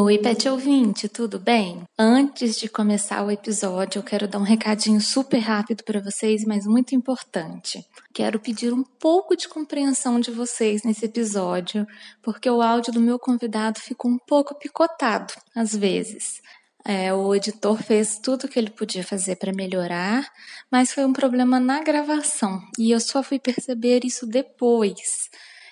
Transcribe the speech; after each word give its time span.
Oi, 0.00 0.16
pet 0.16 0.48
ouvinte, 0.48 1.08
tudo 1.08 1.40
bem? 1.40 1.82
Antes 1.98 2.56
de 2.56 2.68
começar 2.68 3.20
o 3.24 3.32
episódio, 3.32 3.98
eu 3.98 4.02
quero 4.04 4.28
dar 4.28 4.38
um 4.38 4.44
recadinho 4.44 5.00
super 5.00 5.40
rápido 5.40 5.82
para 5.82 6.00
vocês, 6.00 6.44
mas 6.44 6.64
muito 6.66 6.94
importante. 6.94 7.84
Quero 8.14 8.38
pedir 8.38 8.72
um 8.72 8.84
pouco 8.84 9.36
de 9.36 9.48
compreensão 9.48 10.20
de 10.20 10.30
vocês 10.30 10.84
nesse 10.84 11.06
episódio, 11.06 11.84
porque 12.22 12.48
o 12.48 12.62
áudio 12.62 12.92
do 12.92 13.00
meu 13.00 13.18
convidado 13.18 13.80
ficou 13.80 14.08
um 14.08 14.18
pouco 14.24 14.56
picotado 14.56 15.34
às 15.52 15.74
vezes. 15.74 16.40
É, 16.84 17.12
o 17.12 17.34
editor 17.34 17.82
fez 17.82 18.20
tudo 18.20 18.44
o 18.44 18.48
que 18.48 18.56
ele 18.56 18.70
podia 18.70 19.02
fazer 19.02 19.34
para 19.34 19.52
melhorar, 19.52 20.30
mas 20.70 20.92
foi 20.92 21.04
um 21.04 21.12
problema 21.12 21.58
na 21.58 21.82
gravação 21.82 22.60
e 22.78 22.92
eu 22.92 23.00
só 23.00 23.20
fui 23.20 23.40
perceber 23.40 24.04
isso 24.04 24.28
depois. 24.28 25.28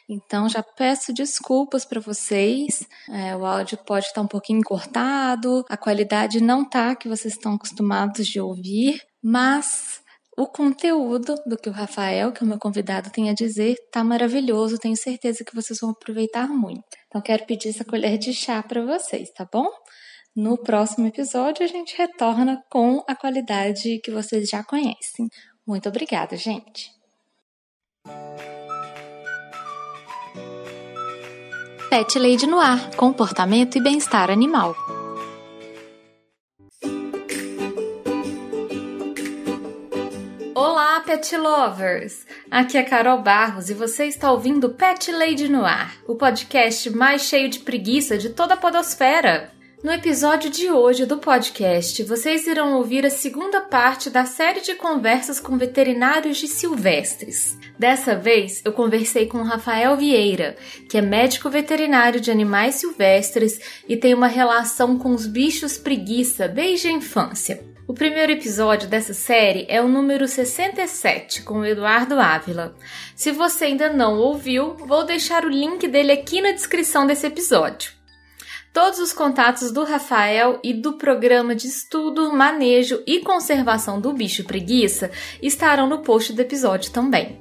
Então 0.08 0.48
já 0.48 0.62
peço 0.62 1.12
desculpas 1.12 1.84
para 1.84 2.00
vocês. 2.00 2.86
É, 3.10 3.36
o 3.36 3.44
áudio 3.44 3.78
pode 3.78 4.06
estar 4.06 4.20
um 4.20 4.28
pouquinho 4.28 4.62
cortado, 4.62 5.64
a 5.68 5.76
qualidade 5.76 6.40
não 6.40 6.64
tá 6.64 6.94
que 6.94 7.08
vocês 7.08 7.34
estão 7.34 7.54
acostumados 7.54 8.26
de 8.26 8.40
ouvir, 8.40 9.02
mas 9.22 10.00
o 10.36 10.46
conteúdo 10.46 11.34
do 11.46 11.56
que 11.56 11.68
o 11.68 11.72
Rafael, 11.72 12.30
que 12.30 12.42
é 12.42 12.44
o 12.44 12.48
meu 12.48 12.58
convidado, 12.58 13.10
tem 13.10 13.30
a 13.30 13.34
dizer, 13.34 13.74
tá 13.90 14.04
maravilhoso. 14.04 14.78
Tenho 14.78 14.96
certeza 14.96 15.42
que 15.42 15.54
vocês 15.54 15.80
vão 15.80 15.90
aproveitar 15.90 16.46
muito. 16.46 16.84
Então 17.06 17.22
quero 17.22 17.46
pedir 17.46 17.70
essa 17.70 17.84
colher 17.84 18.18
de 18.18 18.34
chá 18.34 18.62
para 18.62 18.84
vocês, 18.84 19.30
tá 19.30 19.48
bom? 19.50 19.68
No 20.34 20.58
próximo 20.58 21.06
episódio 21.06 21.64
a 21.64 21.66
gente 21.66 21.96
retorna 21.96 22.62
com 22.70 23.02
a 23.08 23.16
qualidade 23.16 23.98
que 24.04 24.10
vocês 24.10 24.46
já 24.48 24.62
conhecem. 24.62 25.28
Muito 25.66 25.88
obrigada, 25.88 26.36
gente. 26.36 26.90
Pet 31.88 32.18
Lady 32.18 32.48
no 32.48 32.58
ar, 32.58 32.90
comportamento 32.96 33.78
e 33.78 33.80
bem-estar 33.80 34.28
animal. 34.28 34.74
Olá, 40.52 41.00
pet 41.06 41.36
lovers! 41.36 42.26
Aqui 42.50 42.76
é 42.76 42.82
Carol 42.82 43.22
Barros 43.22 43.70
e 43.70 43.74
você 43.74 44.06
está 44.06 44.32
ouvindo 44.32 44.70
Pet 44.70 45.12
Lady 45.12 45.48
no 45.48 45.64
ar, 45.64 45.94
o 46.08 46.16
podcast 46.16 46.90
mais 46.90 47.22
cheio 47.22 47.48
de 47.48 47.60
preguiça 47.60 48.18
de 48.18 48.30
toda 48.30 48.54
a 48.54 48.56
podosfera. 48.56 49.55
No 49.86 49.92
episódio 49.92 50.50
de 50.50 50.68
hoje 50.68 51.06
do 51.06 51.18
podcast, 51.18 52.02
vocês 52.02 52.44
irão 52.48 52.76
ouvir 52.76 53.06
a 53.06 53.08
segunda 53.08 53.60
parte 53.60 54.10
da 54.10 54.24
série 54.24 54.60
de 54.60 54.74
conversas 54.74 55.38
com 55.38 55.56
veterinários 55.56 56.38
de 56.38 56.48
silvestres. 56.48 57.56
Dessa 57.78 58.16
vez, 58.16 58.60
eu 58.64 58.72
conversei 58.72 59.26
com 59.26 59.44
Rafael 59.44 59.96
Vieira, 59.96 60.56
que 60.88 60.98
é 60.98 61.00
médico 61.00 61.48
veterinário 61.48 62.20
de 62.20 62.32
animais 62.32 62.74
silvestres 62.74 63.60
e 63.88 63.96
tem 63.96 64.12
uma 64.12 64.26
relação 64.26 64.98
com 64.98 65.14
os 65.14 65.24
bichos 65.24 65.78
preguiça 65.78 66.48
desde 66.48 66.88
a 66.88 66.92
infância. 66.92 67.62
O 67.86 67.94
primeiro 67.94 68.32
episódio 68.32 68.88
dessa 68.88 69.14
série 69.14 69.66
é 69.68 69.80
o 69.80 69.86
número 69.86 70.26
67, 70.26 71.42
com 71.42 71.60
o 71.60 71.64
Eduardo 71.64 72.18
Ávila. 72.18 72.74
Se 73.14 73.30
você 73.30 73.66
ainda 73.66 73.88
não 73.88 74.18
ouviu, 74.18 74.74
vou 74.74 75.04
deixar 75.04 75.44
o 75.44 75.48
link 75.48 75.86
dele 75.86 76.10
aqui 76.10 76.42
na 76.42 76.50
descrição 76.50 77.06
desse 77.06 77.28
episódio. 77.28 77.95
Todos 78.76 78.98
os 78.98 79.10
contatos 79.10 79.72
do 79.72 79.84
Rafael 79.84 80.60
e 80.62 80.74
do 80.74 80.98
programa 80.98 81.54
de 81.54 81.66
estudo, 81.66 82.30
manejo 82.30 83.02
e 83.06 83.20
conservação 83.20 83.98
do 83.98 84.12
bicho 84.12 84.44
preguiça 84.44 85.10
estarão 85.40 85.88
no 85.88 86.02
post 86.02 86.34
do 86.34 86.42
episódio 86.42 86.92
também. 86.92 87.40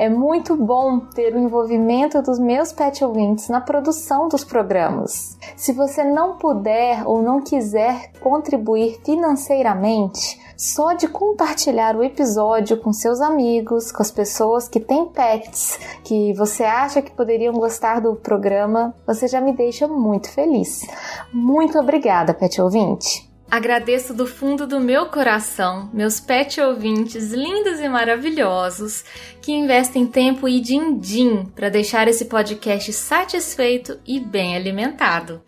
É 0.00 0.08
muito 0.08 0.56
bom 0.56 1.00
ter 1.00 1.34
o 1.34 1.38
envolvimento 1.40 2.22
dos 2.22 2.38
meus 2.38 2.72
pet 2.72 3.04
ouvintes 3.04 3.48
na 3.48 3.60
produção 3.60 4.28
dos 4.28 4.44
programas. 4.44 5.36
Se 5.56 5.72
você 5.72 6.04
não 6.04 6.36
puder 6.36 7.02
ou 7.04 7.20
não 7.20 7.40
quiser 7.40 8.12
contribuir 8.20 9.00
financeiramente, 9.04 10.40
só 10.56 10.92
de 10.92 11.08
compartilhar 11.08 11.96
o 11.96 12.04
episódio 12.04 12.76
com 12.76 12.92
seus 12.92 13.20
amigos, 13.20 13.90
com 13.90 14.00
as 14.00 14.12
pessoas 14.12 14.68
que 14.68 14.78
têm 14.78 15.06
pets, 15.06 15.80
que 16.04 16.32
você 16.34 16.62
acha 16.62 17.02
que 17.02 17.10
poderiam 17.10 17.54
gostar 17.54 18.00
do 18.00 18.14
programa, 18.14 18.94
você 19.04 19.26
já 19.26 19.40
me 19.40 19.52
deixa 19.52 19.88
muito 19.88 20.30
feliz. 20.30 20.86
Muito 21.34 21.76
obrigada, 21.76 22.32
pet 22.32 22.62
ouvinte! 22.62 23.27
Agradeço 23.50 24.12
do 24.12 24.26
fundo 24.26 24.66
do 24.66 24.78
meu 24.78 25.06
coração 25.06 25.88
meus 25.90 26.20
pet 26.20 26.60
ouvintes 26.60 27.32
lindos 27.32 27.80
e 27.80 27.88
maravilhosos 27.88 29.02
que 29.40 29.52
investem 29.52 30.06
tempo 30.06 30.46
e 30.46 30.60
din-din 30.60 31.46
para 31.56 31.70
deixar 31.70 32.06
esse 32.08 32.26
podcast 32.26 32.92
satisfeito 32.92 33.98
e 34.06 34.20
bem 34.20 34.54
alimentado. 34.54 35.40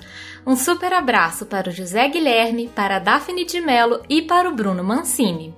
Um 0.47 0.57
super 0.57 0.95
abraço 0.95 1.45
para 1.45 1.69
o 1.69 1.73
José 1.73 2.09
Guilherme, 2.09 2.69
para 2.75 2.97
a 2.97 3.01
Daphne 3.01 3.45
de 3.45 3.61
Mello 3.61 4.03
e 4.09 4.23
para 4.23 4.49
o 4.49 4.55
Bruno 4.55 4.83
Mancini. 4.83 5.55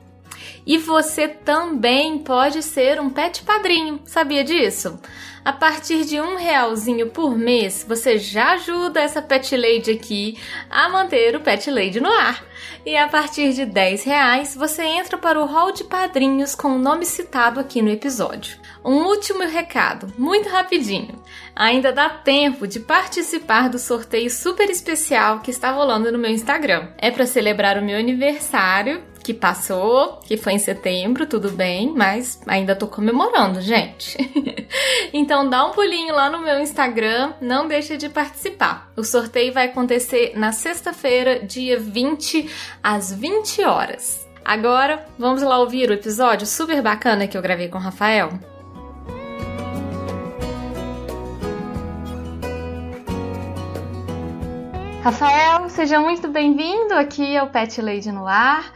E 0.67 0.79
você 0.79 1.29
também 1.29 2.19
pode 2.19 2.61
ser 2.61 3.01
um 3.01 3.09
pet 3.09 3.45
padrinho, 3.45 4.01
sabia 4.05 4.43
disso? 4.43 4.99
A 5.45 5.53
partir 5.53 6.05
de 6.05 6.21
um 6.21 6.37
realzinho 6.37 7.11
por 7.11 7.37
mês, 7.37 7.85
você 7.87 8.17
já 8.17 8.53
ajuda 8.53 9.01
essa 9.01 9.21
Pet 9.21 9.57
Lady 9.57 9.91
aqui 9.91 10.39
a 10.71 10.89
manter 10.89 11.35
o 11.35 11.41
Pet 11.41 11.69
Lady 11.69 12.01
no 12.01 12.09
ar. 12.09 12.45
E 12.87 12.97
a 12.97 13.09
partir 13.09 13.53
de 13.53 13.67
10 13.67 14.05
reais, 14.05 14.55
você 14.55 14.83
entra 14.85 15.19
para 15.19 15.41
o 15.41 15.45
hall 15.45 15.73
de 15.73 15.83
padrinhos 15.83 16.55
com 16.55 16.69
o 16.69 16.79
nome 16.79 17.05
citado 17.05 17.59
aqui 17.59 17.83
no 17.83 17.91
episódio. 17.91 18.57
Um 18.85 19.05
último 19.07 19.43
recado, 19.43 20.13
muito 20.17 20.49
rapidinho. 20.49 21.21
Ainda 21.57 21.93
dá 21.93 22.09
tempo 22.09 22.69
de 22.69 22.79
participar 22.79 23.69
do 23.69 23.81
sorteio 23.81 24.31
super 24.31 24.71
especial 24.71 25.41
que 25.41 25.51
está 25.51 25.73
rolando 25.73 26.13
no 26.13 26.19
meu 26.19 26.31
Instagram. 26.31 26.89
É 26.99 27.11
para 27.11 27.27
celebrar 27.27 27.79
o 27.79 27.85
meu 27.85 27.99
aniversário 27.99 29.03
que 29.23 29.33
passou, 29.33 30.19
que 30.25 30.37
foi 30.37 30.55
em 30.55 30.59
setembro, 30.59 31.27
tudo 31.27 31.51
bem, 31.51 31.93
mas 31.95 32.41
ainda 32.47 32.75
tô 32.75 32.87
comemorando, 32.87 33.61
gente. 33.61 34.19
então 35.13 35.49
dá 35.49 35.65
um 35.65 35.71
pulinho 35.71 36.15
lá 36.15 36.29
no 36.29 36.39
meu 36.39 36.59
Instagram, 36.61 37.35
não 37.41 37.69
deixa 37.69 37.97
de 37.97 38.09
participar. 38.09 38.91
O 38.97 39.05
sorteio 39.05 39.53
vai 39.53 39.67
acontecer 39.67 40.33
na 40.37 40.53
sexta-feira, 40.53 41.41
dia 41.41 41.79
20, 41.79 42.51
às 42.83 43.13
20 43.13 43.63
horas. 43.63 44.29
Agora, 44.45 45.07
vamos 45.19 45.43
lá 45.43 45.59
ouvir 45.59 45.89
o 45.89 45.95
episódio 45.95 46.47
super 46.47 46.83
bacana 46.83 47.29
que 47.29 47.37
eu 47.39 47.43
gravei 47.43 47.69
com 47.69 47.79
o 47.79 47.81
Rafael? 47.81 48.31
Rafael, 55.03 55.69
seja 55.69 55.99
muito 55.99 56.29
bem-vindo 56.29 56.95
aqui 56.95 57.37
ao 57.37 57.49
Pet 57.49 57.83
Lady 57.83 58.13
no 58.13 58.25
Ar. 58.25 58.73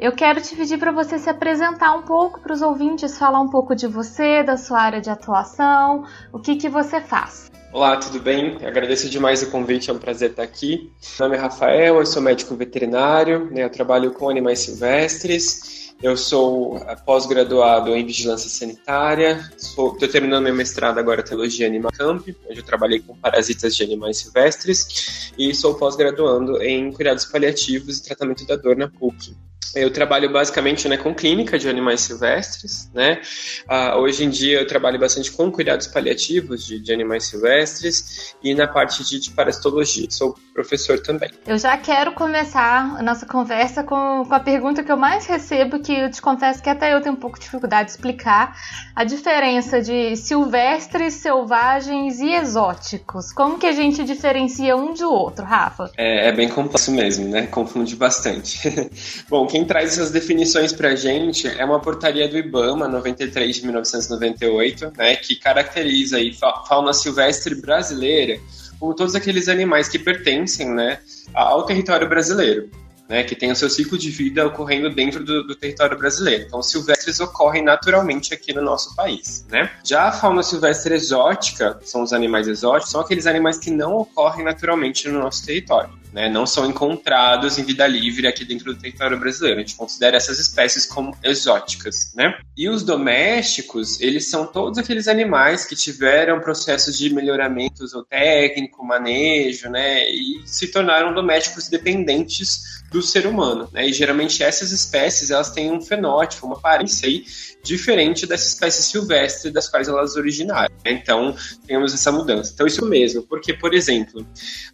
Eu 0.00 0.12
quero 0.12 0.40
te 0.40 0.56
pedir 0.56 0.78
para 0.78 0.90
você 0.90 1.18
se 1.18 1.28
apresentar 1.28 1.94
um 1.94 2.00
pouco 2.00 2.40
para 2.40 2.54
os 2.54 2.62
ouvintes, 2.62 3.18
falar 3.18 3.38
um 3.38 3.50
pouco 3.50 3.76
de 3.76 3.86
você, 3.86 4.42
da 4.42 4.56
sua 4.56 4.80
área 4.80 4.98
de 4.98 5.10
atuação, 5.10 6.06
o 6.32 6.38
que, 6.38 6.56
que 6.56 6.70
você 6.70 7.02
faz. 7.02 7.50
Olá, 7.70 7.98
tudo 7.98 8.18
bem? 8.18 8.56
Agradeço 8.64 9.10
demais 9.10 9.42
o 9.42 9.50
convite, 9.50 9.90
é 9.90 9.92
um 9.92 9.98
prazer 9.98 10.30
estar 10.30 10.42
aqui. 10.42 10.90
Meu 11.18 11.28
nome 11.28 11.36
é 11.36 11.40
Rafael, 11.42 11.98
eu 11.98 12.06
sou 12.06 12.22
médico 12.22 12.56
veterinário, 12.56 13.50
né? 13.50 13.62
eu 13.62 13.68
trabalho 13.68 14.10
com 14.12 14.30
animais 14.30 14.60
silvestres. 14.60 15.79
Eu 16.02 16.16
sou 16.16 16.78
eh, 16.78 16.96
pós-graduado 16.96 17.94
em 17.94 18.06
vigilância 18.06 18.48
sanitária, 18.48 19.50
estou 19.54 19.94
terminando 19.96 20.44
meu 20.44 20.54
mestrado 20.54 20.98
agora 20.98 21.20
em 21.20 21.24
teologia 21.24 21.66
Animal 21.66 21.92
Camp, 21.92 22.26
onde 22.48 22.60
eu 22.60 22.64
trabalhei 22.64 23.00
com 23.00 23.14
parasitas 23.14 23.76
de 23.76 23.82
animais 23.82 24.16
silvestres, 24.16 25.30
e 25.36 25.54
sou 25.54 25.74
pós-graduando 25.74 26.62
em 26.62 26.90
cuidados 26.90 27.26
paliativos 27.26 27.98
e 27.98 28.02
tratamento 28.02 28.46
da 28.46 28.56
dor 28.56 28.76
na 28.76 28.88
PUC. 28.88 29.36
Eu 29.74 29.92
trabalho 29.92 30.32
basicamente 30.32 30.88
né, 30.88 30.96
com 30.96 31.14
clínica 31.14 31.56
de 31.56 31.68
animais 31.68 32.00
silvestres, 32.00 32.90
né? 32.92 33.20
Uh, 33.68 33.98
hoje 33.98 34.24
em 34.24 34.30
dia 34.30 34.58
eu 34.58 34.66
trabalho 34.66 34.98
bastante 34.98 35.30
com 35.30 35.50
cuidados 35.50 35.86
paliativos 35.86 36.66
de, 36.66 36.80
de 36.80 36.92
animais 36.92 37.26
silvestres 37.26 38.34
e 38.42 38.52
na 38.52 38.66
parte 38.66 39.04
de, 39.04 39.20
de, 39.20 39.30
parasitologia. 39.30 40.10
Sou 40.10 40.34
professor 40.52 40.98
também. 40.98 41.30
Eu 41.46 41.56
já 41.56 41.76
quero 41.76 42.12
começar 42.14 42.96
a 42.98 43.02
nossa 43.02 43.24
conversa 43.26 43.84
com, 43.84 44.24
com 44.26 44.34
a 44.34 44.40
pergunta 44.40 44.82
que 44.82 44.90
eu 44.90 44.96
mais 44.96 45.26
recebo, 45.26 45.78
que 45.78 45.89
eu 45.94 46.10
te 46.10 46.20
confesso 46.20 46.62
que 46.62 46.68
até 46.68 46.94
eu 46.94 47.00
tenho 47.00 47.14
um 47.14 47.18
pouco 47.18 47.38
de 47.38 47.44
dificuldade 47.44 47.86
de 47.86 47.90
explicar, 47.92 48.56
a 48.94 49.04
diferença 49.04 49.80
de 49.80 50.16
silvestres, 50.16 51.14
selvagens 51.14 52.20
e 52.20 52.32
exóticos. 52.32 53.32
Como 53.32 53.58
que 53.58 53.66
a 53.66 53.72
gente 53.72 54.04
diferencia 54.04 54.76
um 54.76 54.94
do 54.94 55.10
outro, 55.10 55.44
Rafa? 55.44 55.90
É, 55.96 56.28
é 56.28 56.32
bem 56.32 56.48
complexo 56.48 56.92
mesmo, 56.92 57.28
né? 57.28 57.46
Confunde 57.46 57.96
bastante. 57.96 58.60
Bom, 59.28 59.46
quem 59.46 59.64
traz 59.64 59.92
essas 59.92 60.10
definições 60.10 60.72
para 60.72 60.90
a 60.90 60.96
gente 60.96 61.48
é 61.48 61.64
uma 61.64 61.80
portaria 61.80 62.28
do 62.28 62.36
IBAMA, 62.36 62.88
93 62.88 63.56
de 63.56 63.62
1998, 63.62 64.92
né, 64.96 65.16
que 65.16 65.36
caracteriza 65.36 66.16
aí 66.16 66.32
fauna 66.66 66.92
silvestre 66.92 67.54
brasileira 67.54 68.38
como 68.80 68.94
todos 68.94 69.14
aqueles 69.14 69.46
animais 69.46 69.88
que 69.88 69.98
pertencem 69.98 70.70
né, 70.70 70.98
ao 71.34 71.64
território 71.66 72.08
brasileiro. 72.08 72.70
Né, 73.10 73.24
que 73.24 73.34
tem 73.34 73.50
o 73.50 73.56
seu 73.56 73.68
ciclo 73.68 73.98
de 73.98 74.08
vida 74.08 74.46
ocorrendo 74.46 74.88
dentro 74.88 75.24
do, 75.24 75.42
do, 75.44 75.56
território 75.56 75.98
brasileiro. 75.98 76.44
Então, 76.46 76.62
silvestres 76.62 77.18
ocorrem 77.18 77.60
naturalmente 77.60 78.32
aqui 78.32 78.52
no 78.52 78.62
nosso 78.62 78.94
país. 78.94 79.44
Né? 79.50 79.68
Já 79.84 80.04
a 80.04 80.12
fauna 80.12 80.44
silvestre 80.44 80.94
exótica, 80.94 81.76
são 81.82 82.04
os 82.04 82.12
animais 82.12 82.46
exóticos, 82.46 82.92
são 82.92 83.00
aqueles 83.00 83.26
animais 83.26 83.58
que 83.58 83.68
não 83.68 83.96
ocorrem 83.96 84.44
naturalmente 84.44 85.08
no 85.08 85.18
nosso 85.18 85.44
território 85.44 85.90
né, 86.12 86.28
não 86.28 86.46
são 86.46 86.66
encontrados 86.66 87.58
em 87.58 87.64
vida 87.64 87.86
livre 87.86 88.26
aqui 88.26 88.44
dentro 88.44 88.72
do 88.72 88.80
território 88.80 89.18
brasileiro. 89.18 89.58
A 89.58 89.62
gente 89.62 89.76
considera 89.76 90.16
essas 90.16 90.38
espécies 90.38 90.86
como 90.86 91.16
exóticas, 91.22 92.12
né? 92.14 92.38
E 92.56 92.68
os 92.68 92.82
domésticos, 92.82 94.00
eles 94.00 94.28
são 94.28 94.46
todos 94.46 94.78
aqueles 94.78 95.08
animais 95.08 95.64
que 95.64 95.76
tiveram 95.76 96.40
processos 96.40 96.98
de 96.98 97.12
melhoramento 97.12 97.86
técnico, 98.08 98.84
manejo, 98.84 99.68
né, 99.68 100.08
e 100.10 100.42
se 100.44 100.68
tornaram 100.68 101.14
domésticos 101.14 101.68
dependentes 101.68 102.79
do 102.90 103.00
ser 103.00 103.26
humano, 103.26 103.68
né? 103.72 103.86
E 103.88 103.92
geralmente 103.92 104.42
essas 104.42 104.72
espécies, 104.72 105.30
elas 105.30 105.50
têm 105.50 105.70
um 105.70 105.80
fenótipo, 105.80 106.46
uma 106.46 106.56
aparência 106.56 107.08
aí 107.08 107.24
diferente 107.62 108.26
dessa 108.26 108.48
espécie 108.48 108.82
silvestre 108.82 109.50
das 109.50 109.68
quais 109.68 109.86
elas 109.86 110.16
originaram. 110.16 110.74
Né? 110.84 110.92
Então, 110.92 111.34
temos 111.66 111.94
essa 111.94 112.10
mudança. 112.10 112.52
Então, 112.54 112.66
isso 112.66 112.84
mesmo, 112.86 113.22
porque, 113.22 113.52
por 113.52 113.74
exemplo, 113.74 114.26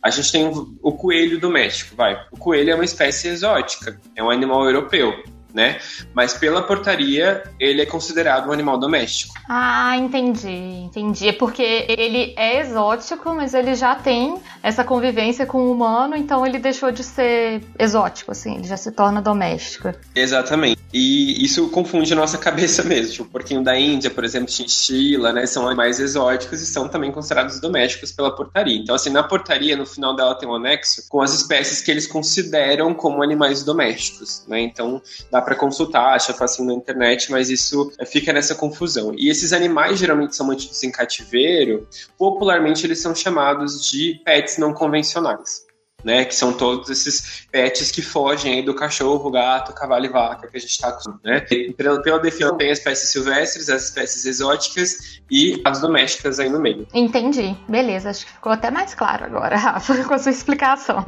a 0.03 0.11
gente 0.11 0.33
tem 0.33 0.47
o 0.47 0.93
coelho 0.93 1.39
doméstico, 1.39 1.95
vai. 1.97 2.17
O 2.33 2.37
coelho 2.37 2.71
é 2.71 2.75
uma 2.75 2.85
espécie 2.85 3.29
exótica, 3.29 4.01
é 4.15 4.23
um 4.23 4.31
animal 4.31 4.65
europeu 4.65 5.13
né? 5.57 5.79
Mas 6.13 6.35
pela 6.35 6.63
portaria, 6.63 7.43
ele 7.59 7.81
é 7.81 7.87
considerado 7.87 8.51
um 8.51 8.53
animal 8.53 8.79
doméstico. 8.79 9.35
Ah, 9.49 9.97
entendi, 9.97 10.49
entendi. 10.49 11.29
É 11.29 11.33
porque 11.33 11.87
ele 11.89 12.35
é 12.37 12.61
exótico, 12.61 13.35
mas 13.35 13.55
ele 13.55 13.75
já 13.75 13.95
tem 13.95 14.39
essa 14.63 14.85
convivência 14.85 15.47
com 15.47 15.59
o 15.59 15.73
humano, 15.73 16.15
então 16.15 16.47
ele 16.47 16.59
deixou 16.59 16.93
de 16.93 17.03
ser 17.03 17.63
exótico, 17.79 18.33
assim, 18.33 18.57
ele 18.57 18.69
já 18.69 18.77
se 18.77 18.93
torna 18.93 19.23
doméstico. 19.23 19.95
Exatamente. 20.15 20.79
E 20.93 21.43
isso 21.43 21.71
confunde 21.71 22.13
a 22.13 22.17
nossa 22.17 22.37
cabeça 22.39 22.83
mesmo. 22.83 23.13
Tipo, 23.13 23.25
o 23.25 23.29
porquinho 23.29 23.65
da 23.65 23.79
Índia, 23.79 24.11
por 24.11 24.25
exemplo, 24.25 24.51
chinchila, 24.51 25.33
né? 25.33 25.47
São 25.47 25.67
animais 25.67 25.99
exóticos 25.99 26.61
e 26.61 26.67
são 26.67 26.87
também 26.87 27.11
considerados 27.11 27.59
domésticos 27.61 28.13
pela 28.13 28.35
portaria. 28.35 28.77
Então, 28.77 28.95
assim, 28.95 29.11
na 29.11 29.23
portaria, 29.23 29.75
no 29.75 29.87
final 29.87 30.15
dela 30.15 30.35
tem 30.35 30.47
um 30.47 30.55
anexo 30.55 31.07
com 31.09 31.23
as 31.23 31.33
espécies 31.33 31.81
que 31.81 31.91
eles 31.91 32.07
consideram 32.07 32.93
como 32.93 33.23
animais 33.23 33.65
domésticos, 33.65 34.45
né? 34.47 34.61
Então, 34.61 35.01
dá 35.31 35.41
para 35.47 35.55
consultar, 35.55 36.17
acha 36.17 36.35
facinho 36.35 36.67
na 36.67 36.75
internet, 36.75 37.31
mas 37.31 37.49
isso 37.49 37.93
fica 38.05 38.33
nessa 38.33 38.53
confusão. 38.53 39.15
E 39.17 39.29
esses 39.29 39.53
animais 39.53 39.97
geralmente 39.97 40.35
são 40.35 40.45
mantidos 40.45 40.83
em 40.83 40.91
cativeiro, 40.91 41.87
popularmente 42.19 42.85
eles 42.85 43.01
são 43.01 43.15
chamados 43.15 43.89
de 43.89 44.21
pets 44.25 44.59
não 44.59 44.75
convencionais 44.75 45.66
né? 46.07 46.25
Que 46.25 46.37
são 46.37 46.53
todos 46.53 46.89
esses 46.89 47.49
pets 47.51 47.91
que 47.91 48.01
fogem 48.01 48.65
do 48.65 48.73
cachorro, 48.73 49.29
gato, 49.29 49.75
cavalo 49.75 50.05
e 50.05 50.09
vaca 50.09 50.47
que 50.47 50.57
a 50.57 50.61
gente 50.61 50.71
está 50.71 50.91
acostumado, 50.91 51.21
né? 51.25 51.41
Pela, 51.77 52.01
pela 52.01 52.21
definição, 52.21 52.57
tem 52.57 52.71
as 52.71 52.79
espécies 52.79 53.11
silvestres, 53.11 53.69
as 53.69 53.87
espécies 53.87 54.25
exóticas 54.25 55.21
e 55.29 55.61
as 55.65 55.81
domésticas 55.81 56.39
aí 56.39 56.49
no 56.49 56.61
meio. 56.61 56.87
Entendi. 56.95 57.57
Beleza, 57.69 58.11
acho 58.11 58.25
que 58.25 58.33
ficou 58.33 58.53
até 58.53 58.71
mais 58.71 58.95
claro 58.95 59.25
agora, 59.25 59.57
Rafa, 59.59 60.05
com 60.05 60.15
a 60.15 60.19
sua 60.19 60.31
explicação. 60.31 61.05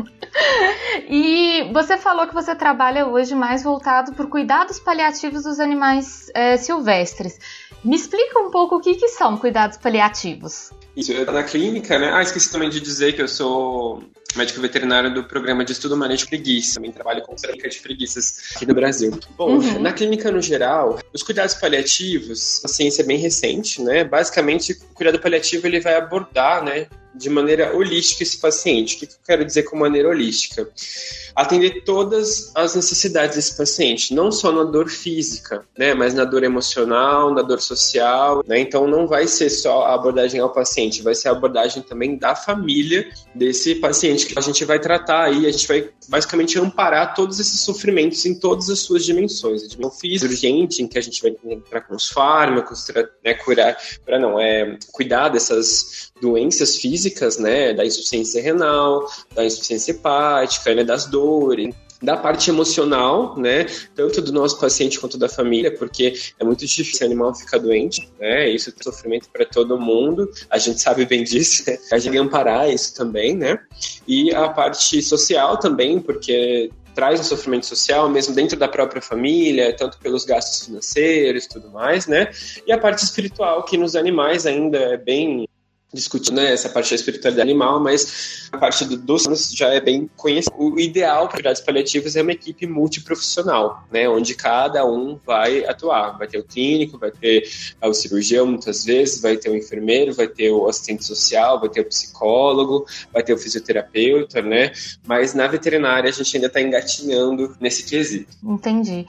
e 1.08 1.70
você 1.72 1.96
falou 1.96 2.26
que 2.26 2.34
você 2.34 2.56
trabalha 2.56 3.06
hoje 3.06 3.36
mais 3.36 3.62
voltado 3.62 4.12
para 4.14 4.26
cuidados 4.26 4.80
paliativos 4.80 5.44
dos 5.44 5.60
animais 5.60 6.28
é, 6.34 6.56
silvestres. 6.56 7.38
Me 7.84 7.94
explica 7.94 8.40
um 8.40 8.50
pouco 8.50 8.76
o 8.76 8.80
que, 8.80 8.96
que 8.96 9.06
são 9.06 9.36
cuidados 9.36 9.78
paliativos. 9.78 10.72
Isso, 10.98 11.12
eu 11.12 11.24
na 11.32 11.44
clínica, 11.44 11.96
né? 11.96 12.10
Ah, 12.12 12.20
esqueci 12.20 12.50
também 12.50 12.68
de 12.68 12.80
dizer 12.80 13.12
que 13.12 13.22
eu 13.22 13.28
sou 13.28 14.02
médico 14.34 14.60
veterinário 14.60 15.14
do 15.14 15.22
programa 15.22 15.64
de 15.64 15.70
estudo 15.70 15.96
manejo 15.96 16.24
de 16.24 16.26
preguiça. 16.26 16.74
Também 16.74 16.90
trabalho 16.90 17.22
com 17.22 17.38
cerca 17.38 17.68
de 17.68 17.78
preguiças 17.78 18.50
aqui 18.56 18.66
no 18.66 18.74
Brasil. 18.74 19.16
Bom, 19.36 19.58
uhum. 19.58 19.78
na 19.78 19.92
clínica 19.92 20.32
no 20.32 20.42
geral, 20.42 20.98
os 21.14 21.22
cuidados 21.22 21.54
paliativos, 21.54 22.60
a 22.64 22.68
ciência 22.68 23.02
é 23.02 23.04
bem 23.04 23.16
recente, 23.16 23.80
né? 23.80 24.02
Basicamente, 24.02 24.72
o 24.72 24.94
cuidado 24.94 25.20
paliativo 25.20 25.68
ele 25.68 25.78
vai 25.78 25.94
abordar, 25.94 26.64
né, 26.64 26.88
de 27.14 27.30
maneira 27.30 27.76
holística 27.76 28.22
esse 28.22 28.38
paciente. 28.38 28.96
O 28.96 28.98
que 29.00 29.04
eu 29.06 29.18
quero 29.26 29.44
dizer 29.44 29.64
com 29.64 29.76
maneira 29.76 30.08
holística? 30.08 30.68
atender 31.38 31.84
todas 31.84 32.50
as 32.52 32.74
necessidades 32.74 33.36
desse 33.36 33.56
paciente, 33.56 34.12
não 34.12 34.32
só 34.32 34.50
na 34.50 34.64
dor 34.64 34.88
física, 34.88 35.64
né, 35.78 35.94
mas 35.94 36.12
na 36.12 36.24
dor 36.24 36.42
emocional, 36.42 37.32
na 37.32 37.42
dor 37.42 37.60
social, 37.60 38.42
né? 38.44 38.58
Então 38.58 38.88
não 38.88 39.06
vai 39.06 39.28
ser 39.28 39.48
só 39.48 39.84
a 39.84 39.94
abordagem 39.94 40.40
ao 40.40 40.52
paciente, 40.52 41.00
vai 41.00 41.14
ser 41.14 41.28
a 41.28 41.32
abordagem 41.32 41.80
também 41.80 42.16
da 42.16 42.34
família 42.34 43.08
desse 43.36 43.76
paciente 43.76 44.26
que 44.26 44.36
a 44.36 44.42
gente 44.42 44.64
vai 44.64 44.80
tratar 44.80 45.26
aí, 45.26 45.46
a 45.46 45.52
gente 45.52 45.68
vai 45.68 45.88
basicamente 46.08 46.58
amparar 46.58 47.14
todos 47.14 47.38
esses 47.38 47.60
sofrimentos 47.60 48.26
em 48.26 48.34
todas 48.34 48.68
as 48.68 48.80
suas 48.80 49.04
dimensões. 49.04 49.62
A 49.62 49.68
dimensão 49.68 49.92
física 49.92 50.28
urgente, 50.28 50.82
em 50.82 50.88
que 50.88 50.98
a 50.98 51.02
gente 51.02 51.22
vai 51.22 51.36
entrar 51.44 51.82
com 51.82 51.94
os 51.94 52.08
fármacos, 52.08 52.84
né, 53.24 53.34
curar, 53.34 53.76
curar 54.04 54.18
não, 54.18 54.40
é 54.40 54.76
cuidar 54.90 55.28
dessas 55.28 56.10
doenças 56.20 56.76
físicas, 56.76 56.97
né, 57.38 57.72
da 57.74 57.84
insuficiência 57.84 58.42
renal, 58.42 59.06
da 59.34 59.44
insuficiência 59.44 59.92
hepática, 59.92 60.74
né, 60.74 60.84
das 60.84 61.06
dores, 61.06 61.74
da 62.02 62.16
parte 62.16 62.50
emocional, 62.50 63.36
né, 63.36 63.66
tanto 63.94 64.22
do 64.22 64.32
nosso 64.32 64.58
paciente 64.60 64.98
quanto 65.00 65.18
da 65.18 65.28
família, 65.28 65.74
porque 65.76 66.14
é 66.38 66.44
muito 66.44 66.64
difícil 66.64 67.04
o 67.06 67.10
animal 67.10 67.34
ficar 67.34 67.58
doente, 67.58 68.08
né, 68.20 68.48
isso 68.48 68.70
é 68.70 68.82
sofrimento 68.82 69.28
para 69.30 69.44
todo 69.44 69.78
mundo, 69.78 70.30
a 70.48 70.58
gente 70.58 70.80
sabe 70.80 71.04
bem 71.04 71.24
disso, 71.24 71.64
a 71.92 71.98
gente 71.98 72.16
amparar 72.16 72.72
isso 72.72 72.94
também, 72.94 73.36
né, 73.36 73.58
e 74.06 74.32
a 74.32 74.48
parte 74.48 75.02
social 75.02 75.58
também, 75.58 75.98
porque 76.00 76.70
traz 76.94 77.20
um 77.20 77.24
sofrimento 77.24 77.66
social, 77.66 78.08
mesmo 78.08 78.34
dentro 78.34 78.58
da 78.58 78.66
própria 78.68 79.02
família, 79.02 79.74
tanto 79.76 79.98
pelos 79.98 80.24
gastos 80.24 80.66
financeiros 80.66 81.46
tudo 81.46 81.70
mais, 81.70 82.06
né, 82.06 82.30
e 82.66 82.72
a 82.72 82.78
parte 82.78 83.02
espiritual, 83.02 83.64
que 83.64 83.76
nos 83.76 83.96
animais 83.96 84.46
ainda 84.46 84.78
é 84.78 84.96
bem 84.96 85.48
discutir 85.92 86.32
né, 86.32 86.52
essa 86.52 86.68
parte 86.68 86.90
da 86.90 86.96
espiritualidade 86.96 87.48
animal, 87.48 87.80
mas 87.80 88.48
a 88.52 88.58
parte 88.58 88.84
do, 88.84 88.96
dos 88.96 89.50
já 89.54 89.68
é 89.72 89.80
bem 89.80 90.08
conhecida. 90.16 90.54
O 90.58 90.78
ideal 90.78 91.26
para 91.28 91.38
cuidados 91.38 91.60
paliativos 91.60 92.14
é 92.14 92.22
uma 92.22 92.32
equipe 92.32 92.66
multiprofissional, 92.66 93.84
né, 93.90 94.08
onde 94.08 94.34
cada 94.34 94.84
um 94.84 95.18
vai 95.24 95.64
atuar. 95.64 96.18
Vai 96.18 96.26
ter 96.26 96.38
o 96.38 96.44
clínico, 96.44 96.98
vai 96.98 97.10
ter 97.10 97.48
o 97.82 97.94
cirurgião 97.94 98.46
muitas 98.46 98.84
vezes, 98.84 99.20
vai 99.20 99.36
ter 99.36 99.48
o 99.48 99.56
enfermeiro, 99.56 100.12
vai 100.12 100.28
ter 100.28 100.50
o 100.50 100.68
assistente 100.68 101.04
social, 101.04 101.58
vai 101.58 101.68
ter 101.68 101.80
o 101.80 101.86
psicólogo, 101.86 102.84
vai 103.12 103.22
ter 103.22 103.32
o 103.32 103.38
fisioterapeuta, 103.38 104.42
né? 104.42 104.72
Mas 105.06 105.32
na 105.32 105.46
veterinária 105.46 106.10
a 106.10 106.12
gente 106.12 106.36
ainda 106.36 106.48
está 106.48 106.60
engatinhando 106.60 107.56
nesse 107.60 107.84
quesito. 107.84 108.36
Entendi. 108.42 109.06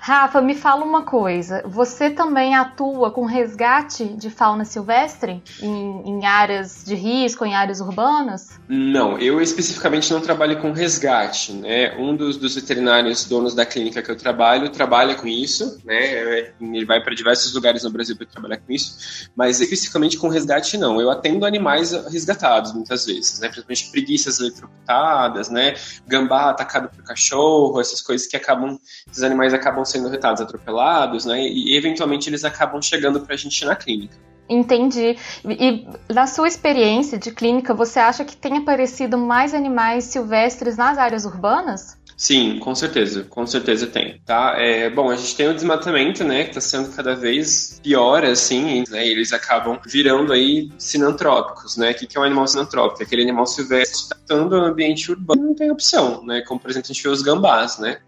Rafa, 0.00 0.40
me 0.40 0.54
fala 0.54 0.84
uma 0.84 1.02
coisa. 1.02 1.62
Você 1.66 2.08
também 2.08 2.54
atua 2.54 3.10
com 3.10 3.26
resgate 3.26 4.04
de 4.04 4.30
fauna 4.30 4.64
silvestre 4.64 5.42
em, 5.60 6.02
em 6.13 6.13
em 6.14 6.24
áreas 6.24 6.84
de 6.84 6.94
risco, 6.94 7.44
em 7.44 7.54
áreas 7.54 7.80
urbanas? 7.80 8.60
Não, 8.68 9.18
eu 9.18 9.40
especificamente 9.40 10.12
não 10.12 10.20
trabalho 10.20 10.60
com 10.60 10.72
resgate, 10.72 11.52
né? 11.52 11.96
Um 11.98 12.14
dos, 12.16 12.36
dos 12.36 12.54
veterinários 12.54 13.24
donos 13.24 13.54
da 13.54 13.66
clínica 13.66 14.02
que 14.02 14.10
eu 14.10 14.16
trabalho 14.16 14.68
trabalha 14.70 15.14
com 15.16 15.26
isso, 15.26 15.80
né? 15.84 16.52
Ele 16.60 16.84
vai 16.84 17.02
para 17.02 17.14
diversos 17.14 17.52
lugares 17.52 17.82
no 17.82 17.90
Brasil 17.90 18.16
para 18.16 18.26
trabalhar 18.26 18.58
com 18.58 18.72
isso, 18.72 19.28
mas 19.34 19.60
especificamente 19.60 20.16
com 20.16 20.28
resgate 20.28 20.78
não. 20.78 21.00
Eu 21.00 21.10
atendo 21.10 21.44
animais 21.44 21.92
resgatados 22.08 22.72
muitas 22.72 23.06
vezes, 23.06 23.40
né? 23.40 23.48
Principalmente 23.48 23.90
preguiças 23.90 24.38
eletrocutadas, 24.38 25.50
né? 25.50 25.74
Gambá 26.06 26.50
atacado 26.50 26.88
por 26.88 27.02
cachorro, 27.02 27.80
essas 27.80 28.00
coisas 28.00 28.26
que 28.26 28.36
acabam, 28.36 28.78
esses 29.10 29.22
animais 29.22 29.52
acabam 29.52 29.84
sendo 29.84 30.08
retados, 30.08 30.40
atropelados, 30.40 31.24
né? 31.24 31.40
E 31.42 31.76
eventualmente 31.76 32.28
eles 32.30 32.44
acabam 32.44 32.80
chegando 32.80 33.20
para 33.20 33.34
a 33.34 33.38
gente 33.38 33.64
na 33.64 33.74
clínica. 33.74 34.33
Entendi. 34.48 35.16
E 35.44 35.86
na 36.12 36.26
sua 36.26 36.48
experiência 36.48 37.18
de 37.18 37.30
clínica, 37.30 37.72
você 37.72 37.98
acha 37.98 38.24
que 38.24 38.36
tem 38.36 38.58
aparecido 38.58 39.16
mais 39.16 39.54
animais 39.54 40.04
silvestres 40.04 40.76
nas 40.76 40.98
áreas 40.98 41.24
urbanas? 41.24 41.96
Sim, 42.16 42.60
com 42.60 42.74
certeza, 42.74 43.24
com 43.24 43.44
certeza 43.44 43.88
tem, 43.88 44.20
tá? 44.24 44.54
É, 44.56 44.88
bom, 44.88 45.10
a 45.10 45.16
gente 45.16 45.34
tem 45.34 45.48
o 45.48 45.54
desmatamento, 45.54 46.22
né, 46.22 46.44
que 46.44 46.50
está 46.50 46.60
sendo 46.60 46.94
cada 46.94 47.16
vez 47.16 47.80
pior, 47.82 48.24
assim, 48.24 48.84
né, 48.88 49.06
eles 49.06 49.32
acabam 49.32 49.80
virando 49.84 50.32
aí 50.32 50.70
sinantrópicos, 50.78 51.76
né? 51.76 51.90
O 51.90 51.94
que, 51.94 52.06
que 52.06 52.16
é 52.16 52.20
um 52.20 52.24
animal 52.24 52.46
sinantrópico? 52.46 53.02
É 53.02 53.04
aquele 53.04 53.22
animal 53.22 53.46
silvestre 53.46 54.14
que 54.14 54.22
está 54.22 54.36
no 54.36 54.54
ambiente 54.54 55.10
urbano, 55.10 55.42
não 55.42 55.54
tem 55.54 55.70
opção, 55.72 56.24
né? 56.24 56.40
Como, 56.42 56.60
por 56.60 56.70
exemplo, 56.70 56.86
a 56.88 56.92
gente 56.92 57.02
vê 57.02 57.08
os 57.08 57.22
gambás, 57.22 57.78
né? 57.78 57.98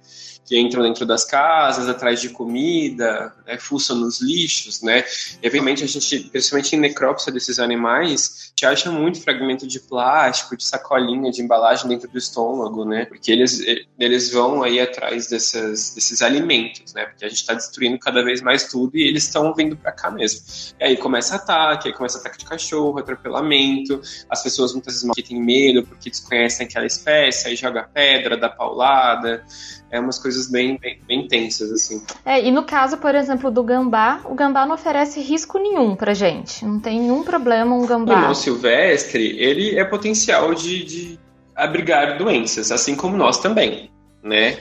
Que 0.47 0.59
entram 0.59 0.83
dentro 0.83 1.05
das 1.05 1.25
casas, 1.25 1.89
atrás 1.89 2.21
de 2.21 2.31
comida, 2.31 3.35
né, 3.45 3.59
fuçam 3.59 3.97
nos 3.97 4.21
lixos, 4.21 4.81
né? 4.81 5.05
E, 5.43 5.47
obviamente, 5.47 5.83
a 5.83 5.87
gente, 5.87 6.21
principalmente 6.31 6.77
em 6.77 6.79
necrópsia 6.79 7.33
desses 7.33 7.59
animais, 7.59 8.53
te 8.55 8.65
acha 8.65 8.91
muito 8.91 9.21
fragmento 9.21 9.67
de 9.67 9.81
plástico, 9.81 10.57
de 10.57 10.65
sacolinha, 10.65 11.33
de 11.33 11.43
embalagem 11.43 11.89
dentro 11.89 12.09
do 12.09 12.17
estômago, 12.17 12.85
né? 12.85 13.07
Porque 13.07 13.33
eles, 13.33 13.61
eles 13.99 14.33
vão 14.33 14.63
aí 14.63 14.81
atrás 14.81 15.27
dessas, 15.27 15.95
desses 15.95 16.23
alimentos, 16.23 16.95
né? 16.95 17.07
Porque 17.07 17.25
a 17.25 17.29
gente 17.29 17.41
está 17.41 17.53
destruindo 17.53 17.99
cada 17.99 18.23
vez 18.25 18.41
mais 18.41 18.69
tudo 18.69 18.97
e 18.97 19.03
eles 19.03 19.25
estão 19.25 19.53
vindo 19.53 19.77
para 19.77 19.91
cá 19.91 20.13
mesmo. 20.13 20.43
E 20.79 20.85
aí 20.85 20.97
começa 20.97 21.35
ataque, 21.35 21.89
aí 21.89 21.95
começa 21.95 22.19
ataque 22.19 22.39
de 22.39 22.45
cachorro, 22.45 22.99
atropelamento, 22.99 24.01
as 24.31 24.43
pessoas 24.45 24.73
muitas 24.73 25.03
vezes 25.03 25.29
têm 25.29 25.43
medo 25.43 25.83
porque 25.85 26.09
desconhecem 26.09 26.67
aquela 26.67 26.87
espécie, 26.87 27.49
aí 27.49 27.57
joga 27.57 27.83
pedra, 27.93 28.37
dá 28.37 28.49
paulada, 28.49 29.45
é 29.91 30.01
umas 30.01 30.19
coisas 30.19 30.51
bem, 30.51 30.79
bem, 30.79 30.99
bem 31.07 31.29
tensas, 31.29 31.71
assim. 31.71 32.03
É, 32.25 32.45
e 32.45 32.51
no 32.51 32.65
caso, 32.65 32.97
por 32.99 33.15
exemplo, 33.15 33.51
do 33.51 33.63
gambá, 33.63 34.21
o 34.25 34.35
gambá 34.35 34.67
não 34.67 34.75
oferece 34.75 35.21
risco 35.21 35.59
nenhum 35.59 35.95
pra 35.95 36.13
gente. 36.13 36.65
Não 36.65 36.81
tem 36.81 37.01
nenhum 37.01 37.23
problema 37.23 37.75
um 37.75 37.87
gambá. 37.87 38.13
O 38.13 38.17
animal 38.17 38.35
silvestre, 38.35 39.39
ele 39.39 39.79
é 39.79 39.85
potencial 39.85 40.55
de, 40.55 40.85
de 40.85 41.21
abrigar 41.55 42.19
doenças, 42.19 42.73
assim 42.73 42.95
como 42.97 43.17
nós 43.17 43.39
também, 43.39 43.91
né? 44.23 44.59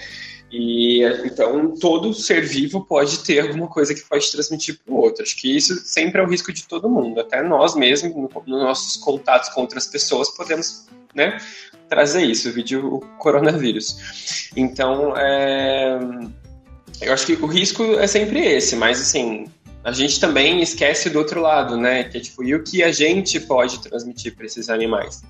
E 0.52 1.04
então 1.26 1.74
todo 1.74 2.14
ser 2.14 2.42
vivo 2.42 2.86
pode 2.86 3.20
ter 3.20 3.40
alguma 3.40 3.68
coisa 3.68 3.94
que 3.94 4.02
pode 4.02 4.32
transmitir 4.32 4.80
para 4.80 4.94
o 4.94 4.98
outro. 4.98 5.24
Acho 5.24 5.36
que 5.36 5.54
isso 5.54 5.76
sempre 5.84 6.22
é 6.22 6.24
o 6.24 6.30
risco 6.30 6.54
de 6.54 6.66
todo 6.66 6.90
mundo. 6.90 7.20
Até 7.20 7.42
nós 7.42 7.76
mesmos, 7.76 8.16
nos 8.16 8.32
no 8.46 8.60
nossos 8.60 8.96
contatos 8.96 9.50
com 9.50 9.62
outras 9.62 9.88
pessoas, 9.88 10.30
podemos 10.30 10.88
né, 11.14 11.38
trazer 11.90 12.24
isso, 12.24 12.50
o 12.50 12.52
vídeo 12.52 12.96
o 12.96 13.00
coronavírus. 13.18 14.50
Então, 14.56 15.16
é, 15.16 16.00
eu 17.02 17.14
acho 17.14 17.26
que 17.26 17.34
o 17.34 17.46
risco 17.46 17.84
é 18.00 18.08
sempre 18.08 18.40
esse, 18.40 18.76
mas 18.76 19.02
assim, 19.02 19.46
a 19.84 19.92
gente 19.92 20.20
também 20.20 20.62
esquece 20.62 21.10
do 21.10 21.20
outro 21.20 21.42
lado, 21.42 21.78
né? 21.78 22.06
Que 22.06 22.18
é 22.18 22.22
tipo, 22.22 22.44
e 22.44 22.56
o 22.56 22.64
que 22.64 22.82
a 22.84 22.92
gente 22.92 23.40
pode 23.40 23.80
transmitir 23.82 24.36
para 24.36 24.46
esses 24.46 24.70
animais? 24.70 25.24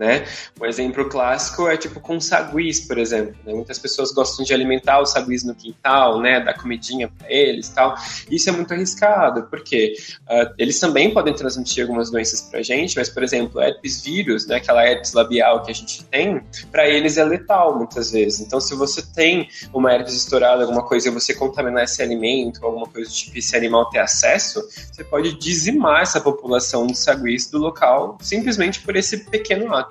Né? 0.00 0.24
Um 0.58 0.64
exemplo 0.64 1.06
clássico 1.10 1.68
é 1.68 1.76
tipo 1.76 2.00
com 2.00 2.18
saguis, 2.18 2.80
por 2.80 2.96
exemplo. 2.96 3.36
Né? 3.44 3.52
Muitas 3.52 3.78
pessoas 3.78 4.10
gostam 4.12 4.46
de 4.46 4.54
alimentar 4.54 5.02
os 5.02 5.10
saguis 5.10 5.44
no 5.44 5.54
quintal, 5.54 6.22
né? 6.22 6.40
Dar 6.40 6.54
comidinha 6.54 7.06
para 7.06 7.30
eles 7.30 7.68
tal. 7.68 7.94
Isso 8.30 8.48
é 8.48 8.52
muito 8.52 8.72
arriscado, 8.72 9.46
porque 9.50 9.92
uh, 10.22 10.54
eles 10.56 10.80
também 10.80 11.12
podem 11.12 11.34
transmitir 11.34 11.82
algumas 11.82 12.10
doenças 12.10 12.40
para 12.40 12.62
gente, 12.62 12.96
mas, 12.96 13.10
por 13.10 13.22
exemplo, 13.22 13.60
herpes 13.60 14.02
vírus, 14.02 14.46
né? 14.46 14.56
Aquela 14.56 14.86
herpes 14.86 15.12
labial 15.12 15.62
que 15.62 15.70
a 15.70 15.74
gente 15.74 16.02
tem, 16.04 16.40
para 16.72 16.88
eles 16.88 17.18
é 17.18 17.24
letal 17.24 17.76
muitas 17.76 18.10
vezes. 18.10 18.40
Então, 18.40 18.58
se 18.58 18.74
você 18.74 19.02
tem 19.02 19.50
uma 19.70 19.92
herpes 19.92 20.14
estourada, 20.14 20.62
alguma 20.62 20.82
coisa, 20.82 21.08
e 21.08 21.10
você 21.10 21.34
contaminar 21.34 21.84
esse 21.84 22.00
alimento, 22.00 22.64
alguma 22.64 22.86
coisa 22.86 23.10
do 23.10 23.14
tipo, 23.14 23.36
esse 23.36 23.54
animal 23.54 23.90
ter 23.90 23.98
acesso, 23.98 24.66
você 24.90 25.04
pode 25.04 25.38
dizimar 25.38 26.00
essa 26.00 26.22
população 26.22 26.86
de 26.86 26.96
saguis 26.96 27.50
do 27.50 27.58
local 27.58 28.16
simplesmente 28.22 28.80
por 28.80 28.96
esse 28.96 29.18
pequeno 29.18 29.74
ato. 29.74 29.89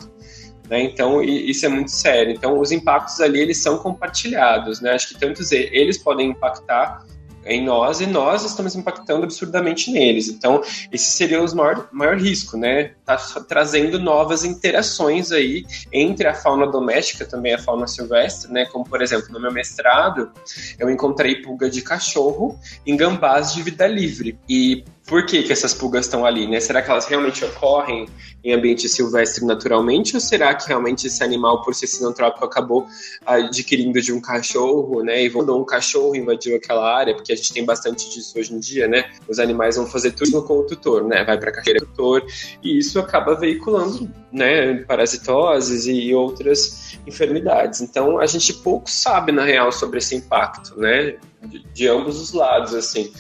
Né? 0.70 0.84
Então, 0.84 1.22
isso 1.24 1.66
é 1.66 1.70
muito 1.70 1.92
sério. 1.92 2.32
Então, 2.32 2.60
os 2.60 2.72
impactos 2.72 3.20
ali, 3.20 3.40
eles 3.40 3.62
são 3.62 3.80
compartilhados, 3.80 4.80
né? 4.80 4.92
Acho 4.92 5.10
que 5.10 5.20
tanto 5.20 5.42
eles 5.52 5.98
podem 5.98 6.30
impactar 6.30 7.04
em 7.46 7.64
nós 7.64 8.02
e 8.02 8.06
nós 8.06 8.46
estamos 8.46 8.76
impactando 8.76 9.24
absurdamente 9.24 9.92
neles. 9.92 10.28
Então, 10.28 10.62
esse 10.92 11.12
seria 11.12 11.42
o 11.42 11.56
maior, 11.56 11.88
maior 11.92 12.18
risco, 12.18 12.58
né? 12.58 12.92
Tá 13.06 13.18
trazendo 13.48 13.98
novas 13.98 14.44
interações 14.44 15.32
aí 15.32 15.66
entre 15.92 16.28
a 16.28 16.34
fauna 16.34 16.68
doméstica, 16.68 17.26
também 17.26 17.54
a 17.54 17.58
fauna 17.58 17.88
silvestre, 17.88 18.52
né? 18.52 18.66
Como, 18.66 18.86
por 18.86 19.02
exemplo, 19.02 19.32
no 19.32 19.40
meu 19.40 19.52
mestrado, 19.52 20.32
eu 20.78 20.90
encontrei 20.90 21.42
pulga 21.42 21.70
de 21.70 21.82
cachorro 21.82 22.60
em 22.86 22.96
gambás 22.96 23.54
de 23.54 23.64
vida 23.64 23.88
livre. 23.88 24.38
E 24.48 24.84
por 25.10 25.26
que, 25.26 25.42
que 25.42 25.52
essas 25.52 25.74
pulgas 25.74 26.06
estão 26.06 26.24
ali, 26.24 26.48
né? 26.48 26.60
Será 26.60 26.84
que 26.84 26.92
elas 26.92 27.08
realmente 27.08 27.44
ocorrem 27.44 28.08
em 28.44 28.54
ambiente 28.54 28.88
silvestre 28.88 29.44
naturalmente 29.44 30.16
ou 30.16 30.22
será 30.22 30.54
que 30.54 30.68
realmente 30.68 31.08
esse 31.08 31.24
animal, 31.24 31.64
por 31.64 31.74
ser 31.74 31.88
sinantrópico, 31.88 32.46
acabou 32.46 32.86
adquirindo 33.26 34.00
de 34.00 34.14
um 34.14 34.22
cachorro, 34.22 35.02
né? 35.04 35.24
E 35.24 35.30
mandou 35.32 35.60
um 35.60 35.66
cachorro 35.66 36.16
invadiu 36.16 36.56
aquela 36.56 36.96
área, 36.96 37.16
porque 37.16 37.34
a 37.34 37.36
gente 37.36 37.52
tem 37.52 37.66
bastante 37.66 38.08
disso 38.10 38.38
hoje 38.38 38.54
em 38.54 38.60
dia, 38.60 38.88
né? 38.88 39.10
Os 39.28 39.40
animais 39.40 39.78
vão 39.78 39.88
fazer 39.88 40.12
tudo 40.12 40.44
com 40.44 40.60
o 40.60 40.64
tutor, 40.64 41.04
né? 41.04 41.24
Vai 41.24 41.40
para 41.40 41.50
a 41.50 41.54
carreira 41.54 41.80
do 41.80 41.88
tutor 41.88 42.24
e 42.64 42.78
isso 42.78 43.00
acaba 43.00 43.34
veiculando, 43.34 44.08
né? 44.32 44.76
Parasitoses 44.84 45.88
e 45.88 46.14
outras 46.14 47.00
enfermidades. 47.08 47.82
Então 47.82 48.20
a 48.20 48.28
gente 48.28 48.54
pouco 48.54 48.88
sabe 48.90 49.32
na 49.32 49.44
real 49.44 49.72
sobre 49.72 49.98
esse 49.98 50.16
impacto, 50.16 50.80
né? 50.80 51.18
de, 51.48 51.64
de 51.74 51.88
ambos 51.88 52.20
os 52.22 52.34
lados, 52.34 52.74
assim. 52.74 53.12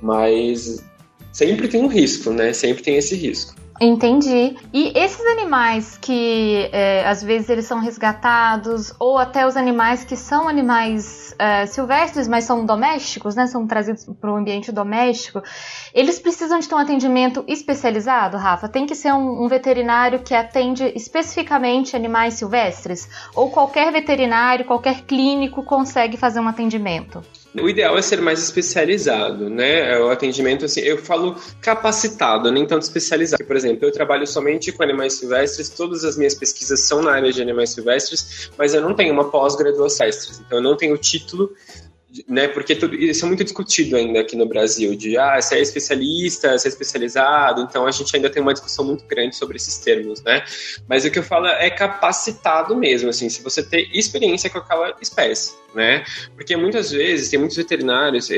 Mas 0.00 0.82
sempre 1.34 1.68
tem 1.68 1.82
um 1.82 1.88
risco, 1.88 2.30
né? 2.30 2.54
Sempre 2.54 2.82
tem 2.82 2.96
esse 2.96 3.14
risco. 3.16 3.54
Entendi. 3.80 4.56
E 4.72 4.92
esses 4.96 5.26
animais 5.26 5.98
que 6.00 6.70
é, 6.72 7.04
às 7.08 7.24
vezes 7.24 7.48
eles 7.50 7.66
são 7.66 7.80
resgatados, 7.80 8.94
ou 9.00 9.18
até 9.18 9.44
os 9.44 9.56
animais 9.56 10.04
que 10.04 10.16
são 10.16 10.48
animais 10.48 11.34
é, 11.40 11.66
silvestres, 11.66 12.28
mas 12.28 12.44
são 12.44 12.64
domésticos, 12.64 13.34
né? 13.34 13.48
São 13.48 13.66
trazidos 13.66 14.06
para 14.20 14.32
o 14.32 14.36
ambiente 14.36 14.70
doméstico, 14.70 15.42
eles 15.92 16.20
precisam 16.20 16.60
de 16.60 16.68
ter 16.68 16.74
um 16.76 16.78
atendimento 16.78 17.44
especializado, 17.48 18.36
Rafa? 18.36 18.68
Tem 18.68 18.86
que 18.86 18.94
ser 18.94 19.12
um, 19.12 19.44
um 19.44 19.48
veterinário 19.48 20.20
que 20.20 20.34
atende 20.34 20.84
especificamente 20.94 21.96
animais 21.96 22.34
silvestres? 22.34 23.08
Ou 23.34 23.50
qualquer 23.50 23.92
veterinário, 23.92 24.64
qualquer 24.64 25.02
clínico 25.02 25.64
consegue 25.64 26.16
fazer 26.16 26.38
um 26.38 26.46
atendimento? 26.46 27.20
O 27.60 27.68
ideal 27.68 27.96
é 27.96 28.02
ser 28.02 28.20
mais 28.20 28.42
especializado, 28.42 29.48
né? 29.48 29.92
É 29.92 29.98
o 29.98 30.10
atendimento, 30.10 30.64
assim, 30.64 30.80
eu 30.80 30.98
falo 30.98 31.36
capacitado, 31.60 32.50
nem 32.50 32.66
tanto 32.66 32.82
especializado. 32.82 33.44
Por 33.44 33.54
exemplo, 33.54 33.86
eu 33.86 33.92
trabalho 33.92 34.26
somente 34.26 34.72
com 34.72 34.82
animais 34.82 35.14
silvestres, 35.14 35.68
todas 35.68 36.04
as 36.04 36.16
minhas 36.16 36.34
pesquisas 36.34 36.80
são 36.80 37.00
na 37.00 37.12
área 37.12 37.32
de 37.32 37.40
animais 37.40 37.70
silvestres, 37.70 38.50
mas 38.58 38.74
eu 38.74 38.80
não 38.80 38.94
tenho 38.94 39.12
uma 39.12 39.30
pós-graduação, 39.30 40.06
então 40.46 40.58
eu 40.58 40.62
não 40.62 40.76
tenho 40.76 40.96
título 40.98 41.52
né? 42.28 42.46
Porque 42.46 42.76
tudo, 42.76 42.94
isso 42.94 43.24
é 43.24 43.28
muito 43.28 43.42
discutido 43.42 43.96
ainda 43.96 44.20
aqui 44.20 44.36
no 44.36 44.46
Brasil, 44.46 44.94
de 44.94 45.16
ah, 45.18 45.40
se 45.40 45.56
é 45.56 45.60
especialista, 45.60 46.56
se 46.58 46.68
é 46.68 46.70
especializado, 46.70 47.62
então 47.62 47.86
a 47.86 47.90
gente 47.90 48.14
ainda 48.14 48.30
tem 48.30 48.40
uma 48.40 48.52
discussão 48.52 48.84
muito 48.84 49.04
grande 49.06 49.34
sobre 49.34 49.56
esses 49.56 49.78
termos, 49.78 50.22
né? 50.22 50.44
Mas 50.88 51.04
o 51.04 51.10
que 51.10 51.18
eu 51.18 51.22
falo 51.22 51.46
é 51.46 51.70
capacitado 51.70 52.76
mesmo, 52.76 53.10
assim, 53.10 53.28
se 53.28 53.42
você 53.42 53.62
ter 53.62 53.88
experiência 53.92 54.48
com 54.48 54.58
aquela 54.58 54.94
espécie, 55.00 55.54
né? 55.74 56.04
Porque 56.34 56.56
muitas 56.56 56.90
vezes 56.90 57.28
tem 57.28 57.38
muitos 57.38 57.56
veterinários, 57.56 58.28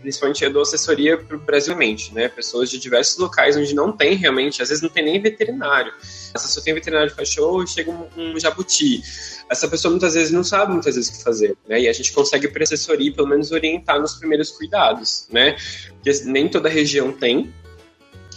principalmente 0.00 0.44
eu 0.44 0.52
dou 0.52 0.62
assessoria 0.62 1.16
para 1.16 1.36
o 1.36 1.40
Brasilmente, 1.40 2.14
né? 2.14 2.28
Pessoas 2.28 2.70
de 2.70 2.78
diversos 2.78 3.18
locais 3.18 3.56
onde 3.56 3.74
não 3.74 3.92
tem 3.92 4.14
realmente, 4.14 4.62
às 4.62 4.68
vezes 4.68 4.82
não 4.82 4.90
tem 4.90 5.04
nem 5.04 5.20
veterinário. 5.20 5.92
Se 6.00 6.32
só 6.48 6.60
tem 6.60 6.74
veterinário 6.74 7.10
de 7.10 7.16
cachorro, 7.16 7.66
chega 7.66 7.90
um, 7.90 8.08
um 8.16 8.40
jabuti 8.40 9.02
essa 9.50 9.66
pessoa 9.66 9.90
muitas 9.90 10.14
vezes 10.14 10.30
não 10.30 10.44
sabe 10.44 10.72
muitas 10.72 10.94
vezes 10.94 11.10
o 11.10 11.18
que 11.18 11.24
fazer, 11.24 11.56
né? 11.66 11.80
E 11.80 11.88
a 11.88 11.92
gente 11.92 12.12
consegue 12.12 12.48
por 12.48 12.62
assessoria, 12.62 13.12
pelo 13.12 13.28
menos 13.28 13.50
orientar 13.50 14.00
nos 14.00 14.14
primeiros 14.14 14.50
cuidados, 14.50 15.26
né? 15.30 15.56
Porque 15.94 16.12
nem 16.24 16.48
toda 16.48 16.68
região 16.68 17.12
tem, 17.12 17.52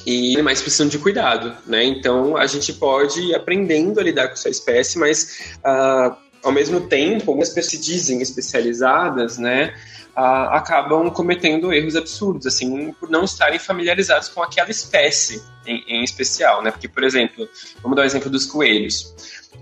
e 0.05 0.34
animais 0.34 0.62
precisam 0.62 0.88
de 0.88 0.98
cuidado, 0.98 1.55
né? 1.67 1.84
Então 1.84 2.38
a 2.38 2.48
gente 2.48 2.74
pode 2.74 3.20
ir 3.20 3.36
aprendendo 3.36 4.00
a 4.00 4.03
lidar 4.03 4.27
com 4.27 4.34
essa 4.34 4.50
espécie, 4.50 4.98
mas 4.98 5.53
uh, 5.58 6.15
ao 6.43 6.51
mesmo 6.51 6.81
tempo, 6.81 7.31
algumas 7.31 7.50
pessoas 7.50 7.71
se 7.71 7.77
dizem 7.79 8.21
especializadas, 8.21 9.38
né? 9.38 9.74
Acabam 10.15 11.10
cometendo 11.10 11.71
erros 11.71 11.95
absurdos, 11.95 12.45
assim, 12.45 12.91
por 12.93 13.10
não 13.10 13.24
estarem 13.24 13.60
familiarizados 13.60 14.27
com 14.29 14.43
aquela 14.43 14.69
espécie, 14.69 15.41
em, 15.65 15.84
em 15.88 16.03
especial, 16.03 16.62
né? 16.62 16.72
Porque, 16.72 16.88
por 16.88 17.03
exemplo, 17.03 17.48
vamos 17.82 17.96
dar 17.96 18.01
o 18.01 18.06
um 18.06 18.08
exemplo 18.08 18.30
dos 18.30 18.46
coelhos. 18.46 19.13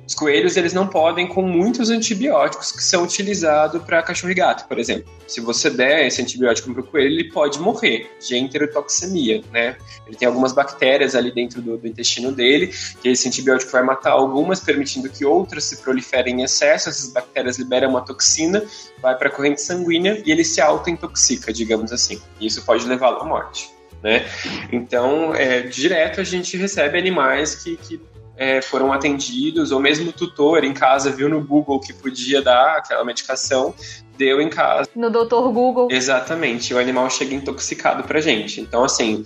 Os 0.08 0.16
coelhos 0.16 0.58
eles 0.58 0.74
não 0.74 0.88
podem 0.88 1.28
com 1.28 1.42
muitos 1.42 1.90
antibióticos 1.90 2.72
que 2.72 2.84
são 2.84 3.04
utilizados 3.04 3.82
para 3.84 4.02
cachorro 4.02 4.32
e 4.32 4.36
gato, 4.36 4.68
por 4.68 4.80
exemplo. 4.80 5.12
Se 5.28 5.40
você 5.40 5.70
der 5.70 6.08
esse 6.08 6.22
antibiótico 6.22 6.72
para 6.74 6.82
o 6.82 6.84
coelho, 6.84 7.12
ele 7.12 7.32
pode 7.32 7.60
morrer 7.60 8.10
de 8.20 8.36
enterotoxemia, 8.36 9.44
né? 9.52 9.78
Ele 10.08 10.16
tem 10.16 10.28
algumas 10.28 10.52
bactérias 10.52 11.16
ali 11.16 11.32
dentro 11.32 11.62
do, 11.62 11.78
do, 11.78 11.88
intestino 11.88 12.32
dele, 12.32 12.74
que 13.02 13.10
esse 13.10 13.28
antibiótico 13.28 13.72
vai 13.72 13.84
matar 13.84 14.12
algumas, 14.12 14.60
permitindo 14.60 15.10
que 15.10 15.26
outras 15.26 15.66
se 15.66 15.78
proliferem 15.78 16.42
em 16.42 16.44
excesso. 16.44 16.90
Essas 16.90 17.12
bactérias 17.12 17.58
liberam 17.58 17.90
uma 17.90 18.02
toxina, 18.02 18.64
vai 19.02 19.16
para 19.16 19.30
a 19.30 19.32
corrente 19.32 19.62
sanguínea 19.62 20.22
e 20.26 20.32
ele 20.32 20.44
se 20.44 20.60
auto-intoxica, 20.60 21.54
digamos 21.54 21.92
assim. 21.92 22.20
E 22.40 22.48
isso 22.48 22.64
pode 22.64 22.88
levá-lo 22.88 23.22
à 23.22 23.26
morte. 23.26 23.79
Né? 24.02 24.26
Então, 24.72 25.36
é, 25.36 25.62
direto 25.62 26.22
a 26.22 26.24
gente 26.24 26.56
recebe 26.56 26.98
animais 26.98 27.56
que, 27.56 27.76
que 27.78 28.02
é, 28.38 28.62
foram 28.62 28.94
atendidos, 28.94 29.72
ou 29.72 29.80
mesmo 29.82 30.10
o 30.10 30.14
tutor 30.14 30.64
em 30.64 30.74
casa 30.74 31.12
viu 31.12 31.28
no 31.28 31.44
Google 31.44 31.80
que 31.80 31.92
podia 31.92 32.42
dar 32.42 32.78
aquela 32.78 33.04
medicação, 33.04 33.74
deu 34.18 34.40
em 34.40 34.50
casa. 34.50 34.90
No 34.96 35.10
doutor 35.10 35.52
Google. 35.52 35.90
Exatamente, 35.92 36.74
o 36.74 36.80
animal 36.80 37.10
chega 37.10 37.36
intoxicado 37.36 38.04
pra 38.04 38.22
gente. 38.22 38.62
Então, 38.62 38.84
assim, 38.84 39.26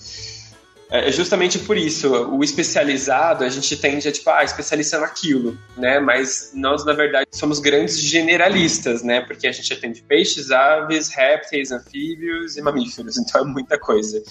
é 0.95 1.11
justamente 1.11 1.57
por 1.57 1.75
isso, 1.75 2.07
o 2.29 2.43
especializado, 2.43 3.43
a 3.43 3.49
gente 3.49 3.75
tende 3.75 4.07
a, 4.07 4.11
tipo, 4.11 4.29
ah, 4.29 4.43
especialista 4.43 4.99
naquilo, 4.99 5.57
né? 5.75 5.99
Mas 5.99 6.51
nós, 6.53 6.85
na 6.85 6.93
verdade, 6.93 7.29
somos 7.31 7.57
grandes 7.57 7.99
generalistas, 7.99 9.01
né? 9.01 9.21
Porque 9.21 9.47
a 9.47 9.51
gente 9.51 9.73
atende 9.73 10.03
peixes, 10.03 10.51
aves, 10.51 11.09
répteis, 11.09 11.71
anfíbios 11.71 12.57
e 12.57 12.61
mamíferos, 12.61 13.17
então 13.17 13.41
é 13.41 13.43
muita 13.43 13.75
coisa. 13.79 14.21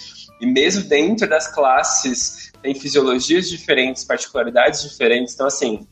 E 0.41 0.47
mesmo 0.47 0.89
dentro 0.89 1.29
das 1.29 1.53
classes 1.53 2.53
tem 2.63 2.77
fisiologias 2.77 3.49
diferentes, 3.49 4.05
particularidades 4.05 4.89
diferentes, 4.89 5.35
então 5.35 5.49
assim, 5.49 5.85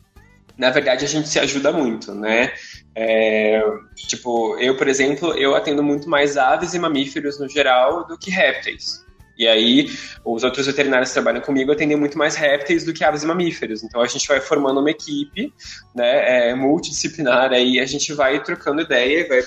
na 0.57 0.71
verdade 0.71 1.05
a 1.05 1.09
gente 1.09 1.29
se 1.29 1.41
ajuda 1.41 1.73
muito, 1.73 2.15
né? 2.15 2.53
É, 2.95 3.61
tipo, 3.97 4.57
eu, 4.61 4.77
por 4.77 4.87
exemplo, 4.87 5.35
eu 5.35 5.57
atendo 5.57 5.83
muito 5.83 6.09
mais 6.09 6.37
aves 6.37 6.75
e 6.75 6.79
mamíferos 6.79 7.41
no 7.41 7.49
geral 7.49 8.07
do 8.07 8.17
que 8.17 8.31
répteis. 8.31 9.05
E 9.41 9.49
aí, 9.49 9.91
os 10.23 10.45
outros 10.45 10.67
veterinários 10.67 11.09
que 11.09 11.15
trabalham 11.15 11.41
comigo 11.41 11.73
atendem 11.73 11.97
muito 11.97 12.19
mais 12.19 12.37
répteis 12.37 12.85
do 12.85 12.93
que 12.93 13.03
aves 13.03 13.23
e 13.23 13.27
mamíferos. 13.27 13.83
Então, 13.83 14.03
a 14.03 14.07
gente 14.07 14.29
vai 14.29 14.39
formando 14.39 14.81
uma 14.81 14.91
equipe 14.91 15.51
né, 15.95 16.51
é, 16.51 16.55
multidisciplinar, 16.55 17.51
aí 17.51 17.81
a 17.81 17.87
gente 17.87 18.13
vai 18.13 18.43
trocando 18.43 18.83
ideia, 18.83 19.27
vai 19.27 19.41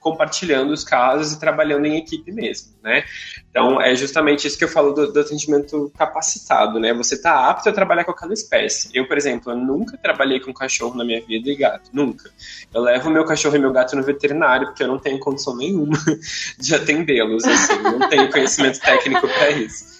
compartilhando 0.00 0.72
os 0.72 0.84
casos 0.84 1.32
e 1.32 1.40
trabalhando 1.40 1.86
em 1.86 1.96
equipe 1.96 2.32
mesmo, 2.32 2.72
né? 2.82 3.04
Então, 3.50 3.80
é 3.80 3.94
justamente 3.94 4.46
isso 4.46 4.58
que 4.58 4.64
eu 4.64 4.68
falo 4.68 4.92
do, 4.92 5.12
do 5.12 5.20
atendimento 5.20 5.92
capacitado, 5.96 6.78
né? 6.78 6.92
Você 6.94 7.14
está 7.14 7.48
apto 7.48 7.68
a 7.68 7.72
trabalhar 7.72 8.04
com 8.04 8.10
aquela 8.10 8.32
espécie. 8.32 8.90
Eu, 8.94 9.06
por 9.06 9.16
exemplo, 9.16 9.52
eu 9.52 9.56
nunca 9.56 9.96
trabalhei 9.96 10.40
com 10.40 10.52
cachorro 10.52 10.96
na 10.96 11.04
minha 11.04 11.20
vida 11.24 11.48
e 11.50 11.56
gato, 11.56 11.90
nunca. 11.92 12.30
Eu 12.72 12.82
levo 12.82 13.10
meu 13.10 13.24
cachorro 13.24 13.56
e 13.56 13.58
meu 13.58 13.72
gato 13.72 13.96
no 13.96 14.02
veterinário 14.02 14.68
porque 14.68 14.82
eu 14.82 14.88
não 14.88 14.98
tenho 14.98 15.18
condição 15.18 15.56
nenhuma 15.56 15.98
de 16.58 16.74
atendê-los, 16.74 17.44
assim, 17.44 17.82
não 17.82 18.08
tenho 18.08 18.30
conhecimento 18.30 18.80
técnico 18.80 19.26
para 19.26 19.50
isso. 19.50 19.97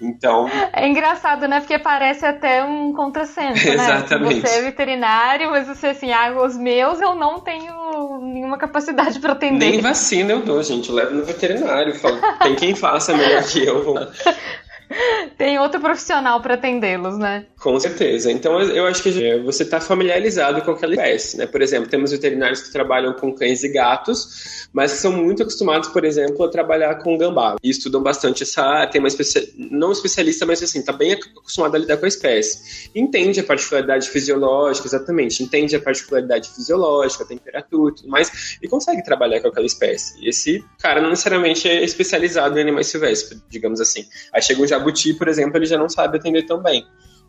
Então. 0.00 0.48
É 0.72 0.86
engraçado, 0.86 1.46
né? 1.48 1.60
Porque 1.60 1.78
parece 1.78 2.24
até 2.26 2.64
um 2.64 2.92
contrassenso, 2.92 3.64
né? 3.66 3.74
Exatamente. 3.74 4.40
Você 4.40 4.58
é 4.58 4.62
veterinário, 4.62 5.50
mas 5.50 5.66
você 5.66 5.88
assim, 5.88 6.12
ah, 6.12 6.32
os 6.42 6.56
meus 6.56 7.00
eu 7.00 7.14
não 7.14 7.40
tenho 7.40 8.18
nenhuma 8.20 8.58
capacidade 8.58 9.18
para 9.18 9.32
atender. 9.32 9.70
Nem 9.70 9.80
vacina 9.80 10.32
eu 10.32 10.40
dou, 10.40 10.62
gente. 10.62 10.88
Eu 10.88 10.94
levo 10.94 11.14
no 11.14 11.24
veterinário. 11.24 11.94
Falo, 11.94 12.18
tem 12.42 12.54
quem 12.54 12.74
faça 12.74 13.16
melhor 13.16 13.42
que 13.44 13.64
eu. 13.64 13.94
Tem 15.36 15.58
outro 15.58 15.80
profissional 15.80 16.40
para 16.40 16.54
atendê-los, 16.54 17.18
né? 17.18 17.46
Com 17.58 17.78
certeza. 17.78 18.30
Então 18.30 18.60
eu 18.60 18.86
acho 18.86 19.02
que 19.02 19.38
você 19.40 19.62
está 19.62 19.80
familiarizado 19.80 20.62
com 20.62 20.70
aquela 20.70 20.94
espécie, 20.94 21.36
né? 21.36 21.46
Por 21.46 21.62
exemplo, 21.62 21.88
temos 21.88 22.12
veterinários 22.12 22.62
que 22.62 22.72
trabalham 22.72 23.12
com 23.14 23.34
cães 23.34 23.62
e 23.64 23.68
gatos, 23.68 24.68
mas 24.72 24.92
que 24.92 24.98
são 24.98 25.12
muito 25.12 25.42
acostumados, 25.42 25.88
por 25.88 26.04
exemplo, 26.04 26.44
a 26.44 26.48
trabalhar 26.48 26.94
com 26.96 27.16
gambá. 27.16 27.56
E 27.62 27.70
estudam 27.70 28.02
bastante 28.02 28.42
essa. 28.42 28.86
Tem 28.86 29.00
uma 29.00 29.08
especi... 29.08 29.54
não 29.56 29.92
especialista, 29.92 30.46
mas 30.46 30.62
assim, 30.62 30.82
tá 30.82 30.92
bem 30.92 31.12
acostumado 31.12 31.74
a 31.74 31.78
lidar 31.78 31.96
com 31.96 32.04
a 32.04 32.08
espécie. 32.08 32.90
Entende 32.94 33.40
a 33.40 33.44
particularidade 33.44 34.08
fisiológica, 34.08 34.86
exatamente. 34.86 35.42
Entende 35.42 35.76
a 35.76 35.80
particularidade 35.80 36.48
fisiológica, 36.50 37.24
a 37.24 37.26
temperatura 37.26 37.94
tudo 37.94 38.08
mais, 38.08 38.58
e 38.62 38.68
consegue 38.68 39.02
trabalhar 39.02 39.40
com 39.40 39.48
aquela 39.48 39.66
espécie. 39.66 40.14
E 40.20 40.28
esse 40.28 40.64
cara 40.80 41.00
não 41.00 41.10
necessariamente 41.10 41.68
é 41.68 41.82
especializado 41.82 42.58
em 42.58 42.62
animais 42.62 42.86
silvestres, 42.88 43.40
digamos 43.48 43.80
assim. 43.80 44.04
Aí 44.32 44.42
chega 44.42 44.60
um 44.60 44.66
jabuti, 44.78 45.14
por 45.14 45.28
exemplo, 45.28 45.56
ele 45.56 45.66
já 45.66 45.78
não 45.78 45.88
sabe 45.88 46.18
atender 46.18 46.44
tão 46.44 46.62
bem. 46.62 46.86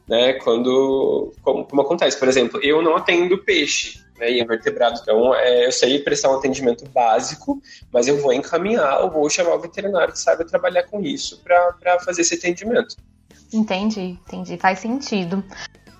Né, 0.08 0.34
quando, 0.36 1.34
como, 1.42 1.66
como 1.66 1.82
acontece, 1.82 2.18
por 2.18 2.30
exemplo, 2.30 2.62
eu 2.64 2.82
não 2.82 2.96
atendo 2.96 3.38
peixe, 3.40 4.02
né, 4.18 4.32
e 4.32 4.42
invertebrado, 4.42 5.00
então 5.02 5.36
é, 5.36 5.66
eu 5.66 5.72
sei 5.72 6.00
prestar 6.00 6.32
um 6.32 6.38
atendimento 6.38 6.88
básico, 6.90 7.62
mas 7.92 8.08
eu 8.08 8.18
vou 8.22 8.32
encaminhar 8.32 9.04
ou 9.04 9.12
vou 9.12 9.30
chamar 9.30 9.56
o 9.56 9.60
veterinário 9.60 10.14
que 10.14 10.20
sabe 10.20 10.46
trabalhar 10.46 10.84
com 10.84 11.02
isso 11.02 11.42
para 11.44 12.00
fazer 12.00 12.22
esse 12.22 12.36
atendimento. 12.36 12.96
Entendi, 13.54 14.18
entendi, 14.26 14.58
faz 14.58 14.80
sentido. 14.80 15.44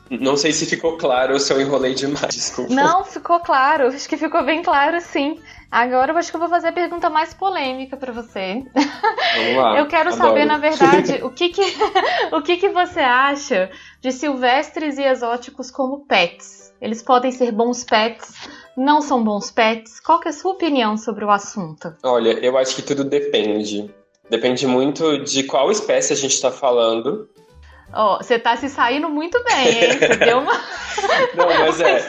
Não 0.10 0.38
sei 0.38 0.52
se 0.52 0.66
ficou 0.66 0.98
claro 0.98 1.34
ou 1.34 1.40
se 1.40 1.52
eu 1.52 1.60
enrolei 1.60 1.94
demais, 1.94 2.36
desculpa. 2.36 2.74
Não, 2.74 3.04
ficou 3.04 3.40
claro, 3.40 3.88
acho 3.88 4.08
que 4.08 4.18
ficou 4.18 4.44
bem 4.44 4.62
claro 4.62 5.00
sim. 5.02 5.40
Agora 5.70 6.14
eu 6.14 6.18
acho 6.18 6.32
que 6.32 6.38
eu 6.38 6.40
vou 6.40 6.50
fazer 6.50 6.70
a 6.70 6.72
pergunta 6.72 7.10
mais 7.10 7.34
polêmica 7.34 7.98
para 7.98 8.14
você. 8.14 8.64
Vamos 8.74 9.58
lá. 9.58 9.78
Eu 9.78 9.88
quero 9.88 10.14
adoro. 10.14 10.30
saber, 10.30 10.46
na 10.46 10.58
verdade, 10.58 11.20
o 11.24 11.30
que 11.30 11.50
que, 11.50 11.62
o 12.32 12.42
que 12.42 12.58
que 12.58 12.70
você 12.70 13.02
acha 13.02 13.70
de 14.02 14.12
silvestres 14.12 14.98
e 14.98 15.04
exóticos 15.04 15.70
como 15.70 16.06
pets? 16.06 16.74
Eles 16.80 17.02
podem 17.02 17.32
ser 17.32 17.52
bons 17.52 17.84
pets, 17.84 18.34
não 18.78 19.02
são 19.02 19.24
bons 19.24 19.52
pets? 19.52 20.00
Qual 20.00 20.20
que 20.20 20.28
é 20.28 20.32
a 20.32 20.34
sua 20.34 20.52
opinião 20.52 20.96
sobre 20.96 21.26
o 21.26 21.32
assunto? 21.32 21.94
Olha, 22.04 22.34
eu 22.40 22.58
acho 22.58 22.76
que 22.76 22.82
tudo 22.82 23.04
depende. 23.04 23.94
Depende 24.30 24.68
muito 24.68 25.24
de 25.24 25.44
qual 25.44 25.72
espécie 25.72 26.14
a 26.14 26.16
gente 26.16 26.34
está 26.34 26.52
falando 26.52 27.28
Ó, 27.94 28.16
oh, 28.16 28.18
você 28.18 28.38
tá 28.38 28.56
se 28.58 28.70
saindo 28.70 29.10
muito 29.10 29.42
bem, 29.44 29.68
hein? 29.68 29.98
Você 29.98 30.16
deu 30.18 30.40
uma. 30.40 30.54
Não, 31.36 31.48
mas 31.48 31.80
é. 31.82 32.02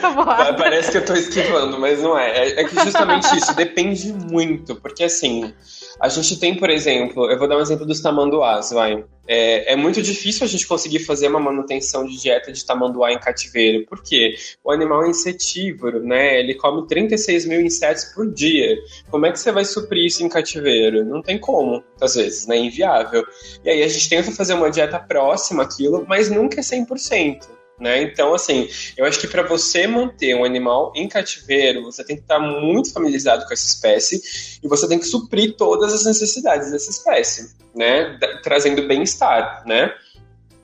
Parece 0.57 0.91
que 0.91 0.97
eu 0.97 1.05
tô 1.05 1.13
esquivando, 1.13 1.79
mas 1.79 2.01
não 2.01 2.17
é. 2.17 2.31
é. 2.31 2.61
É 2.61 2.63
que 2.63 2.75
justamente 2.83 3.37
isso 3.37 3.55
depende 3.55 4.11
muito, 4.11 4.75
porque 4.75 5.03
assim. 5.03 5.53
A 5.99 6.07
gente 6.07 6.39
tem, 6.39 6.55
por 6.55 6.69
exemplo, 6.69 7.29
eu 7.29 7.37
vou 7.37 7.47
dar 7.47 7.57
um 7.57 7.61
exemplo 7.61 7.85
dos 7.85 8.01
tamanduás, 8.01 8.71
vai. 8.71 9.03
É, 9.31 9.73
é, 9.73 9.75
muito 9.75 10.01
difícil 10.01 10.43
a 10.43 10.47
gente 10.47 10.65
conseguir 10.65 10.97
fazer 11.05 11.27
uma 11.27 11.39
manutenção 11.39 12.03
de 12.03 12.19
dieta 12.19 12.51
de 12.51 12.65
tamanduá 12.65 13.13
em 13.13 13.19
cativeiro, 13.19 13.85
porque 13.87 14.33
o 14.63 14.71
animal 14.71 15.05
é 15.05 15.09
insetívoro, 15.09 16.03
né? 16.03 16.39
Ele 16.39 16.55
come 16.55 16.87
36 16.87 17.45
mil 17.45 17.61
insetos 17.61 18.05
por 18.05 18.33
dia. 18.33 18.75
Como 19.11 19.27
é 19.27 19.31
que 19.31 19.39
você 19.39 19.51
vai 19.51 19.63
suprir 19.65 20.03
isso 20.07 20.23
em 20.23 20.29
cativeiro? 20.29 21.05
Não 21.05 21.21
tem 21.21 21.37
como, 21.37 21.83
às 22.01 22.15
vezes, 22.15 22.47
né? 22.47 22.57
É 22.57 22.59
inviável. 22.59 23.23
E 23.63 23.69
aí 23.69 23.83
a 23.83 23.87
gente 23.87 24.09
tenta 24.09 24.31
fazer 24.31 24.55
uma 24.55 24.71
dieta 24.71 24.97
próxima 24.99 25.61
àquilo, 25.61 26.03
mas 26.07 26.31
nunca 26.31 26.59
é 26.59 26.63
100%. 26.63 27.58
Né? 27.79 28.01
Então, 28.03 28.33
assim, 28.33 28.67
eu 28.97 29.05
acho 29.05 29.19
que 29.19 29.27
para 29.27 29.41
você 29.41 29.87
manter 29.87 30.35
um 30.35 30.43
animal 30.43 30.91
em 30.95 31.07
cativeiro, 31.07 31.83
você 31.83 32.03
tem 32.03 32.17
que 32.17 32.23
estar 32.23 32.39
muito 32.39 32.91
familiarizado 32.91 33.45
com 33.45 33.53
essa 33.53 33.65
espécie 33.65 34.59
e 34.61 34.67
você 34.67 34.87
tem 34.87 34.99
que 34.99 35.05
suprir 35.05 35.55
todas 35.55 35.93
as 35.93 36.03
necessidades 36.03 36.71
dessa 36.71 36.89
espécie, 36.89 37.55
né? 37.73 38.19
Trazendo 38.43 38.85
bem-estar, 38.85 39.63
né? 39.65 39.93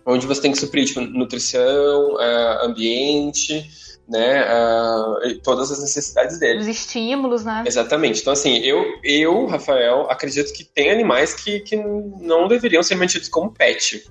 Onde 0.05 0.27
você 0.27 0.41
tem 0.41 0.51
que 0.51 0.57
suprir 0.57 0.85
tipo, 0.85 0.99
nutrição, 0.99 2.17
ambiente, 2.61 3.65
né, 4.07 4.43
uh, 4.43 5.39
todas 5.41 5.71
as 5.71 5.81
necessidades 5.81 6.39
dele. 6.39 6.59
Os 6.59 6.67
estímulos, 6.67 7.43
né? 7.43 7.63
Exatamente. 7.65 8.21
Então, 8.21 8.33
assim, 8.33 8.57
eu, 8.57 8.83
eu 9.03 9.45
Rafael, 9.47 10.07
acredito 10.11 10.53
que 10.53 10.63
tem 10.63 10.91
animais 10.91 11.33
que, 11.33 11.59
que 11.61 11.75
não 11.75 12.47
deveriam 12.47 12.83
ser 12.83 12.95
mantidos 12.95 13.27
como 13.27 13.51
pet, 13.51 14.05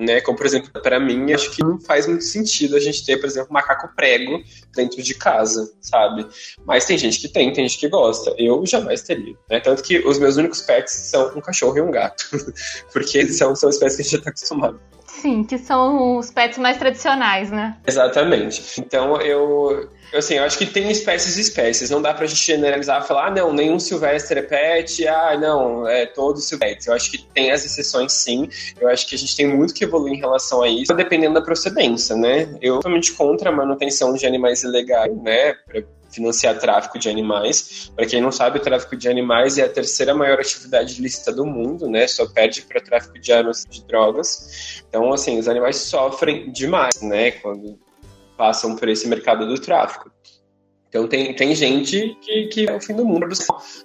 né? 0.00 0.20
Como, 0.20 0.36
por 0.36 0.46
exemplo, 0.46 0.70
para 0.82 0.98
mim, 0.98 1.32
acho 1.32 1.50
que 1.50 1.62
não 1.62 1.78
faz 1.78 2.06
muito 2.06 2.24
sentido 2.24 2.76
a 2.76 2.80
gente 2.80 3.04
ter, 3.04 3.18
por 3.18 3.26
exemplo, 3.26 3.52
macaco 3.52 3.94
prego 3.94 4.42
dentro 4.74 5.02
de 5.02 5.14
casa, 5.14 5.70
sabe? 5.80 6.26
Mas 6.64 6.86
tem 6.86 6.96
gente 6.96 7.20
que 7.20 7.28
tem, 7.28 7.52
tem 7.52 7.68
gente 7.68 7.78
que 7.78 7.88
gosta. 7.88 8.34
Eu 8.38 8.64
jamais 8.66 9.02
teria, 9.02 9.36
né? 9.48 9.60
Tanto 9.60 9.82
que 9.82 9.98
os 9.98 10.18
meus 10.18 10.36
únicos 10.36 10.62
pets 10.62 10.92
são 10.92 11.36
um 11.36 11.40
cachorro 11.40 11.76
e 11.76 11.80
um 11.82 11.90
gato, 11.90 12.24
porque 12.92 13.26
são, 13.28 13.54
são 13.54 13.68
espécies 13.68 13.96
que 13.96 14.02
a 14.02 14.04
gente 14.04 14.16
já 14.16 14.22
tá 14.22 14.30
acostumado. 14.30 14.80
Sim, 15.20 15.44
que 15.44 15.58
são 15.58 16.18
os 16.18 16.30
pets 16.30 16.58
mais 16.58 16.78
tradicionais, 16.78 17.50
né? 17.50 17.76
Exatamente. 17.86 18.80
Então, 18.80 19.20
eu 19.20 19.88
Assim, 20.14 20.34
eu 20.34 20.44
acho 20.44 20.58
que 20.58 20.66
tem 20.66 20.90
espécies 20.90 21.36
e 21.36 21.40
espécies. 21.40 21.88
Não 21.88 22.02
dá 22.02 22.12
pra 22.12 22.26
gente 22.26 22.44
generalizar 22.44 23.02
e 23.02 23.06
falar, 23.06 23.28
ah, 23.28 23.30
não, 23.30 23.52
nenhum 23.52 23.78
silvestre 23.78 24.40
é 24.40 24.42
pet, 24.42 25.06
ah, 25.06 25.38
não, 25.38 25.86
é 25.86 26.04
todos 26.04 26.48
silvestres. 26.48 26.86
Eu 26.88 26.94
acho 26.94 27.10
que 27.10 27.18
tem 27.32 27.52
as 27.52 27.64
exceções 27.64 28.12
sim. 28.12 28.48
Eu 28.80 28.88
acho 28.88 29.06
que 29.06 29.14
a 29.14 29.18
gente 29.18 29.36
tem 29.36 29.46
muito 29.46 29.72
que 29.72 29.84
evoluir 29.84 30.14
em 30.14 30.18
relação 30.18 30.62
a 30.62 30.68
isso, 30.68 30.92
dependendo 30.94 31.34
da 31.34 31.42
procedência, 31.42 32.16
né? 32.16 32.52
Eu 32.60 32.76
totalmente 32.76 33.12
contra 33.12 33.50
a 33.50 33.52
manutenção 33.52 34.12
de 34.14 34.26
animais 34.26 34.64
ilegais, 34.64 35.16
né? 35.22 35.54
Financiar 36.10 36.58
tráfico 36.58 36.98
de 36.98 37.08
animais. 37.08 37.90
Para 37.94 38.06
quem 38.06 38.20
não 38.20 38.32
sabe, 38.32 38.58
o 38.58 38.62
tráfico 38.62 38.96
de 38.96 39.08
animais 39.08 39.58
é 39.58 39.62
a 39.62 39.68
terceira 39.68 40.14
maior 40.14 40.38
atividade 40.38 40.98
ilícita 40.98 41.32
do 41.32 41.46
mundo, 41.46 41.88
né? 41.88 42.06
Só 42.06 42.26
perde 42.26 42.62
para 42.62 42.80
tráfico 42.80 43.18
de 43.18 43.32
armas 43.32 43.66
de 43.68 43.84
drogas. 43.84 44.82
Então, 44.88 45.12
assim, 45.12 45.38
os 45.38 45.48
animais 45.48 45.76
sofrem 45.76 46.50
demais, 46.52 47.00
né? 47.02 47.30
Quando 47.32 47.78
passam 48.36 48.74
por 48.74 48.88
esse 48.88 49.06
mercado 49.06 49.46
do 49.46 49.60
tráfico. 49.60 50.10
Então 50.90 51.06
tem, 51.06 51.32
tem 51.34 51.54
gente 51.54 52.16
que, 52.20 52.46
que 52.48 52.68
é 52.68 52.74
o 52.74 52.80
fim 52.80 52.94
do 52.94 53.04
mundo. 53.04 53.28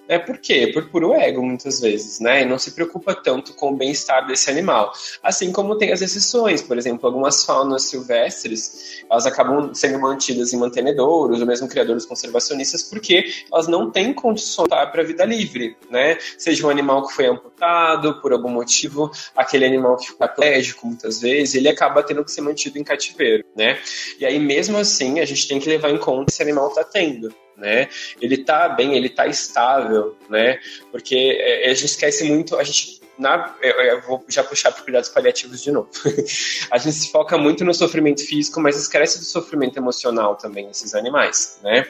É 0.08 0.18
por 0.18 0.38
quê? 0.38 0.66
Por 0.74 0.88
puro 0.90 1.14
ego, 1.14 1.40
muitas 1.40 1.80
vezes, 1.80 2.18
né? 2.18 2.42
E 2.42 2.44
não 2.44 2.58
se 2.58 2.72
preocupa 2.72 3.14
tanto 3.14 3.54
com 3.54 3.70
o 3.70 3.76
bem-estar 3.76 4.26
desse 4.26 4.50
animal. 4.50 4.92
Assim 5.22 5.52
como 5.52 5.78
tem 5.78 5.92
as 5.92 6.02
exceções, 6.02 6.60
por 6.60 6.76
exemplo, 6.76 7.06
algumas 7.06 7.44
faunas 7.44 7.84
silvestres, 7.84 9.04
elas 9.08 9.24
acabam 9.24 9.72
sendo 9.72 10.00
mantidas 10.00 10.52
em 10.52 10.56
mantenedouros, 10.56 11.40
ou 11.40 11.46
mesmo 11.46 11.68
criadores 11.68 12.04
conservacionistas, 12.04 12.82
porque 12.82 13.24
elas 13.52 13.68
não 13.68 13.88
têm 13.88 14.12
condições 14.12 14.68
para 14.68 15.00
a 15.00 15.04
vida 15.04 15.24
livre, 15.24 15.76
né? 15.88 16.18
Seja 16.36 16.66
um 16.66 16.70
animal 16.70 17.06
que 17.06 17.14
foi 17.14 17.26
amputado 17.26 18.20
por 18.20 18.32
algum 18.32 18.50
motivo, 18.50 19.12
aquele 19.36 19.64
animal 19.64 19.96
que 19.96 20.08
ficou 20.08 20.28
alérgico 20.36 20.86
muitas 20.86 21.20
vezes, 21.20 21.54
ele 21.54 21.68
acaba 21.68 22.02
tendo 22.02 22.24
que 22.24 22.32
ser 22.32 22.40
mantido 22.40 22.78
em 22.78 22.84
cativeiro, 22.84 23.44
né? 23.54 23.78
E 24.18 24.26
aí, 24.26 24.40
mesmo 24.40 24.76
assim, 24.76 25.20
a 25.20 25.24
gente 25.24 25.46
tem 25.46 25.60
que 25.60 25.68
levar 25.68 25.90
em 25.90 25.98
conta 25.98 26.32
se 26.32 26.36
esse 26.36 26.42
animal 26.42 26.68
está 26.68 26.82
tendo. 26.96 27.34
Né? 27.56 27.88
Ele 28.20 28.38
tá 28.38 28.68
bem, 28.68 28.94
ele 28.94 29.08
tá 29.08 29.26
estável, 29.26 30.14
né? 30.28 30.58
Porque 30.92 31.38
é, 31.40 31.70
a 31.70 31.74
gente 31.74 31.86
esquece 31.86 32.24
muito, 32.24 32.54
a 32.56 32.62
gente 32.62 33.00
na, 33.18 33.54
eu 33.62 34.02
vou 34.02 34.22
já 34.28 34.44
puxar 34.44 34.70
para 34.72 34.82
cuidados 34.82 35.08
paliativos 35.08 35.62
de 35.62 35.72
novo. 35.72 35.88
a 36.70 36.76
gente 36.76 36.94
se 36.94 37.10
foca 37.10 37.38
muito 37.38 37.64
no 37.64 37.72
sofrimento 37.72 38.22
físico, 38.26 38.60
mas 38.60 38.76
esquece 38.76 39.18
do 39.18 39.24
sofrimento 39.24 39.78
emocional 39.78 40.36
também, 40.36 40.68
esses 40.68 40.94
animais, 40.94 41.58
né? 41.62 41.86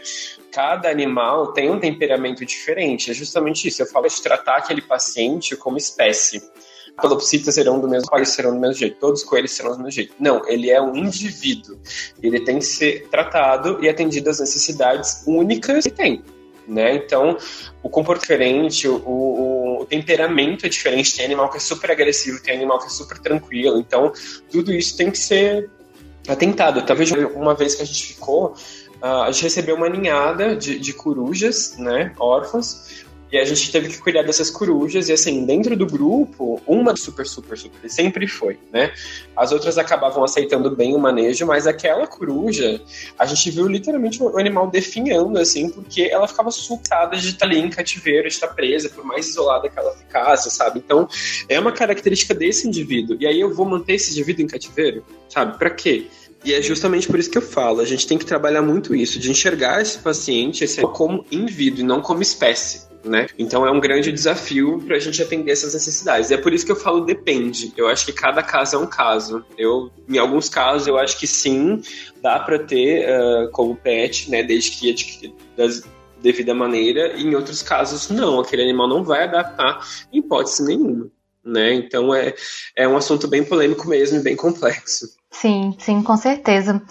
Cada 0.53 0.89
animal 0.89 1.53
tem 1.53 1.69
um 1.69 1.81
temperamento 1.81 2.47
diferente, 2.47 3.11
é 3.11 3.15
justamente 3.15 3.67
isso. 3.67 3.83
Eu 3.83 3.87
falo 3.87 4.09
de 4.09 4.23
tratar 4.23 4.59
aquele 4.59 4.83
paciente 4.83 5.57
como 5.57 5.77
espécie 5.77 6.41
calopsitas 6.97 7.55
serão 7.55 7.79
do 7.79 7.89
mesmo 7.89 8.09
país, 8.09 8.31
serão 8.31 8.53
do 8.53 8.61
mesmo 8.61 8.75
jeito, 8.75 8.97
todos 8.99 9.23
os 9.23 9.29
coelhos 9.29 9.53
serão 9.53 9.73
do 9.73 9.79
mesmo 9.79 9.91
jeito. 9.91 10.15
Não, 10.19 10.43
ele 10.49 10.71
é 10.71 10.81
um 10.81 10.97
indivíduo. 10.97 11.79
Ele 12.23 12.41
tem 12.41 12.59
que 12.59 12.65
ser 12.65 13.09
tratado 13.09 13.83
e 13.85 13.89
atendido 13.89 14.31
às 14.31 14.41
necessidades 14.41 15.23
únicas 15.27 15.85
que 15.85 15.91
tem. 15.91 16.23
Né? 16.67 16.97
Então, 16.97 17.37
o 17.81 17.89
comportamento 17.89 18.17
é 18.33 18.37
diferente, 18.37 18.89
o, 18.89 18.97
o, 18.97 19.83
o, 19.83 19.87
temperamento 19.87 20.67
é 20.67 20.69
diferente. 20.69 21.15
Tem 21.17 21.25
animal 21.25 21.49
que 21.49 21.59
é 21.59 21.61
super 21.61 21.93
agressivo, 21.93 22.43
tem 22.43 22.57
animal 22.57 22.81
que 22.81 22.87
é 22.87 22.91
super 22.91 23.19
tranquilo. 23.19 23.79
Então, 23.79 24.13
tudo 24.51 24.73
isso 24.73 24.97
tem 24.97 25.11
que 25.11 25.19
ser 25.19 25.71
atentado. 26.27 26.85
Talvez 26.85 27.13
uma 27.13 27.55
vez 27.55 27.77
que 27.77 27.83
a 27.83 27.87
gente 27.87 28.07
ficou, 28.07 28.55
uh, 29.01 29.23
a 29.23 29.31
gente 29.31 29.45
recebeu 29.45 29.77
uma 29.77 29.89
ninhada 29.89 30.57
de, 30.57 30.79
de 30.79 30.93
corujas, 30.93 31.77
né, 31.79 32.13
órfãos, 32.19 33.05
e 33.31 33.39
a 33.39 33.45
gente 33.45 33.73
teve 33.73 33.89
que 33.89 33.99
cuidar 33.99 34.23
dessas 34.23 34.51
corujas, 34.51 35.09
e 35.09 35.13
assim, 35.13 35.45
dentro 35.45 35.77
do 35.77 35.87
grupo, 35.87 36.61
uma 36.67 36.97
super, 36.97 37.27
super, 37.27 37.59
super, 37.59 37.91
sempre 37.91 38.27
foi, 38.29 38.59
né? 38.73 38.93
As 39.37 39.51
outras 39.51 39.77
acabavam 39.79 40.23
aceitando 40.23 40.75
bem 40.75 40.95
o 40.95 40.99
manejo, 40.99 41.45
mas 41.45 41.67
aquela 41.67 42.07
coruja, 42.07 42.81
a 43.19 43.27
gente 43.27 43.51
viu 43.51 43.67
literalmente 43.67 44.23
o 44.23 44.39
animal 44.39 44.71
definhando, 44.71 45.39
assim, 45.39 45.69
porque 45.69 46.03
ela 46.03 46.29
ficava 46.29 46.51
surtada 46.53 47.17
de 47.17 47.31
estar 47.31 47.47
ali 47.47 47.59
em 47.59 47.69
cativeiro, 47.69 48.29
de 48.29 48.35
estar 48.35 48.49
presa, 48.49 48.89
por 48.89 49.05
mais 49.05 49.29
isolada 49.29 49.69
que 49.69 49.79
ela 49.79 49.93
ficasse, 49.97 50.51
sabe? 50.51 50.79
Então, 50.85 51.09
é 51.49 51.59
uma 51.59 51.73
característica 51.73 52.33
desse 52.33 52.69
indivíduo. 52.69 53.17
E 53.19 53.27
aí 53.27 53.41
eu 53.41 53.53
vou 53.53 53.67
manter 53.67 53.95
esse 53.95 54.13
indivíduo 54.13 54.45
em 54.45 54.49
cativeiro, 54.49 55.05
sabe? 55.29 55.59
Para 55.59 55.71
quê? 55.71 56.07
E 56.45 56.55
é 56.55 56.63
justamente 56.63 57.09
por 57.09 57.19
isso 57.19 57.29
que 57.29 57.39
eu 57.39 57.43
falo, 57.43 57.81
a 57.81 57.85
gente 57.85 58.07
tem 58.07 58.17
que 58.17 58.25
trabalhar 58.25 58.63
muito 58.63 58.95
isso, 58.95 59.19
de 59.19 59.31
enxergar 59.33 59.83
esse 59.83 59.99
paciente 59.99 60.63
esse 60.63 60.81
como 60.81 61.27
indivíduo 61.33 61.81
e 61.81 61.83
não 61.83 62.01
como 62.01 62.23
espécie 62.23 62.87
né? 63.07 63.27
Então 63.39 63.67
é 63.67 63.71
um 63.71 63.81
grande 63.81 64.13
desafio 64.13 64.83
para 64.87 64.97
a 64.97 64.99
gente 64.99 65.23
atender 65.23 65.53
essas 65.53 65.75
necessidades. 65.75 66.31
E 66.31 66.35
é 66.35 66.37
por 66.37 66.53
isso 66.53 66.67
que 66.67 66.73
eu 66.73 66.77
falo 66.77 67.05
depende. 67.05 67.73
Eu 67.77 67.89
acho 67.89 68.05
que 68.05 68.13
cada 68.13 68.43
caso 68.43 68.77
é 68.77 68.79
um 68.79 68.87
caso. 68.87 69.45
Eu, 69.57 69.91
em 70.09 70.19
alguns 70.19 70.49
casos, 70.49 70.87
eu 70.87 70.99
acho 70.99 71.19
que 71.19 71.27
sim, 71.27 71.81
dá 72.23 72.39
para 72.41 72.59
ter 72.59 73.09
uh, 73.09 73.51
como 73.51 73.77
pet, 73.77 74.31
né? 74.31 74.43
Desde 74.43 74.71
que 74.73 74.91
é 74.91 75.29
da 75.57 75.73
devida 76.21 76.55
maneira. 76.55 77.15
E 77.17 77.25
em 77.25 77.35
outros 77.35 77.63
casos, 77.63 78.11
não. 78.11 78.41
Aquele 78.41 78.63
animal 78.63 78.89
não 78.89 79.05
vai 79.05 79.25
adaptar 79.25 79.87
em 80.13 80.19
hipótese 80.19 80.65
nenhuma. 80.65 81.11
Né? 81.45 81.75
Então 81.75 82.13
é, 82.13 82.35
é 82.75 82.89
um 82.89 82.97
assunto 82.97 83.29
bem 83.29 83.45
polêmico 83.45 83.87
mesmo 83.87 84.21
bem 84.21 84.35
complexo. 84.35 85.16
Sim, 85.31 85.75
sim, 85.79 86.03
com 86.03 86.17
certeza. 86.17 86.83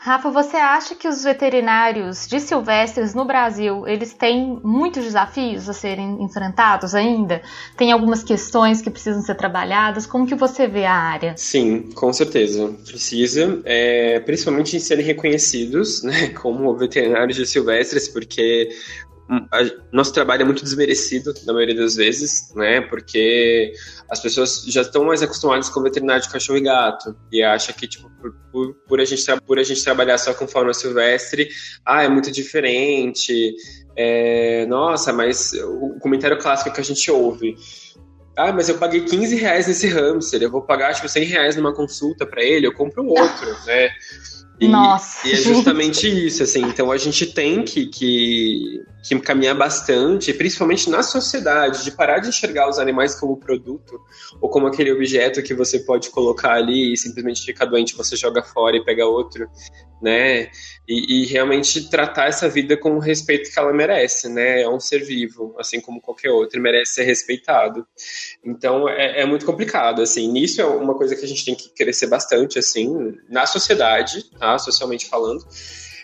Rafa, 0.00 0.30
você 0.30 0.56
acha 0.56 0.94
que 0.94 1.06
os 1.06 1.22
veterinários 1.22 2.26
de 2.26 2.40
silvestres 2.40 3.14
no 3.14 3.24
Brasil, 3.24 3.86
eles 3.86 4.12
têm 4.12 4.60
muitos 4.64 5.04
desafios 5.04 5.68
a 5.68 5.72
serem 5.72 6.20
enfrentados 6.20 6.94
ainda? 6.94 7.40
Tem 7.76 7.92
algumas 7.92 8.24
questões 8.24 8.82
que 8.82 8.90
precisam 8.90 9.22
ser 9.22 9.36
trabalhadas? 9.36 10.06
Como 10.06 10.26
que 10.26 10.34
você 10.34 10.66
vê 10.66 10.84
a 10.84 10.94
área? 10.94 11.34
Sim, 11.36 11.90
com 11.94 12.12
certeza. 12.12 12.74
Precisa, 12.84 13.62
é, 13.64 14.18
principalmente 14.20 14.76
em 14.76 14.80
serem 14.80 15.04
reconhecidos 15.04 16.02
né, 16.02 16.30
como 16.42 16.76
veterinários 16.76 17.36
de 17.36 17.46
silvestres, 17.46 18.08
porque 18.08 18.70
nosso 19.92 20.12
trabalho 20.12 20.42
é 20.42 20.44
muito 20.44 20.62
desmerecido 20.62 21.32
na 21.46 21.52
maioria 21.52 21.74
das 21.74 21.96
vezes, 21.96 22.52
né? 22.54 22.80
Porque 22.80 23.72
as 24.10 24.20
pessoas 24.20 24.64
já 24.66 24.82
estão 24.82 25.04
mais 25.04 25.22
acostumadas 25.22 25.68
com 25.68 25.82
veterinário 25.82 26.22
de 26.22 26.28
cachorro 26.28 26.58
e 26.58 26.62
gato 26.62 27.16
e 27.30 27.42
acha 27.42 27.72
que 27.72 27.86
tipo 27.86 28.10
por, 28.20 28.34
por, 28.50 28.74
por, 28.86 29.00
a 29.00 29.04
gente 29.04 29.24
por 29.46 29.58
a 29.58 29.62
gente 29.62 29.82
trabalhar 29.82 30.18
só 30.18 30.34
com 30.34 30.46
fauna 30.46 30.74
silvestre, 30.74 31.48
ah, 31.84 32.02
é 32.02 32.08
muito 32.08 32.30
diferente. 32.30 33.54
É, 33.96 34.66
nossa, 34.66 35.12
mas 35.12 35.52
o 35.52 35.98
comentário 36.00 36.38
clássico 36.38 36.72
que 36.72 36.80
a 36.80 36.84
gente 36.84 37.10
ouve 37.10 37.56
ah, 38.36 38.52
mas 38.52 38.68
eu 38.68 38.78
paguei 38.78 39.02
15 39.02 39.36
reais 39.36 39.66
nesse 39.66 39.86
hamster, 39.88 40.42
eu 40.42 40.50
vou 40.50 40.62
pagar 40.62 40.94
tipo 40.94 41.08
100 41.08 41.24
reais 41.24 41.56
numa 41.56 41.74
consulta 41.74 42.24
para 42.24 42.42
ele, 42.42 42.66
eu 42.66 42.72
compro 42.72 43.04
outro, 43.06 43.56
né? 43.66 43.90
E, 44.58 44.68
Nossa. 44.68 45.26
E 45.26 45.32
é 45.32 45.36
justamente 45.36 46.06
isso, 46.26 46.42
assim. 46.42 46.62
Então 46.62 46.90
a 46.90 46.96
gente 46.96 47.26
tem 47.26 47.64
que, 47.64 47.86
que, 47.86 48.80
que 49.02 49.18
caminhar 49.20 49.56
bastante, 49.56 50.32
principalmente 50.32 50.88
na 50.88 51.02
sociedade, 51.02 51.84
de 51.84 51.90
parar 51.90 52.20
de 52.20 52.28
enxergar 52.28 52.68
os 52.68 52.78
animais 52.78 53.14
como 53.14 53.36
produto 53.36 54.00
ou 54.40 54.48
como 54.48 54.68
aquele 54.68 54.92
objeto 54.92 55.42
que 55.42 55.54
você 55.54 55.80
pode 55.80 56.10
colocar 56.10 56.52
ali 56.52 56.92
e 56.92 56.96
simplesmente 56.96 57.44
fica 57.44 57.66
doente, 57.66 57.96
você 57.96 58.14
joga 58.16 58.42
fora 58.42 58.76
e 58.76 58.84
pega 58.84 59.04
outro, 59.04 59.50
né? 60.00 60.50
E, 60.88 61.22
e 61.22 61.26
realmente 61.26 61.88
tratar 61.88 62.26
essa 62.26 62.48
vida 62.48 62.76
com 62.76 62.96
o 62.96 63.00
respeito 63.00 63.52
que 63.52 63.58
ela 63.58 63.72
merece, 63.72 64.28
né? 64.28 64.62
É 64.62 64.68
um 64.68 64.78
ser 64.78 65.04
vivo, 65.04 65.54
assim 65.58 65.80
como 65.80 66.00
qualquer 66.00 66.30
outro, 66.30 66.60
merece 66.60 66.94
ser 66.94 67.04
respeitado. 67.04 67.86
Então 68.44 68.88
é, 68.88 69.22
é 69.22 69.26
muito 69.26 69.44
complicado, 69.44 70.00
assim. 70.00 70.30
Nisso 70.30 70.60
é 70.60 70.64
uma 70.64 70.94
coisa 70.94 71.16
que 71.16 71.24
a 71.24 71.28
gente 71.28 71.44
tem 71.44 71.54
que 71.54 71.74
crescer 71.74 72.06
bastante, 72.06 72.58
assim, 72.58 73.16
na 73.28 73.46
sociedade, 73.46 74.30
tá? 74.38 74.58
Socialmente 74.58 75.06
falando. 75.06 75.44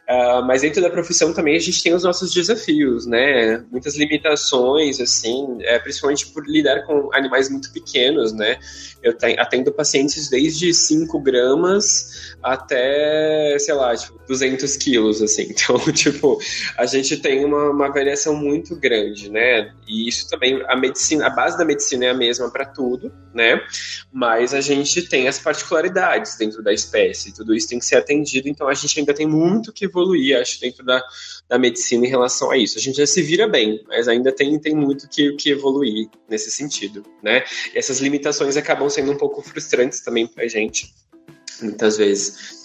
Uh, 0.09 0.43
mas 0.43 0.63
dentro 0.63 0.81
da 0.81 0.89
profissão 0.89 1.35
também 1.35 1.55
a 1.55 1.59
gente 1.59 1.83
tem 1.83 1.93
os 1.93 2.03
nossos 2.03 2.33
desafios, 2.33 3.05
né? 3.05 3.63
Muitas 3.71 3.95
limitações, 3.95 5.01
assim, 5.01 5.59
é, 5.61 5.79
principalmente 5.79 6.29
por 6.29 6.49
lidar 6.49 6.87
com 6.87 7.11
animais 7.13 7.51
muito 7.51 7.71
pequenos, 7.71 8.33
né? 8.33 8.59
Eu 9.03 9.15
atendo 9.39 9.71
pacientes 9.71 10.31
desde 10.31 10.73
5 10.73 11.21
gramas 11.21 12.35
até, 12.43 13.57
sei 13.59 13.75
lá, 13.75 13.95
tipo, 13.95 14.19
200 14.27 14.77
quilos, 14.79 15.21
assim. 15.21 15.49
Então, 15.59 15.77
tipo, 15.93 16.39
a 16.77 16.87
gente 16.87 17.17
tem 17.17 17.45
uma, 17.45 17.71
uma 17.71 17.89
variação 17.89 18.35
muito 18.35 18.77
grande, 18.77 19.31
né? 19.31 19.73
E 19.87 20.09
isso 20.09 20.29
também, 20.31 20.63
a 20.69 20.77
medicina, 20.77 21.27
a 21.27 21.31
base 21.31 21.59
da 21.59 21.65
medicina 21.65 22.07
é 22.07 22.11
a 22.11 22.15
mesma 22.15 22.51
para 22.51 22.65
tudo, 22.65 23.13
né? 23.35 23.61
Mas 24.13 24.55
a 24.55 24.61
gente 24.61 25.03
tem 25.09 25.27
as 25.27 25.39
particularidades 25.39 26.37
dentro 26.37 26.63
da 26.63 26.73
espécie, 26.73 27.35
tudo 27.35 27.55
isso 27.55 27.69
tem 27.69 27.79
que 27.79 27.85
ser 27.85 27.97
atendido, 27.97 28.49
então 28.49 28.69
a 28.69 28.75
gente 28.75 28.99
ainda 28.99 29.13
tem 29.13 29.27
muito 29.27 29.73
que 29.73 29.89
evoluir, 29.99 30.41
acho, 30.41 30.61
dentro 30.61 30.85
da, 30.85 31.03
da 31.49 31.59
medicina 31.59 32.07
em 32.07 32.09
relação 32.09 32.51
a 32.51 32.57
isso. 32.57 32.79
A 32.79 32.81
gente 32.81 32.97
já 32.97 33.07
se 33.07 33.23
vira 33.23 33.49
bem, 33.49 33.83
mas 33.87 34.09
ainda 34.09 34.33
tem, 34.33 34.59
tem 34.59 34.75
muito 34.75 35.09
que, 35.09 35.33
que 35.33 35.51
evoluir 35.51 36.09
nesse 36.29 36.51
sentido, 36.51 37.05
né? 37.23 37.45
E 37.75 37.79
essas 37.79 38.01
limitações 38.01 38.57
acabam 38.57 38.89
sendo 38.89 39.13
um 39.13 39.17
pouco 39.17 39.43
frustrantes 39.43 40.01
também 40.01 40.27
pra 40.27 40.47
gente, 40.47 40.95
muitas 41.61 41.97
vezes. 41.97 42.59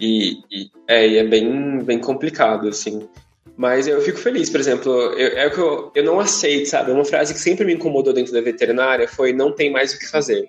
E, 0.00 0.42
e 0.50 0.70
é, 0.86 1.08
e 1.08 1.18
é 1.18 1.24
bem, 1.24 1.82
bem 1.82 1.98
complicado, 1.98 2.68
assim. 2.68 3.08
Mas 3.56 3.88
eu 3.88 4.00
fico 4.02 4.18
feliz, 4.18 4.50
por 4.50 4.60
exemplo, 4.60 4.92
eu, 4.92 5.38
é 5.38 5.46
o 5.46 5.50
que 5.50 5.58
eu, 5.58 5.92
eu 5.94 6.04
não 6.04 6.20
aceito, 6.20 6.68
sabe? 6.68 6.90
Uma 6.92 7.06
frase 7.06 7.32
que 7.32 7.40
sempre 7.40 7.64
me 7.64 7.72
incomodou 7.72 8.12
dentro 8.12 8.32
da 8.32 8.40
veterinária 8.42 9.08
foi 9.08 9.32
não 9.32 9.50
tem 9.50 9.70
mais 9.70 9.94
o 9.94 9.98
que 9.98 10.06
fazer 10.06 10.46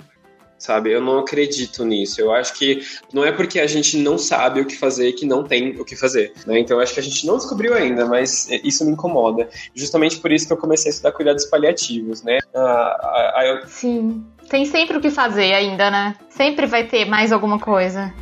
sabe? 0.57 0.91
Eu 0.91 1.01
não 1.01 1.19
acredito 1.19 1.85
nisso. 1.85 2.19
Eu 2.19 2.33
acho 2.33 2.53
que 2.53 2.81
não 3.13 3.23
é 3.23 3.31
porque 3.31 3.59
a 3.59 3.67
gente 3.67 3.97
não 3.97 4.17
sabe 4.17 4.61
o 4.61 4.65
que 4.65 4.75
fazer 4.75 5.13
que 5.13 5.25
não 5.25 5.43
tem 5.43 5.79
o 5.79 5.85
que 5.85 5.95
fazer, 5.95 6.33
né? 6.45 6.59
Então 6.59 6.77
eu 6.77 6.83
acho 6.83 6.93
que 6.93 6.99
a 6.99 7.03
gente 7.03 7.25
não 7.25 7.37
descobriu 7.37 7.73
ainda, 7.73 8.05
mas 8.05 8.49
isso 8.63 8.85
me 8.85 8.91
incomoda. 8.91 9.49
Justamente 9.73 10.19
por 10.19 10.31
isso 10.31 10.47
que 10.47 10.53
eu 10.53 10.57
comecei 10.57 10.89
a 10.89 10.93
estudar 10.93 11.11
cuidados 11.11 11.45
paliativos, 11.45 12.23
né? 12.23 12.39
Ah, 12.55 13.31
ah, 13.35 13.45
eu... 13.45 13.67
Sim. 13.67 14.25
Tem 14.49 14.65
sempre 14.65 14.97
o 14.97 15.01
que 15.01 15.09
fazer 15.09 15.53
ainda, 15.53 15.91
né? 15.91 16.15
Sempre 16.29 16.65
vai 16.65 16.85
ter 16.85 17.05
mais 17.05 17.31
alguma 17.31 17.59
coisa. 17.59 18.13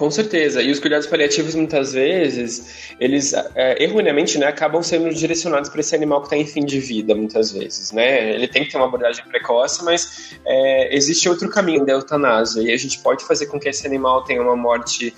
Com 0.00 0.10
certeza. 0.10 0.62
E 0.62 0.70
os 0.70 0.80
cuidados 0.80 1.06
paliativos, 1.06 1.54
muitas 1.54 1.92
vezes, 1.92 2.94
eles 2.98 3.34
é, 3.54 3.84
erroneamente 3.84 4.38
né, 4.38 4.46
acabam 4.46 4.82
sendo 4.82 5.12
direcionados 5.12 5.68
para 5.68 5.80
esse 5.80 5.94
animal 5.94 6.22
que 6.22 6.28
está 6.28 6.38
em 6.38 6.46
fim 6.46 6.64
de 6.64 6.80
vida, 6.80 7.14
muitas 7.14 7.52
vezes. 7.52 7.92
Né? 7.92 8.32
Ele 8.32 8.48
tem 8.48 8.64
que 8.64 8.70
ter 8.70 8.78
uma 8.78 8.86
abordagem 8.86 9.22
precoce, 9.26 9.84
mas 9.84 10.38
é, 10.46 10.96
existe 10.96 11.28
outro 11.28 11.50
caminho 11.50 11.84
da 11.84 11.92
eutanásia. 11.92 12.62
E 12.62 12.72
a 12.72 12.78
gente 12.78 12.98
pode 13.00 13.26
fazer 13.26 13.44
com 13.48 13.60
que 13.60 13.68
esse 13.68 13.86
animal 13.86 14.24
tenha 14.24 14.40
uma 14.40 14.56
morte 14.56 15.14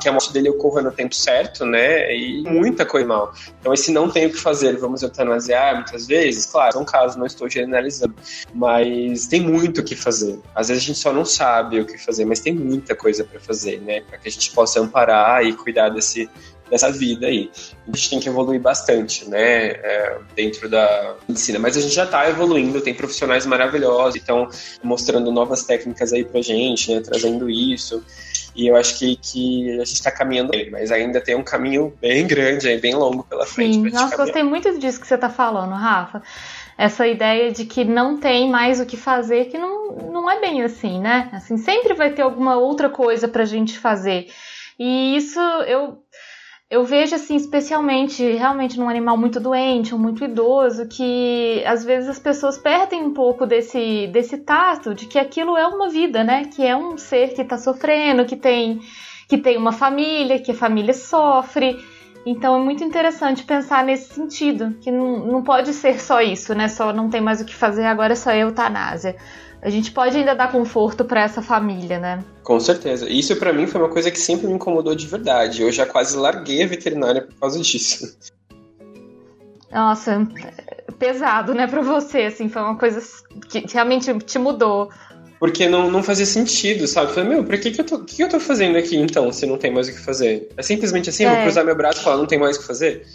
que 0.00 0.08
a 0.08 0.12
morte 0.12 0.32
dele 0.32 0.48
ocorra 0.48 0.82
no 0.82 0.92
tempo 0.92 1.14
certo, 1.14 1.64
né? 1.64 2.14
E 2.14 2.42
muita 2.42 2.84
coisa 2.84 3.06
mal. 3.06 3.32
Então, 3.60 3.72
esse 3.72 3.92
não 3.92 4.10
tem 4.10 4.26
o 4.26 4.30
que 4.30 4.38
fazer, 4.38 4.76
vamos 4.76 5.02
eutanasiar 5.02 5.76
muitas 5.76 6.06
vezes, 6.06 6.46
claro, 6.46 6.72
são 6.72 6.84
casos, 6.84 7.16
não 7.16 7.26
estou 7.26 7.48
generalizando, 7.48 8.14
mas 8.54 9.26
tem 9.26 9.40
muito 9.40 9.80
o 9.80 9.84
que 9.84 9.96
fazer. 9.96 10.38
Às 10.54 10.68
vezes 10.68 10.82
a 10.82 10.86
gente 10.86 10.98
só 10.98 11.12
não 11.12 11.24
sabe 11.24 11.80
o 11.80 11.86
que 11.86 11.98
fazer, 11.98 12.24
mas 12.24 12.40
tem 12.40 12.54
muita 12.54 12.94
coisa 12.94 13.24
para 13.24 13.40
fazer, 13.40 13.80
né? 13.80 14.00
Para 14.02 14.18
que 14.18 14.28
a 14.28 14.30
gente 14.30 14.50
possa 14.52 14.80
amparar 14.80 15.44
e 15.44 15.52
cuidar 15.52 15.88
desse, 15.88 16.28
dessa 16.72 16.90
vida 16.90 17.26
aí. 17.26 17.50
A 17.86 17.94
gente 17.94 18.10
tem 18.10 18.18
que 18.18 18.28
evoluir 18.28 18.58
bastante, 18.58 19.28
né, 19.28 19.66
é, 19.66 20.18
dentro 20.34 20.70
da 20.70 21.16
medicina. 21.28 21.58
Mas 21.58 21.76
a 21.76 21.80
gente 21.80 21.94
já 21.94 22.04
está 22.04 22.28
evoluindo, 22.30 22.80
tem 22.80 22.94
profissionais 22.94 23.44
maravilhosos, 23.44 24.16
então 24.16 24.48
mostrando 24.82 25.30
novas 25.30 25.64
técnicas 25.64 26.14
aí 26.14 26.24
pra 26.24 26.40
gente, 26.40 26.92
né, 26.94 27.00
trazendo 27.00 27.50
isso. 27.50 28.02
E 28.54 28.66
eu 28.66 28.76
acho 28.76 28.98
que, 28.98 29.16
que 29.16 29.70
a 29.72 29.84
gente 29.84 29.94
está 29.94 30.10
caminhando 30.10 30.50
bem, 30.50 30.70
mas 30.70 30.92
ainda 30.92 31.20
tem 31.20 31.34
um 31.34 31.42
caminho 31.42 31.96
bem 32.00 32.26
grande, 32.26 32.68
aí, 32.68 32.78
bem 32.78 32.94
longo 32.94 33.24
pela 33.24 33.46
frente. 33.46 33.74
Sim, 33.74 33.90
nossa, 33.90 34.16
gostei 34.16 34.42
muito 34.42 34.78
disso 34.78 35.00
que 35.00 35.06
você 35.06 35.14
está 35.14 35.30
falando, 35.30 35.72
Rafa. 35.72 36.22
Essa 36.76 37.06
ideia 37.06 37.50
de 37.50 37.64
que 37.64 37.84
não 37.84 38.18
tem 38.18 38.50
mais 38.50 38.80
o 38.80 38.86
que 38.86 38.96
fazer, 38.96 39.46
que 39.46 39.58
não, 39.58 39.92
não 40.10 40.30
é 40.30 40.40
bem 40.40 40.62
assim, 40.62 41.00
né? 41.00 41.30
Assim, 41.32 41.56
sempre 41.56 41.94
vai 41.94 42.10
ter 42.10 42.22
alguma 42.22 42.56
outra 42.56 42.90
coisa 42.90 43.26
para 43.26 43.42
a 43.42 43.46
gente 43.46 43.78
fazer. 43.78 44.26
E 44.78 45.16
isso 45.16 45.40
eu 45.40 46.02
eu 46.72 46.86
vejo 46.86 47.14
assim, 47.14 47.36
especialmente 47.36 48.24
realmente 48.32 48.80
num 48.80 48.88
animal 48.88 49.14
muito 49.14 49.38
doente 49.38 49.92
ou 49.92 50.00
muito 50.00 50.24
idoso, 50.24 50.88
que 50.88 51.62
às 51.66 51.84
vezes 51.84 52.08
as 52.08 52.18
pessoas 52.18 52.56
perdem 52.56 53.04
um 53.04 53.12
pouco 53.12 53.44
desse, 53.44 54.06
desse 54.06 54.38
tato 54.38 54.94
de 54.94 55.04
que 55.04 55.18
aquilo 55.18 55.54
é 55.54 55.66
uma 55.66 55.90
vida, 55.90 56.24
né? 56.24 56.46
Que 56.46 56.66
é 56.66 56.74
um 56.74 56.96
ser 56.96 57.34
que 57.34 57.42
está 57.42 57.58
sofrendo, 57.58 58.24
que 58.24 58.36
tem, 58.36 58.80
que 59.28 59.36
tem 59.36 59.58
uma 59.58 59.70
família, 59.70 60.38
que 60.38 60.52
a 60.52 60.54
família 60.54 60.94
sofre. 60.94 61.76
Então 62.24 62.58
é 62.58 62.64
muito 62.64 62.82
interessante 62.82 63.44
pensar 63.44 63.84
nesse 63.84 64.14
sentido, 64.14 64.74
que 64.80 64.90
não, 64.90 65.26
não 65.26 65.42
pode 65.42 65.74
ser 65.74 66.00
só 66.00 66.22
isso, 66.22 66.54
né? 66.54 66.68
Só 66.68 66.90
não 66.90 67.10
tem 67.10 67.20
mais 67.20 67.42
o 67.42 67.44
que 67.44 67.54
fazer, 67.54 67.84
agora 67.84 68.14
é 68.14 68.16
só 68.16 68.30
eutanásia 68.32 69.14
a 69.62 69.70
gente 69.70 69.92
pode 69.92 70.16
ainda 70.16 70.34
dar 70.34 70.50
conforto 70.50 71.04
para 71.04 71.22
essa 71.22 71.40
família, 71.40 72.00
né? 72.00 72.24
Com 72.42 72.58
certeza. 72.58 73.08
Isso 73.08 73.36
para 73.36 73.52
mim 73.52 73.68
foi 73.68 73.80
uma 73.80 73.88
coisa 73.88 74.10
que 74.10 74.18
sempre 74.18 74.48
me 74.48 74.54
incomodou 74.54 74.92
de 74.92 75.06
verdade. 75.06 75.62
Eu 75.62 75.70
já 75.70 75.86
quase 75.86 76.16
larguei 76.16 76.64
a 76.64 76.66
veterinária 76.66 77.22
por 77.22 77.34
causa 77.36 77.60
disso. 77.60 78.18
Nossa, 79.70 80.26
pesado, 80.98 81.54
né, 81.54 81.66
para 81.66 81.80
você, 81.80 82.22
assim, 82.22 82.48
foi 82.48 82.60
uma 82.60 82.76
coisa 82.76 83.00
que 83.48 83.64
realmente 83.72 84.12
te 84.18 84.38
mudou. 84.38 84.90
Porque 85.38 85.68
não, 85.68 85.90
não 85.90 86.02
fazia 86.02 86.26
sentido, 86.26 86.86
sabe? 86.86 87.10
Eu 87.10 87.14
falei, 87.14 87.30
meu, 87.30 87.44
pra 87.44 87.56
que, 87.56 87.70
que, 87.70 87.80
eu 87.80 87.84
tô, 87.84 88.00
que, 88.00 88.16
que 88.16 88.22
eu 88.22 88.28
tô 88.28 88.38
fazendo 88.38 88.76
aqui 88.76 88.96
então, 88.96 89.32
se 89.32 89.46
não 89.46 89.56
tem 89.56 89.72
mais 89.72 89.88
o 89.88 89.92
que 89.92 90.00
fazer? 90.00 90.48
É 90.56 90.62
simplesmente 90.62 91.08
assim, 91.08 91.24
é. 91.24 91.28
eu 91.28 91.34
vou 91.34 91.42
cruzar 91.44 91.64
meu 91.64 91.76
braço 91.76 92.00
e 92.00 92.04
falar, 92.04 92.16
não 92.16 92.26
tem 92.26 92.38
mais 92.38 92.56
o 92.56 92.60
que 92.60 92.66
fazer? 92.66 93.06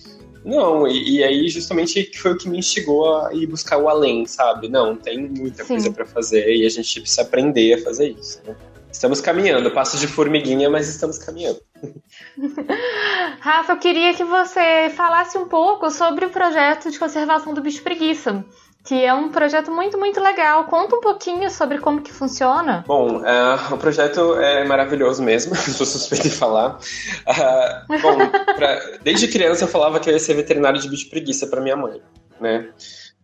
Não, 0.43 0.87
e, 0.87 1.17
e, 1.17 1.23
aí 1.23 1.49
justamente 1.49 2.11
foi 2.17 2.33
o 2.33 2.37
que 2.37 2.49
me 2.49 2.59
instigou 2.59 3.17
a 3.17 3.33
ir 3.33 3.45
buscar 3.47 3.77
o 3.77 3.89
além, 3.89 4.25
sabe? 4.25 4.69
Não, 4.69 4.95
tem 4.95 5.27
muita 5.27 5.63
Sim. 5.63 5.75
coisa 5.75 5.91
para 5.91 6.05
fazer 6.05 6.55
e 6.55 6.65
a 6.65 6.69
gente 6.69 7.01
precisa 7.01 7.21
aprender 7.21 7.73
a 7.73 7.83
fazer 7.83 8.09
isso. 8.09 8.41
Né? 8.45 8.55
Estamos 8.91 9.21
caminhando, 9.21 9.69
passos 9.71 9.99
de 9.99 10.07
formiguinha, 10.07 10.69
mas 10.69 10.87
estamos 10.87 11.17
caminhando. 11.17 11.61
Rafa, 13.39 13.73
eu 13.73 13.77
queria 13.77 14.13
que 14.13 14.23
você 14.23 14.89
falasse 14.95 15.37
um 15.37 15.47
pouco 15.47 15.91
sobre 15.91 16.25
o 16.25 16.29
projeto 16.29 16.89
de 16.89 16.97
conservação 16.97 17.53
do 17.53 17.61
bicho 17.61 17.83
preguiça 17.83 18.43
que 18.87 19.03
é 19.03 19.13
um 19.13 19.29
projeto 19.29 19.69
muito, 19.69 19.97
muito 19.97 20.21
legal. 20.21 20.63
Conta 20.63 20.95
um 20.95 21.01
pouquinho 21.01 21.51
sobre 21.51 21.77
como 21.77 22.01
que 22.01 22.13
funciona. 22.13 22.85
Bom, 22.87 23.17
uh, 23.17 23.73
o 23.73 23.77
projeto 23.77 24.35
é 24.35 24.63
maravilhoso 24.63 25.21
mesmo, 25.21 25.53
sou 25.55 25.85
suspeito 25.85 26.29
de 26.29 26.35
falar. 26.35 26.79
Uh, 27.27 28.01
bom, 28.01 28.17
pra, 28.55 28.79
desde 29.03 29.27
criança 29.27 29.65
eu 29.65 29.67
falava 29.67 29.99
que 29.99 30.09
eu 30.09 30.13
ia 30.13 30.19
ser 30.19 30.35
veterinário 30.35 30.79
de 30.79 30.87
bicho 30.87 31.09
preguiça 31.09 31.47
para 31.47 31.59
minha 31.59 31.75
mãe, 31.75 32.01
né? 32.39 32.69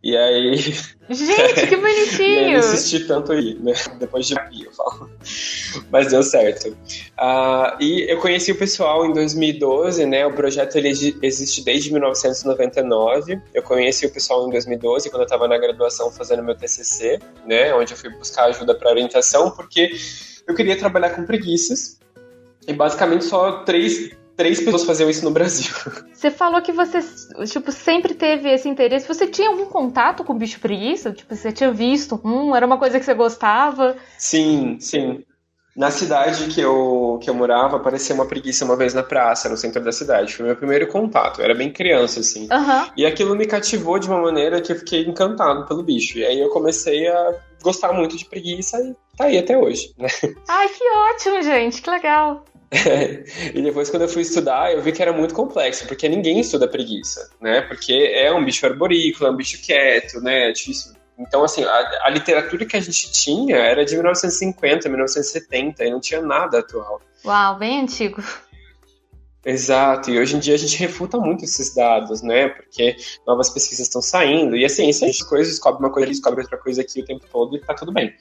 E 0.04 0.18
aí. 0.18 0.58
Gente, 1.10 1.68
que 1.68 1.78
bonitinho! 1.78 2.30
e 2.30 2.38
aí 2.40 2.54
eu 2.54 2.60
insisti 2.60 3.06
tanto 3.06 3.32
aí, 3.32 3.58
né? 3.62 3.72
Depois 3.98 4.28
de 4.28 4.34
eu 4.36 4.72
falo. 4.74 5.10
Mas 5.90 6.12
deu 6.12 6.22
certo. 6.22 6.72
Uh, 6.72 7.82
e 7.82 8.12
eu 8.12 8.20
conheci 8.20 8.52
o 8.52 8.58
pessoal 8.58 9.06
em 9.06 9.14
2012, 9.14 10.06
né? 10.06 10.26
O 10.26 10.34
projeto 10.34 10.76
ele 10.76 10.90
existe 10.90 11.64
desde 11.64 11.90
1999. 11.94 13.40
Eu 13.54 13.64
conheci 13.64 14.06
o 14.06 14.12
pessoal 14.12 14.46
em 14.46 14.52
2012, 14.52 15.10
quando 15.10 15.22
eu 15.22 15.26
estava 15.26 15.48
na 15.48 15.58
graduação 15.58 16.12
fazendo 16.12 16.44
meu 16.44 16.56
TCC, 16.56 17.20
né? 17.46 17.74
Onde 17.74 17.94
eu 17.94 17.98
fui 17.98 18.10
buscar 18.10 18.46
ajuda 18.48 18.76
para 18.76 18.90
orientação, 18.90 19.52
porque 19.52 19.90
eu 20.46 20.54
queria 20.54 20.78
trabalhar 20.78 21.12
com 21.12 21.26
preguiças. 21.26 21.98
E 22.68 22.74
basicamente 22.74 23.24
só 23.24 23.64
três 23.64 24.12
três 24.36 24.60
pessoas 24.60 24.84
faziam 24.84 25.10
isso 25.10 25.24
no 25.24 25.32
Brasil. 25.32 25.74
Você 26.14 26.32
falou 26.32 26.62
que 26.62 26.72
você, 26.72 27.00
tipo, 27.46 27.72
sempre 27.72 28.14
teve 28.14 28.50
esse 28.50 28.68
interesse. 28.68 29.08
Você 29.08 29.28
tinha 29.28 29.50
algum 29.50 29.66
contato 29.66 30.24
com 30.24 30.38
bicho 30.38 30.60
preguiça? 30.60 31.12
Tipo, 31.12 31.36
você 31.36 31.52
tinha 31.52 31.72
visto 31.72 32.20
um? 32.24 32.56
Era 32.56 32.66
uma 32.66 32.78
coisa 32.78 33.00
que 33.00 33.06
você 33.06 33.14
gostava? 33.14 33.96
Sim, 34.18 34.78
sim. 34.80 35.24
Na 35.76 35.90
cidade 35.90 36.48
que 36.48 36.62
eu, 36.62 37.20
que 37.22 37.28
eu 37.28 37.34
morava, 37.34 37.78
apareceu 37.78 38.16
uma 38.16 38.28
preguiça 38.28 38.64
uma 38.64 38.76
vez 38.76 38.94
na 38.94 39.02
praça, 39.02 39.50
no 39.50 39.58
centro 39.58 39.84
da 39.84 39.92
cidade. 39.92 40.34
Foi 40.34 40.46
meu 40.46 40.56
primeiro 40.56 40.88
contato. 40.88 41.40
Eu 41.42 41.46
era 41.46 41.56
bem 41.56 41.72
criança, 41.74 42.20
assim. 42.20 42.44
Uhum. 42.44 42.92
E 42.96 43.06
aquilo 43.06 43.36
me 43.36 43.48
cativou 43.48 43.98
de 43.98 44.08
uma 44.08 44.22
maneira 44.22 44.62
que 44.62 44.72
eu 44.72 44.76
fiquei 44.76 45.04
encantado 45.04 45.66
pelo 45.66 45.82
bicho. 45.82 46.20
E 46.20 46.26
aí 46.26 46.40
eu 46.40 46.50
comecei 46.50 47.08
a 47.08 47.36
gostar 47.64 47.92
muito 47.92 48.16
de 48.16 48.26
preguiça 48.26 48.78
e 48.82 48.94
tá 49.18 49.26
aí 49.26 49.38
até 49.38 49.58
hoje, 49.58 49.94
né? 49.98 50.08
Ai, 50.48 50.70
que 50.70 50.84
ótimo, 50.92 51.42
gente. 51.42 51.82
Que 51.82 51.90
legal. 51.90 52.46
e 53.54 53.62
depois, 53.62 53.90
quando 53.90 54.04
eu 54.04 54.10
fui 54.10 54.24
estudar, 54.24 54.74
eu 54.74 54.82
vi 54.82 54.92
que 54.92 55.02
era 55.02 55.14
muito 55.14 55.34
complexo, 55.34 55.88
porque 55.88 56.10
ninguém 56.10 56.40
estuda 56.40 56.68
preguiça, 56.68 57.30
né? 57.40 57.62
Porque 57.62 57.94
é 57.94 58.34
um 58.34 58.44
bicho 58.44 58.66
arborícola, 58.66 59.30
é 59.30 59.34
um 59.34 59.36
bicho 59.36 59.62
quieto, 59.62 60.20
né? 60.22 60.50
É 60.50 60.52
difícil. 60.52 60.94
Então, 61.18 61.44
assim, 61.44 61.64
a, 61.64 62.06
a, 62.06 62.10
literatura 62.10 62.66
que 62.66 62.76
a 62.76 62.82
gente 62.82 63.12
tinha 63.12 63.56
era 63.56 63.86
de 63.86 63.94
1950, 63.94 64.90
1970, 64.90 65.86
e 65.86 65.92
não 65.92 66.00
tinha 66.00 66.22
nada 66.22 66.60
atual. 66.60 67.02
Uau, 67.24 67.58
bem 67.58 67.82
antigo. 67.82 68.24
Exato, 69.46 70.10
e 70.10 70.18
hoje 70.18 70.38
em 70.38 70.40
dia 70.40 70.56
a 70.56 70.58
gente 70.58 70.78
refuta 70.78 71.18
muito 71.18 71.44
esses 71.44 71.76
dados, 71.76 72.22
né? 72.22 72.48
Porque 72.48 72.96
novas 73.28 73.50
pesquisas 73.50 73.88
estão 73.88 74.02
saindo, 74.02 74.56
e 74.56 74.64
a 74.64 74.70
ciência, 74.70 75.06
a 75.06 75.12
gente 75.12 75.26
coisa, 75.26 75.50
descobre 75.50 75.84
uma 75.84 75.92
coisa 75.92 76.08
descobre 76.08 76.42
outra 76.42 76.58
coisa 76.58 76.82
aqui 76.82 77.02
o 77.02 77.06
tempo 77.06 77.26
todo 77.30 77.56
e 77.56 77.60
tá 77.60 77.74
tudo 77.74 77.92
bem. 77.92 78.14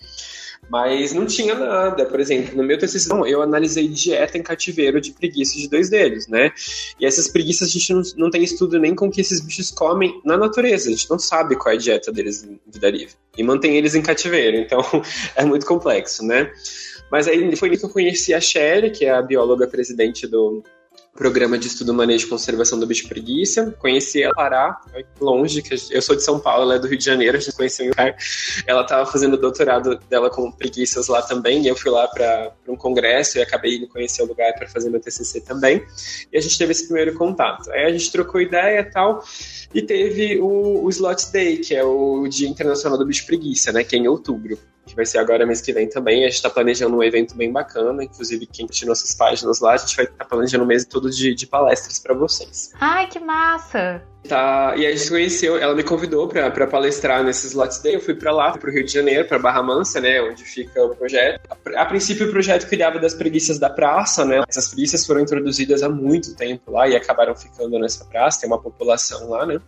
Mas 0.68 1.12
não 1.12 1.26
tinha 1.26 1.54
nada. 1.54 2.06
Por 2.06 2.18
exemplo, 2.20 2.56
no 2.56 2.62
meu 2.62 2.78
TCC, 2.78 3.10
eu 3.26 3.42
analisei 3.42 3.88
dieta 3.88 4.38
em 4.38 4.42
cativeiro 4.42 5.00
de 5.00 5.12
preguiças 5.12 5.56
de 5.56 5.68
dois 5.68 5.90
deles, 5.90 6.26
né? 6.28 6.52
E 6.98 7.04
essas 7.04 7.28
preguiças 7.28 7.68
a 7.68 7.70
gente 7.70 7.92
não, 7.92 8.02
não 8.16 8.30
tem 8.30 8.42
estudo 8.42 8.78
nem 8.78 8.94
com 8.94 9.10
que 9.10 9.20
esses 9.20 9.40
bichos 9.40 9.70
comem 9.70 10.20
na 10.24 10.36
natureza. 10.36 10.88
A 10.88 10.92
gente 10.92 11.10
não 11.10 11.18
sabe 11.18 11.56
qual 11.56 11.72
é 11.72 11.76
a 11.76 11.80
dieta 11.80 12.12
deles 12.12 12.42
em 12.44 12.58
vida 12.66 12.90
livre. 12.90 13.14
E 13.36 13.42
mantém 13.42 13.76
eles 13.76 13.94
em 13.94 14.02
cativeiro. 14.02 14.56
Então, 14.56 14.80
é 15.36 15.44
muito 15.44 15.66
complexo, 15.66 16.24
né? 16.24 16.50
Mas 17.10 17.28
aí 17.28 17.54
foi 17.56 17.68
aí 17.70 17.76
que 17.76 17.84
eu 17.84 17.90
conheci 17.90 18.32
a 18.32 18.40
Sherry, 18.40 18.90
que 18.90 19.04
é 19.04 19.10
a 19.10 19.20
bióloga 19.20 19.66
presidente 19.66 20.26
do, 20.26 20.62
programa 21.14 21.58
de 21.58 21.66
estudo 21.66 21.92
manejo 21.92 22.26
e 22.26 22.28
conservação 22.28 22.78
do 22.78 22.86
bicho 22.86 23.06
preguiça. 23.06 23.70
Conheci 23.78 24.22
ela 24.22 24.32
Pará, 24.34 24.80
longe, 25.20 25.60
que 25.60 25.74
eu 25.90 26.02
sou 26.02 26.16
de 26.16 26.24
São 26.24 26.40
Paulo, 26.40 26.62
ela 26.64 26.76
é 26.76 26.78
do 26.78 26.88
Rio 26.88 26.98
de 26.98 27.04
Janeiro, 27.04 27.36
a 27.36 27.40
gente 27.40 27.54
conheceu 27.54 27.86
em 27.86 27.88
lugar. 27.90 28.16
Ela 28.66 28.82
estava 28.82 29.10
fazendo 29.10 29.34
o 29.34 29.36
doutorado 29.36 29.98
dela 30.08 30.30
com 30.30 30.50
preguiças 30.50 31.08
lá 31.08 31.20
também, 31.22 31.62
e 31.62 31.68
eu 31.68 31.76
fui 31.76 31.90
lá 31.90 32.08
para 32.08 32.52
um 32.66 32.76
congresso 32.76 33.38
e 33.38 33.42
acabei 33.42 33.76
indo 33.76 33.88
conhecer 33.88 34.22
o 34.22 34.26
lugar 34.26 34.54
para 34.54 34.68
fazer 34.68 34.88
meu 34.88 35.00
TCC 35.00 35.42
também. 35.42 35.84
E 36.32 36.38
a 36.38 36.40
gente 36.40 36.56
teve 36.56 36.72
esse 36.72 36.86
primeiro 36.86 37.14
contato. 37.14 37.70
Aí 37.70 37.84
a 37.84 37.90
gente 37.92 38.10
trocou 38.10 38.40
ideia 38.40 38.80
e 38.80 38.84
tal, 38.84 39.22
e 39.74 39.82
teve 39.82 40.40
o, 40.40 40.84
o 40.84 40.88
Slot 40.88 41.30
Day, 41.30 41.58
que 41.58 41.74
é 41.74 41.84
o 41.84 42.26
Dia 42.26 42.48
Internacional 42.48 42.98
do 42.98 43.06
Bicho 43.06 43.26
Preguiça, 43.26 43.70
né, 43.70 43.84
que 43.84 43.94
é 43.96 43.98
em 43.98 44.08
outubro 44.08 44.58
que 44.92 44.96
vai 44.96 45.06
ser 45.06 45.18
agora 45.18 45.46
mês 45.46 45.60
que 45.60 45.72
vem 45.72 45.88
também. 45.88 46.22
A 46.22 46.26
gente 46.26 46.34
está 46.34 46.50
planejando 46.50 46.96
um 46.96 47.02
evento 47.02 47.34
bem 47.34 47.50
bacana, 47.50 48.04
inclusive 48.04 48.46
quem 48.46 48.66
curte 48.66 48.86
nossas 48.86 49.14
páginas 49.14 49.60
lá, 49.60 49.72
a 49.72 49.76
gente 49.78 49.96
vai 49.96 50.04
estar 50.04 50.18
tá 50.18 50.24
planejando 50.24 50.64
um 50.64 50.66
mês 50.66 50.84
todo 50.84 51.10
de, 51.10 51.34
de 51.34 51.46
palestras 51.46 51.98
para 51.98 52.14
vocês. 52.14 52.72
Ai, 52.78 53.08
que 53.08 53.18
massa! 53.18 54.11
Tá, 54.28 54.74
e 54.76 54.86
a 54.86 54.94
gente 54.94 55.10
conheceu, 55.10 55.56
ela 55.56 55.74
me 55.74 55.82
convidou 55.82 56.28
para 56.28 56.66
palestrar 56.66 57.24
nesses 57.24 57.54
lotes 57.54 57.80
day. 57.80 57.96
Eu 57.96 58.00
fui 58.00 58.14
para 58.14 58.32
lá, 58.32 58.56
para 58.56 58.70
o 58.70 58.72
Rio 58.72 58.84
de 58.84 58.92
Janeiro, 58.92 59.26
para 59.26 59.38
Barra 59.38 59.62
Mansa, 59.62 60.00
né, 60.00 60.22
onde 60.22 60.44
fica 60.44 60.82
o 60.82 60.94
projeto. 60.94 61.40
A, 61.50 61.82
a, 61.82 61.86
princípio, 61.86 62.28
o 62.28 62.30
projeto 62.30 62.68
cuidava 62.68 63.00
das 63.00 63.14
preguiças 63.14 63.58
da 63.58 63.68
praça, 63.68 64.24
né. 64.24 64.42
Essas 64.48 64.68
preguiças 64.68 65.04
foram 65.04 65.20
introduzidas 65.20 65.82
há 65.82 65.88
muito 65.88 66.36
tempo 66.36 66.70
lá 66.70 66.88
e 66.88 66.94
acabaram 66.94 67.34
ficando 67.34 67.78
nessa 67.80 68.04
praça. 68.04 68.40
Tem 68.40 68.48
uma 68.48 68.60
população 68.60 69.28
lá, 69.28 69.44
né. 69.44 69.60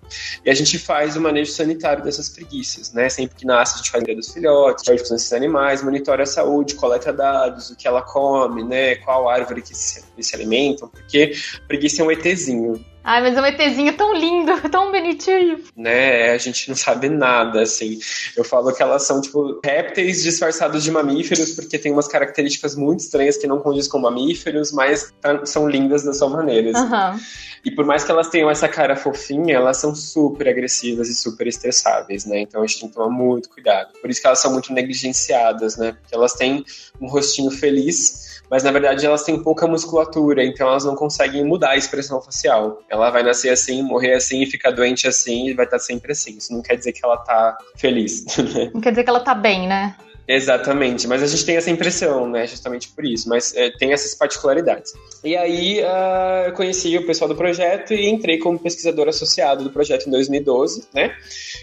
E 0.44 0.50
a 0.50 0.54
gente 0.54 0.78
faz 0.78 1.16
o 1.16 1.20
manejo 1.20 1.50
sanitário 1.50 2.04
dessas 2.04 2.28
preguiças, 2.28 2.92
né. 2.92 3.08
Sempre 3.08 3.36
que 3.36 3.46
nasce, 3.46 3.74
a 3.74 3.76
gente 3.78 3.90
faz 3.90 4.04
o 4.04 4.14
dos 4.14 4.32
filhotes, 4.32 4.84
faz 4.84 5.08
com 5.08 5.14
esses 5.16 5.32
animais, 5.32 5.82
monitora 5.82 6.22
a 6.22 6.26
saúde, 6.26 6.76
coleta 6.76 7.12
dados, 7.12 7.70
o 7.70 7.76
que 7.76 7.88
ela 7.88 8.02
come, 8.02 8.62
né, 8.62 8.96
qual 8.96 9.28
árvore 9.28 9.62
que 9.62 9.76
se, 9.76 10.04
se 10.18 10.34
alimentam, 10.34 10.88
porque 10.88 11.32
a 11.62 11.66
preguiça 11.66 12.02
é 12.02 12.04
um 12.04 12.10
ETzinho. 12.10 12.93
Ai, 13.04 13.20
mas 13.20 13.36
é 13.36 13.40
um 13.40 13.44
ETzinho 13.44 13.92
tão 13.92 14.14
lindo, 14.14 14.52
tão 14.70 14.90
bonitinho. 14.90 15.62
Né, 15.76 16.30
a 16.30 16.38
gente 16.38 16.70
não 16.70 16.76
sabe 16.76 17.10
nada, 17.10 17.60
assim. 17.60 17.98
Eu 18.34 18.42
falo 18.42 18.72
que 18.72 18.82
elas 18.82 19.06
são, 19.06 19.20
tipo, 19.20 19.60
répteis 19.62 20.22
disfarçados 20.22 20.82
de 20.82 20.90
mamíferos, 20.90 21.52
porque 21.52 21.78
tem 21.78 21.92
umas 21.92 22.08
características 22.08 22.74
muito 22.74 23.00
estranhas 23.00 23.36
que 23.36 23.46
não 23.46 23.60
condizem 23.60 23.90
com 23.90 23.98
mamíferos, 23.98 24.72
mas 24.72 25.12
tá, 25.20 25.44
são 25.44 25.68
lindas 25.68 26.02
da 26.02 26.14
sua 26.14 26.30
maneira. 26.30 26.70
Assim. 26.70 26.92
Uhum. 26.92 27.20
E 27.64 27.70
por 27.70 27.84
mais 27.84 28.04
que 28.04 28.10
elas 28.10 28.28
tenham 28.28 28.50
essa 28.50 28.68
cara 28.68 28.94
fofinha, 28.94 29.54
elas 29.54 29.78
são 29.78 29.94
super 29.94 30.48
agressivas 30.48 31.08
e 31.08 31.14
super 31.14 31.46
estressáveis, 31.46 32.26
né? 32.26 32.40
Então 32.40 32.62
a 32.62 32.66
gente 32.66 32.80
tem 32.80 32.88
que 32.88 32.94
tomar 32.94 33.08
muito 33.08 33.48
cuidado. 33.48 33.92
Por 34.00 34.10
isso 34.10 34.20
que 34.20 34.26
elas 34.26 34.38
são 34.38 34.52
muito 34.52 34.72
negligenciadas, 34.72 35.76
né? 35.76 35.92
Porque 35.92 36.14
elas 36.14 36.34
têm 36.34 36.64
um 37.00 37.06
rostinho 37.06 37.50
feliz, 37.50 38.33
mas 38.54 38.62
na 38.62 38.70
verdade 38.70 39.04
elas 39.04 39.24
têm 39.24 39.42
pouca 39.42 39.66
musculatura, 39.66 40.44
então 40.44 40.68
elas 40.68 40.84
não 40.84 40.94
conseguem 40.94 41.44
mudar 41.44 41.70
a 41.70 41.76
expressão 41.76 42.22
facial. 42.22 42.80
Ela 42.88 43.10
vai 43.10 43.24
nascer 43.24 43.48
assim, 43.48 43.82
morrer 43.82 44.14
assim 44.14 44.42
e 44.42 44.46
ficar 44.46 44.70
doente 44.70 45.08
assim 45.08 45.48
e 45.48 45.54
vai 45.54 45.64
estar 45.64 45.80
sempre 45.80 46.12
assim. 46.12 46.36
Isso 46.36 46.52
não 46.52 46.62
quer 46.62 46.76
dizer 46.76 46.92
que 46.92 47.04
ela 47.04 47.16
tá 47.16 47.58
feliz. 47.74 48.24
Né? 48.54 48.70
Não 48.72 48.80
quer 48.80 48.90
dizer 48.90 49.02
que 49.02 49.10
ela 49.10 49.20
tá 49.20 49.34
bem, 49.34 49.66
né? 49.66 49.96
Exatamente, 50.26 51.06
mas 51.06 51.22
a 51.22 51.26
gente 51.26 51.44
tem 51.44 51.56
essa 51.56 51.70
impressão, 51.70 52.28
né? 52.28 52.46
Justamente 52.46 52.88
por 52.88 53.04
isso, 53.04 53.28
mas 53.28 53.54
é, 53.54 53.70
tem 53.70 53.92
essas 53.92 54.14
particularidades. 54.14 54.94
E 55.22 55.36
aí 55.36 55.80
uh, 55.80 56.46
eu 56.46 56.52
conheci 56.52 56.96
o 56.96 57.04
pessoal 57.06 57.28
do 57.28 57.36
projeto 57.36 57.92
e 57.92 58.08
entrei 58.08 58.38
como 58.38 58.58
pesquisador 58.58 59.06
associado 59.08 59.64
do 59.64 59.70
projeto 59.70 60.06
em 60.06 60.10
2012, 60.10 60.88
né? 60.94 61.14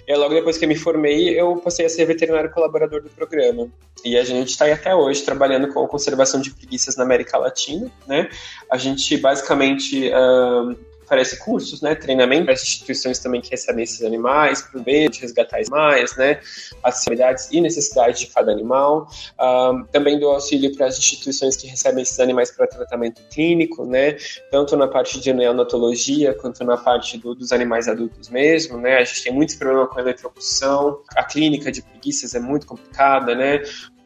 E 0.08 0.16
logo 0.16 0.34
depois 0.36 0.60
que 0.60 0.66
eu 0.66 0.70
me 0.70 0.76
formei, 0.76 1.40
eu 1.40 1.56
passei 1.58 1.88
a 1.88 1.90
ser 1.90 2.06
veterinário 2.06 2.52
colaborador 2.52 3.02
do 3.02 3.10
programa. 3.10 3.68
E 4.06 4.16
a 4.16 4.24
gente 4.24 4.50
está 4.50 4.66
aí 4.66 4.72
até 4.72 4.94
hoje 4.94 5.24
trabalhando 5.24 5.68
com 5.74 5.88
conservação 5.88 6.40
de 6.40 6.52
preguiças 6.52 6.96
na 6.96 7.04
América 7.04 7.38
Latina, 7.38 7.92
né? 8.08 8.30
A 8.70 8.78
gente 8.78 9.18
basicamente 9.18 10.10
uh, 10.10 10.76
oferece 11.12 11.38
cursos, 11.40 11.82
né, 11.82 11.94
treinamento 11.94 12.46
para 12.46 12.54
as 12.54 12.62
instituições 12.64 13.20
também 13.20 13.42
que 13.42 13.52
recebem 13.52 13.84
esses 13.84 14.02
animais, 14.02 14.62
por 14.62 14.84
meio 14.86 15.10
de 15.10 15.20
resgatar 15.20 15.60
mais, 15.70 16.16
né, 16.16 16.40
as 16.82 17.06
e 17.52 17.60
necessidades 17.60 18.22
de 18.22 18.28
cada 18.28 18.52
animal. 18.52 19.10
Um, 19.40 19.84
também 19.92 20.18
dou 20.18 20.32
auxílio 20.32 20.74
para 20.76 20.88
as 20.88 20.98
instituições 20.98 21.58
que 21.58 21.68
recebem 21.68 22.04
esses 22.04 22.20
animais 22.20 22.50
para 22.52 22.66
tratamento 22.66 23.22
clínico, 23.30 23.86
né, 23.86 24.16
tanto 24.50 24.78
na 24.78 24.88
parte 24.88 25.20
de 25.20 25.34
neonatologia 25.34 26.34
quanto 26.34 26.64
na 26.64 26.78
parte 26.78 27.18
do, 27.18 27.36
dos 27.36 27.52
animais 27.52 27.90
adultos 27.90 28.30
mesmo, 28.30 28.78
né. 28.78 28.98
A 28.98 29.04
gente 29.04 29.24
tem 29.24 29.34
muitos 29.34 29.56
problemas 29.56 29.90
com 29.90 30.00
a 30.00 30.02
eletrocução, 30.02 31.02
a 31.16 31.24
clínica 31.24 31.72
de 31.72 31.82
preguiças 31.82 32.34
é 32.34 32.40
muito 32.40 32.66
complicada, 32.66 33.36
né. 33.36 33.62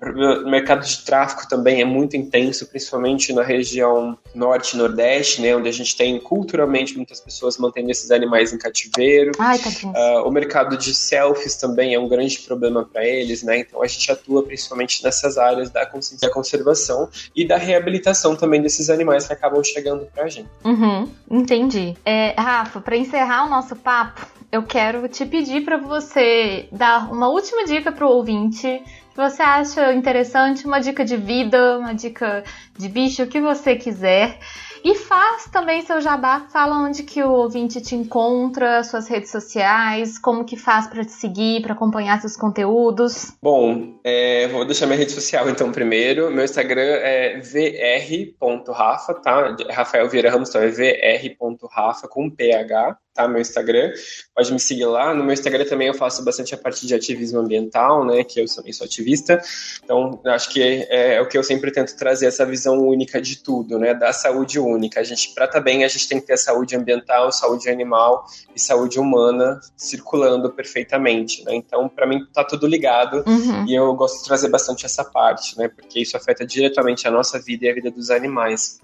O 0.06 0.50
mercado 0.50 0.86
de 0.86 1.04
tráfico 1.04 1.48
também 1.48 1.82
é 1.82 1.86
muito 1.86 2.15
intenso, 2.15 2.68
principalmente 2.68 3.34
na 3.34 3.41
região 3.41 4.18
norte 4.36 4.76
e 4.76 4.78
nordeste, 4.78 5.41
né, 5.41 5.56
onde 5.56 5.68
a 5.68 5.72
gente 5.72 5.96
tem 5.96 6.20
culturalmente 6.20 6.96
muitas 6.96 7.20
pessoas 7.20 7.58
mantendo 7.58 7.89
esses 7.89 8.12
animais 8.12 8.54
em 8.54 8.58
cativeiro. 8.58 9.32
Ai, 9.39 9.58
tá 9.58 9.70
uh, 9.70 10.28
o 10.28 10.32
mercado 10.32 10.78
de 10.78 10.94
selfies 10.94 11.56
também 11.56 11.94
é 11.96 12.00
um 12.00 12.08
grande 12.08 12.38
problema 12.39 12.86
para 12.86 13.06
eles, 13.06 13.41
né? 13.41 13.60
Então 13.60 13.82
a 13.82 13.88
gente 13.88 14.12
atua 14.12 14.44
principalmente 14.44 15.04
nessas 15.04 15.38
áreas 15.38 15.70
da 15.72 15.86
consciência 15.86 16.28
da 16.28 16.34
conservação 16.34 17.10
e 17.36 17.48
da 17.48 17.58
reabilitação 17.58 18.36
também 18.36 18.62
desses 18.62 18.89
animais 18.89 19.26
que 19.26 19.34
acabam 19.34 19.63
chegando 19.63 20.06
para 20.13 20.26
a 20.26 20.30
gente. 20.30 20.50
Uhum, 20.63 21.10
entendi. 21.30 21.96
É, 22.06 22.36
Rafa, 22.38 22.80
para 22.80 22.96
encerrar 22.96 23.46
o 23.46 23.50
nosso 23.50 23.76
papo, 23.76 24.26
eu 24.52 24.63
quero 24.63 25.08
te 25.08 25.26
pedir 25.26 25.63
para 25.63 25.78
você 25.78 26.68
dar 26.72 27.12
uma 27.12 27.30
última 27.30 27.65
dica 27.65 27.91
para 27.91 28.06
o 28.06 28.10
ouvinte 28.10 28.82
você 29.15 29.41
acha 29.41 29.93
interessante, 29.93 30.65
uma 30.65 30.80
dica 30.80 31.06
de 31.06 31.15
vida, 31.15 31.78
uma 31.80 31.93
dica 31.93 32.43
de 32.78 32.89
bicho, 32.89 33.23
o 33.23 33.28
que 33.28 33.39
você 33.39 33.75
quiser. 33.75 34.38
E 34.84 34.93
faz 34.93 35.49
também 35.49 35.82
seu 35.82 35.99
jabá, 35.99 36.47
fala 36.51 36.75
onde 36.75 37.01
que 37.01 37.23
o 37.23 37.32
ouvinte 37.32 37.82
te 37.82 37.95
encontra, 37.95 38.84
suas 38.84 39.08
redes 39.08 39.32
sociais, 39.32 40.19
como 40.19 40.45
que 40.45 40.56
faz 40.56 40.86
para 40.86 41.04
te 41.04 41.12
seguir, 41.12 41.63
para 41.63 41.73
acompanhar 41.73 42.21
seus 42.21 42.38
conteúdos. 42.38 43.36
Bom, 43.41 43.99
é, 44.04 44.47
vou 44.49 44.63
deixar 44.63 44.86
minha 44.86 44.99
rede 44.99 45.12
social 45.12 45.49
então 45.49 45.71
primeiro. 45.71 46.30
Meu 46.30 46.45
Instagram 46.45 46.99
é 47.01 47.39
vr.rafa, 47.39 49.15
tá? 49.15 49.56
Rafael 49.71 50.08
Vieira 50.08 50.30
Ramos, 50.30 50.49
então 50.49 50.62
é 50.62 50.69
vr.rafa 50.69 52.08
com 52.08 52.30
PH 52.30 52.95
tá? 53.15 53.28
Meu 53.28 53.41
Instagram. 53.41 53.91
Pode 54.36 54.54
me 54.54 54.60
seguir 54.60 54.86
lá. 54.86 55.13
No 55.13 55.23
meu 55.23 55.34
Instagram 55.34 55.65
também 55.65 55.88
eu 55.88 55.93
faço 55.93 56.23
bastante 56.23 56.54
a 56.54 56.58
parte 56.58 56.86
de 56.86 56.93
ativismo 56.93 57.39
ambiental, 57.39 58.06
né? 58.06 58.23
Que 58.23 58.41
eu 58.41 58.45
também 58.45 58.73
sou 58.73 58.86
ativista. 58.86 59.41
Então, 59.84 60.21
acho 60.25 60.49
que 60.49 60.62
é, 60.62 61.15
é, 61.15 61.21
o 61.21 61.28
que 61.28 61.38
eu 61.38 61.43
sempre 61.43 61.71
tento 61.71 61.95
trazer 61.95 62.28
essa 62.28 62.45
visão 62.45 62.78
única 62.78 63.21
de 63.21 63.38
tudo, 63.38 63.80
né? 63.80 63.93
Da 63.93 64.12
saúde 64.12 64.60
única. 64.60 64.99
A 64.99 65.04
gente, 65.04 65.34
para 65.34 65.45
estar 65.45 65.60
tá 65.60 65.63
bem, 65.63 65.86
a 65.86 65.88
gente 65.88 66.08
tem 66.08 66.19
que 66.19 66.28
ter 66.28 66.38
saúde 66.38 66.75
ambiental, 66.75 67.32
saúde 67.32 67.69
animal 67.69 68.25
e 68.54 68.60
saúde 68.60 68.99
humana 68.99 69.60
circulando 69.78 70.51
perfeitamente, 70.51 71.43
né? 71.45 71.56
Então, 71.56 71.88
para 71.88 72.06
mim, 72.06 72.19
tá 72.34 72.43
tudo 72.43 72.67
ligado 72.67 73.23
uhum. 73.25 73.65
e 73.65 73.73
eu 73.73 73.93
gosto 73.95 74.19
de 74.19 74.25
trazer 74.25 74.49
bastante 74.49 74.86
essa 74.86 75.06
parte, 75.06 75.58
né? 75.58 75.69
Porque 75.69 76.01
isso 76.01 76.17
afeta 76.17 76.45
diretamente 76.45 77.08
a 77.08 77.12
nossa 77.12 77.39
vida 77.39 77.65
e 77.65 77.69
a 77.69 77.73
vida 77.73 77.89
dos 77.89 78.10
animais. 78.10 78.82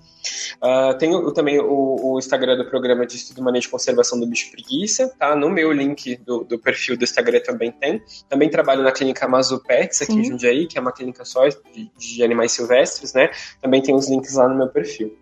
Uh, 0.62 0.98
tenho 0.98 1.32
também 1.34 1.60
o, 1.60 2.14
o, 2.14 2.20
Instagram 2.20 2.58
do 2.58 2.66
programa 2.66 3.06
de 3.06 3.16
estudo 3.16 3.40
e 3.40 3.44
manejo 3.44 3.64
de 3.64 3.70
conservação 3.70 4.20
do 4.20 4.28
bicho 4.28 4.52
preguiça, 4.52 5.10
tá? 5.18 5.36
No 5.36 5.50
meu 5.50 5.72
link 5.72 6.18
do, 6.18 6.44
do, 6.44 6.60
perfil 6.60 6.98
do 6.98 7.04
Instagram 7.04 7.42
também 7.42 7.72
tem. 7.72 8.02
Também 8.30 8.50
trabalho 8.50 8.84
na 8.84 8.92
clínica 8.92 9.26
Amazo 9.26 9.62
Pets 9.64 10.02
aqui 10.02 10.14
Sim. 10.14 10.20
em 10.20 10.24
Jundiaí, 10.26 10.68
que 10.68 10.78
é 10.78 10.82
uma 10.82 10.92
clínica 10.92 11.26
só 11.26 11.48
de, 11.48 11.92
de 11.98 12.24
animais 12.24 12.52
silvestres, 12.52 13.14
né? 13.14 13.30
Também 13.62 13.82
tem 13.82 13.96
os 13.96 14.10
links 14.10 14.36
lá 14.36 14.48
no 14.48 14.58
meu 14.58 14.68
perfil. 14.68 15.18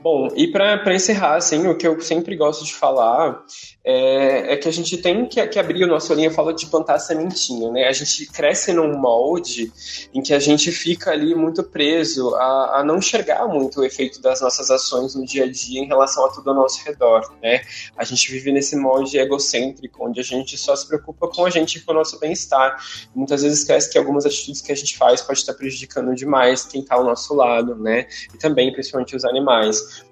Bom, 0.00 0.28
e 0.36 0.48
para 0.48 0.94
encerrar, 0.94 1.36
assim, 1.36 1.66
o 1.66 1.76
que 1.76 1.86
eu 1.86 1.98
sempre 2.00 2.36
gosto 2.36 2.64
de 2.64 2.74
falar 2.74 3.42
é, 3.82 4.52
é 4.52 4.56
que 4.56 4.68
a 4.68 4.72
gente 4.72 4.98
tem 4.98 5.26
que, 5.26 5.44
que, 5.46 5.58
abrir 5.58 5.84
o 5.84 5.86
nosso 5.86 6.12
olhinho, 6.12 6.28
eu 6.28 6.34
falo 6.34 6.52
de 6.52 6.66
plantar 6.66 6.98
sementinha, 6.98 7.70
né? 7.70 7.84
A 7.88 7.92
gente 7.92 8.26
cresce 8.26 8.72
num 8.72 8.98
molde 8.98 9.72
em 10.12 10.20
que 10.20 10.34
a 10.34 10.38
gente 10.38 10.70
fica 10.70 11.10
ali 11.10 11.34
muito 11.34 11.62
preso 11.62 12.34
a, 12.34 12.80
a 12.80 12.84
não 12.84 12.98
enxergar 12.98 13.46
muito 13.48 13.80
o 13.80 13.84
efeito 13.84 14.20
das 14.20 14.40
nossas 14.40 14.70
ações 14.70 15.14
no 15.14 15.24
dia 15.24 15.44
a 15.44 15.50
dia 15.50 15.80
em 15.80 15.86
relação 15.86 16.26
a 16.26 16.28
tudo 16.30 16.50
ao 16.50 16.56
nosso 16.56 16.84
redor, 16.84 17.22
né? 17.42 17.62
A 17.96 18.04
gente 18.04 18.30
vive 18.30 18.52
nesse 18.52 18.76
molde 18.76 19.16
egocêntrico, 19.16 20.06
onde 20.06 20.20
a 20.20 20.24
gente 20.24 20.58
só 20.58 20.76
se 20.76 20.86
preocupa 20.86 21.28
com 21.28 21.46
a 21.46 21.50
gente 21.50 21.78
e 21.78 21.80
com 21.80 21.92
o 21.92 21.94
nosso 21.94 22.18
bem-estar. 22.18 22.76
Muitas 23.14 23.42
vezes 23.42 23.60
esquece 23.60 23.90
que 23.90 23.96
algumas 23.96 24.26
atitudes 24.26 24.60
que 24.60 24.70
a 24.70 24.76
gente 24.76 24.98
faz 24.98 25.22
pode 25.22 25.38
estar 25.38 25.54
prejudicando 25.54 26.14
demais 26.14 26.66
quem 26.66 26.82
está 26.82 26.96
ao 26.96 27.04
nosso 27.04 27.34
lado, 27.34 27.74
né? 27.74 28.06
E 28.34 28.36
também, 28.36 28.70
principalmente, 28.70 29.16
os 29.16 29.24
animais 29.24 29.45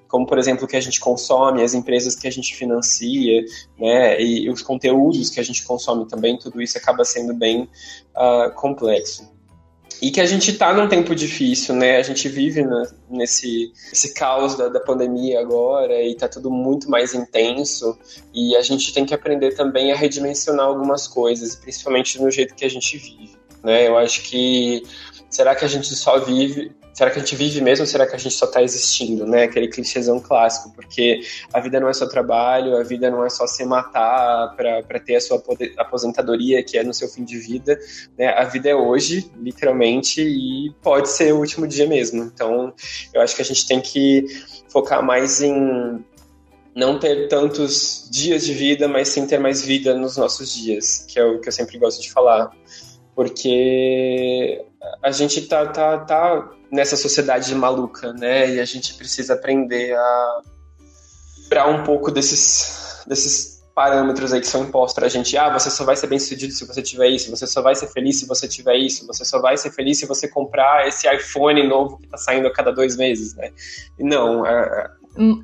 como 0.08 0.26
por 0.26 0.38
exemplo 0.38 0.64
o 0.64 0.68
que 0.68 0.76
a 0.76 0.80
gente 0.80 1.00
consome, 1.00 1.62
as 1.62 1.74
empresas 1.74 2.14
que 2.14 2.28
a 2.28 2.30
gente 2.30 2.54
financia, 2.54 3.44
né, 3.76 4.22
e 4.22 4.48
os 4.48 4.62
conteúdos 4.62 5.28
que 5.28 5.40
a 5.40 5.42
gente 5.42 5.64
consome 5.64 6.06
também, 6.06 6.38
tudo 6.38 6.62
isso 6.62 6.78
acaba 6.78 7.04
sendo 7.04 7.34
bem 7.34 7.68
uh, 8.14 8.54
complexo. 8.54 9.34
E 10.00 10.10
que 10.10 10.20
a 10.20 10.26
gente 10.26 10.50
está 10.50 10.72
num 10.72 10.88
tempo 10.88 11.14
difícil, 11.14 11.74
né? 11.74 11.96
A 11.96 12.02
gente 12.02 12.28
vive 12.28 12.62
nesse 13.08 13.72
esse 13.92 14.12
caos 14.12 14.54
da, 14.56 14.68
da 14.68 14.80
pandemia 14.80 15.40
agora 15.40 15.94
e 16.02 16.12
está 16.12 16.28
tudo 16.28 16.50
muito 16.50 16.90
mais 16.90 17.14
intenso. 17.14 17.96
E 18.34 18.56
a 18.56 18.62
gente 18.62 18.92
tem 18.92 19.06
que 19.06 19.14
aprender 19.14 19.54
também 19.54 19.92
a 19.92 19.96
redimensionar 19.96 20.66
algumas 20.66 21.06
coisas, 21.06 21.54
principalmente 21.54 22.20
no 22.20 22.30
jeito 22.30 22.54
que 22.54 22.64
a 22.64 22.68
gente 22.68 22.98
vive, 22.98 23.36
né? 23.62 23.88
Eu 23.88 23.96
acho 23.96 24.22
que 24.22 24.82
será 25.30 25.54
que 25.54 25.64
a 25.64 25.68
gente 25.68 25.94
só 25.94 26.18
vive 26.18 26.72
será 26.94 27.10
que 27.10 27.18
a 27.18 27.20
gente 27.20 27.36
vive 27.36 27.60
mesmo 27.60 27.86
será 27.86 28.06
que 28.06 28.14
a 28.14 28.18
gente 28.18 28.34
só 28.34 28.46
está 28.46 28.62
existindo, 28.62 29.26
né? 29.26 29.42
Aquele 29.42 29.68
clichêzão 29.68 30.20
clássico, 30.20 30.72
porque 30.74 31.20
a 31.52 31.60
vida 31.60 31.80
não 31.80 31.88
é 31.88 31.92
só 31.92 32.06
trabalho, 32.06 32.76
a 32.76 32.82
vida 32.82 33.10
não 33.10 33.24
é 33.24 33.28
só 33.28 33.46
se 33.46 33.64
matar 33.64 34.54
para 34.56 35.00
ter 35.00 35.16
a 35.16 35.20
sua 35.20 35.42
aposentadoria, 35.76 36.62
que 36.62 36.78
é 36.78 36.84
no 36.84 36.94
seu 36.94 37.08
fim 37.08 37.24
de 37.24 37.36
vida, 37.38 37.78
né? 38.16 38.28
A 38.28 38.44
vida 38.44 38.68
é 38.68 38.74
hoje, 38.74 39.30
literalmente, 39.36 40.22
e 40.22 40.72
pode 40.80 41.08
ser 41.10 41.34
o 41.34 41.38
último 41.38 41.66
dia 41.66 41.86
mesmo. 41.86 42.22
Então, 42.22 42.72
eu 43.12 43.20
acho 43.20 43.34
que 43.34 43.42
a 43.42 43.44
gente 43.44 43.66
tem 43.66 43.80
que 43.80 44.24
focar 44.68 45.02
mais 45.02 45.42
em 45.42 46.04
não 46.74 46.98
ter 46.98 47.28
tantos 47.28 48.08
dias 48.10 48.44
de 48.44 48.52
vida, 48.52 48.88
mas 48.88 49.08
sim 49.08 49.26
ter 49.26 49.38
mais 49.38 49.62
vida 49.62 49.94
nos 49.94 50.16
nossos 50.16 50.52
dias, 50.52 51.04
que 51.08 51.18
é 51.18 51.24
o 51.24 51.40
que 51.40 51.48
eu 51.48 51.52
sempre 51.52 51.78
gosto 51.78 52.02
de 52.02 52.10
falar. 52.10 52.50
Porque 53.14 54.64
a 55.02 55.10
gente 55.10 55.42
tá, 55.42 55.66
tá, 55.66 55.98
tá 55.98 56.50
nessa 56.70 56.96
sociedade 56.96 57.54
maluca, 57.54 58.12
né? 58.12 58.54
E 58.54 58.60
a 58.60 58.64
gente 58.64 58.94
precisa 58.94 59.34
aprender 59.34 59.94
a 59.94 60.40
tirar 61.48 61.68
um 61.68 61.84
pouco 61.84 62.10
desses 62.10 63.04
desses 63.06 63.54
parâmetros 63.74 64.32
aí 64.32 64.40
que 64.40 64.46
são 64.46 64.64
impostos 64.64 64.94
pra 64.94 65.08
gente. 65.08 65.36
Ah, 65.36 65.52
você 65.52 65.70
só 65.70 65.84
vai 65.84 65.96
ser 65.96 66.06
bem 66.06 66.18
sucedido 66.18 66.52
se 66.52 66.64
você 66.64 66.80
tiver 66.80 67.08
isso, 67.08 67.30
você 67.30 67.46
só 67.46 67.60
vai 67.60 67.74
ser 67.74 67.88
feliz 67.88 68.20
se 68.20 68.26
você 68.26 68.46
tiver 68.46 68.76
isso, 68.76 69.06
você 69.06 69.24
só 69.24 69.40
vai 69.40 69.56
ser 69.56 69.70
feliz 69.72 69.98
se 69.98 70.06
você 70.06 70.28
comprar 70.28 70.86
esse 70.86 71.12
iPhone 71.12 71.66
novo 71.66 71.98
que 71.98 72.06
tá 72.06 72.16
saindo 72.16 72.46
a 72.46 72.52
cada 72.52 72.70
dois 72.70 72.96
meses, 72.96 73.34
né? 73.34 73.52
Não, 73.98 74.44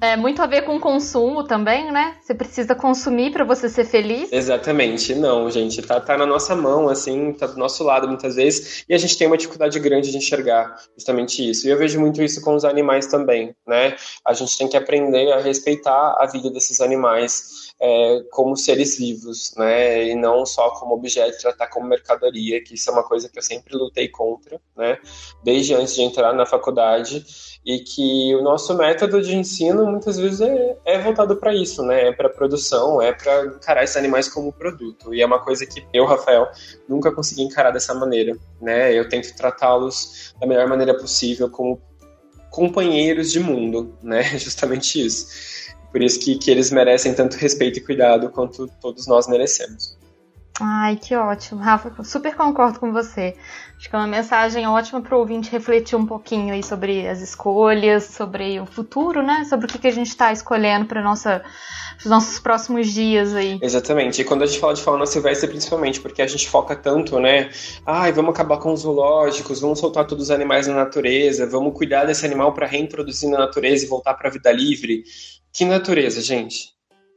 é 0.01 0.17
muito 0.17 0.43
a 0.43 0.47
ver 0.47 0.63
com 0.63 0.79
consumo 0.81 1.45
também, 1.45 1.93
né? 1.93 2.17
Você 2.21 2.35
precisa 2.35 2.75
consumir 2.75 3.33
para 3.33 3.45
você 3.45 3.69
ser 3.69 3.85
feliz. 3.85 4.33
Exatamente, 4.33 5.15
não, 5.15 5.51
gente, 5.51 5.81
tá, 5.83 6.01
tá 6.01 6.17
na 6.17 6.27
nossa 6.27 6.57
mão, 6.57 6.89
assim, 6.89 7.33
tá 7.33 7.47
do 7.47 7.57
nosso 7.57 7.85
lado 7.85 8.09
muitas 8.09 8.37
vezes, 8.37 8.85
e 8.89 8.95
a 8.95 8.99
gente 8.99 9.17
tem 9.17 9.27
uma 9.27 9.37
dificuldade 9.37 9.79
grande 9.79 10.11
de 10.11 10.17
enxergar 10.17 10.77
justamente 10.97 11.49
isso. 11.49 11.67
E 11.67 11.71
eu 11.71 11.79
vejo 11.79 12.01
muito 12.01 12.23
isso 12.23 12.41
com 12.41 12.55
os 12.55 12.65
animais 12.65 13.07
também, 13.07 13.55
né? 13.67 13.97
A 14.27 14.33
gente 14.33 14.57
tem 14.59 14.69
que 14.69 14.77
aprender 14.77 15.33
a 15.33 15.41
respeitar 15.41 16.17
a 16.19 16.27
vida 16.27 16.51
desses 16.51 16.81
animais 16.81 17.70
é, 17.81 18.23
como 18.31 18.57
seres 18.57 18.99
vivos, 18.99 19.55
né? 19.57 20.09
E 20.09 20.15
não 20.15 20.45
só 20.45 20.71
como 20.71 20.95
objeto, 20.95 21.41
tratar 21.41 21.69
como 21.69 21.89
mercadoria, 21.89 22.63
que 22.63 22.75
isso 22.75 22.91
é 22.91 22.93
uma 22.93 23.03
coisa 23.03 23.29
que 23.29 23.39
eu 23.39 23.43
sempre 23.43 23.75
lutei 23.75 24.09
contra, 24.09 24.61
né? 24.77 24.99
Desde 25.43 25.75
antes 25.75 25.95
de 25.95 26.03
entrar 26.03 26.35
na 26.35 26.45
faculdade 26.45 27.25
e 27.65 27.79
que 27.79 28.35
o 28.35 28.43
nosso 28.43 28.75
método 28.77 29.23
de 29.23 29.35
ensino 29.35 29.87
muitas 29.87 30.19
vezes 30.19 30.43
é, 30.43 30.77
é 30.85 30.99
voltado 30.99 31.37
para 31.37 31.55
isso, 31.55 31.83
né? 31.83 32.09
É 32.09 32.13
para 32.13 32.29
produção, 32.29 33.01
é 33.01 33.13
para 33.13 33.47
encarar 33.47 33.83
esses 33.83 33.97
animais 33.97 34.29
como 34.29 34.53
produto. 34.53 35.15
E 35.15 35.23
é 35.23 35.27
uma 35.27 35.39
coisa 35.39 35.65
que 35.65 35.83
eu, 35.93 36.05
Rafael, 36.05 36.49
nunca 36.87 37.11
consegui 37.11 37.43
encarar 37.43 37.71
dessa 37.71 37.95
maneira, 37.95 38.37
né? 38.61 38.93
Eu 38.93 39.09
tento 39.09 39.35
tratá-los 39.35 40.35
da 40.39 40.47
melhor 40.47 40.69
maneira 40.69 40.95
possível 40.95 41.49
como 41.49 41.81
companheiros 42.51 43.33
de 43.33 43.41
mundo, 43.41 43.97
né? 44.03 44.23
Justamente 44.37 45.05
isso. 45.05 45.70
Por 45.91 46.03
isso 46.03 46.21
que, 46.21 46.37
que 46.37 46.51
eles 46.51 46.71
merecem 46.71 47.15
tanto 47.15 47.37
respeito 47.37 47.79
e 47.79 47.83
cuidado 47.83 48.31
quanto 48.31 48.69
todos 48.81 49.07
nós 49.07 49.27
merecemos. 49.27 49.99
Ai, 50.63 50.97
que 50.97 51.17
ótimo. 51.17 51.61
Rafa, 51.61 52.05
super 52.05 52.35
concordo 52.35 52.79
com 52.79 52.93
você. 52.93 53.35
Acho 53.79 53.89
que 53.89 53.97
é 53.97 53.99
uma 53.99 54.07
mensagem 54.07 54.67
ótima 54.69 55.01
para 55.01 55.17
o 55.17 55.21
ouvinte 55.21 55.51
refletir 55.51 55.97
um 55.97 56.05
pouquinho 56.05 56.53
aí 56.53 56.63
sobre 56.63 57.09
as 57.09 57.23
escolhas, 57.23 58.05
sobre 58.05 58.61
o 58.61 58.67
futuro, 58.67 59.23
né? 59.23 59.47
Sobre 59.49 59.65
o 59.65 59.69
que, 59.69 59.79
que 59.79 59.89
a 59.89 59.93
gente 59.93 60.09
está 60.09 60.31
escolhendo 60.31 60.85
para 60.85 61.01
os 61.11 62.05
nossos 62.05 62.39
próximos 62.41 62.93
dias 62.93 63.35
aí. 63.35 63.59
Exatamente. 63.63 64.21
E 64.21 64.25
quando 64.25 64.43
a 64.43 64.47
gente 64.47 64.61
fala 64.61 64.75
de 64.75 64.83
fauna 64.83 65.07
silvestre, 65.07 65.49
principalmente, 65.49 65.99
porque 65.99 66.21
a 66.21 66.27
gente 66.27 66.47
foca 66.47 66.77
tanto, 66.77 67.19
né? 67.19 67.49
Ai, 67.87 68.13
vamos 68.13 68.33
acabar 68.33 68.59
com 68.59 68.75
os 68.75 68.81
zoológicos, 68.81 69.63
vamos 69.63 69.79
soltar 69.79 70.07
todos 70.07 70.25
os 70.25 70.31
animais 70.31 70.67
na 70.67 70.75
natureza, 70.75 71.47
vamos 71.47 71.73
cuidar 71.73 72.05
desse 72.05 72.27
animal 72.27 72.53
para 72.53 72.67
reintroduzir 72.67 73.31
na 73.31 73.39
natureza 73.39 73.87
e 73.87 73.89
voltar 73.89 74.13
para 74.13 74.29
a 74.29 74.33
vida 74.33 74.53
livre. 74.53 75.05
Que 75.53 75.65
natureza, 75.65 76.21
gente? 76.21 76.71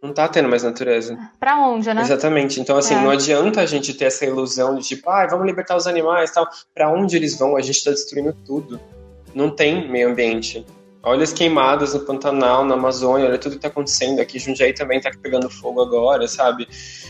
não 0.03 0.13
tá 0.13 0.27
tendo 0.27 0.49
mais 0.49 0.63
natureza. 0.63 1.17
Pra 1.39 1.55
onde, 1.55 1.91
né? 1.93 2.01
Exatamente. 2.01 2.59
Então, 2.59 2.77
assim, 2.77 2.93
é. 2.93 2.99
não 2.99 3.09
adianta 3.09 3.61
a 3.61 3.65
gente 3.65 3.93
ter 3.93 4.05
essa 4.05 4.25
ilusão 4.25 4.75
de 4.75 4.83
tipo, 4.83 5.09
ah, 5.09 5.25
vamos 5.25 5.45
libertar 5.45 5.77
os 5.77 5.87
animais 5.87 6.29
tal. 6.29 6.45
Pra 6.75 6.91
onde 6.91 7.15
eles 7.15 7.39
vão? 7.39 7.55
A 7.55 7.61
gente 7.61 7.81
tá 7.81 7.91
destruindo 7.91 8.35
tudo. 8.45 8.81
Não 9.33 9.49
tem 9.49 9.89
meio 9.89 10.09
ambiente. 10.09 10.65
Olha 11.01 11.23
as 11.23 11.31
queimadas 11.31 11.93
no 11.93 12.01
Pantanal, 12.01 12.65
na 12.65 12.75
Amazônia, 12.75 13.27
olha 13.27 13.37
tudo 13.37 13.55
que 13.55 13.61
tá 13.61 13.69
acontecendo 13.69 14.19
aqui. 14.19 14.39
Jundiaí 14.39 14.73
também 14.73 14.99
tá 14.99 15.09
pegando 15.21 15.49
fogo 15.49 15.81
agora, 15.81 16.27
sabe? 16.27 16.67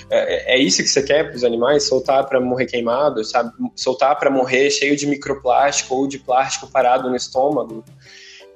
É, 0.09 0.55
é 0.55 0.57
isso 0.59 0.81
que 0.83 0.87
você 0.87 1.01
quer 1.01 1.29
pros 1.29 1.43
animais? 1.43 1.87
Soltar 1.87 2.25
para 2.27 2.39
morrer 2.39 2.67
queimado, 2.67 3.23
sabe? 3.23 3.51
Soltar 3.75 4.17
para 4.19 4.29
morrer 4.29 4.69
cheio 4.69 4.95
de 4.95 5.07
microplástico 5.07 5.95
ou 5.95 6.07
de 6.07 6.19
plástico 6.19 6.67
parado 6.67 7.09
no 7.09 7.15
estômago. 7.15 7.83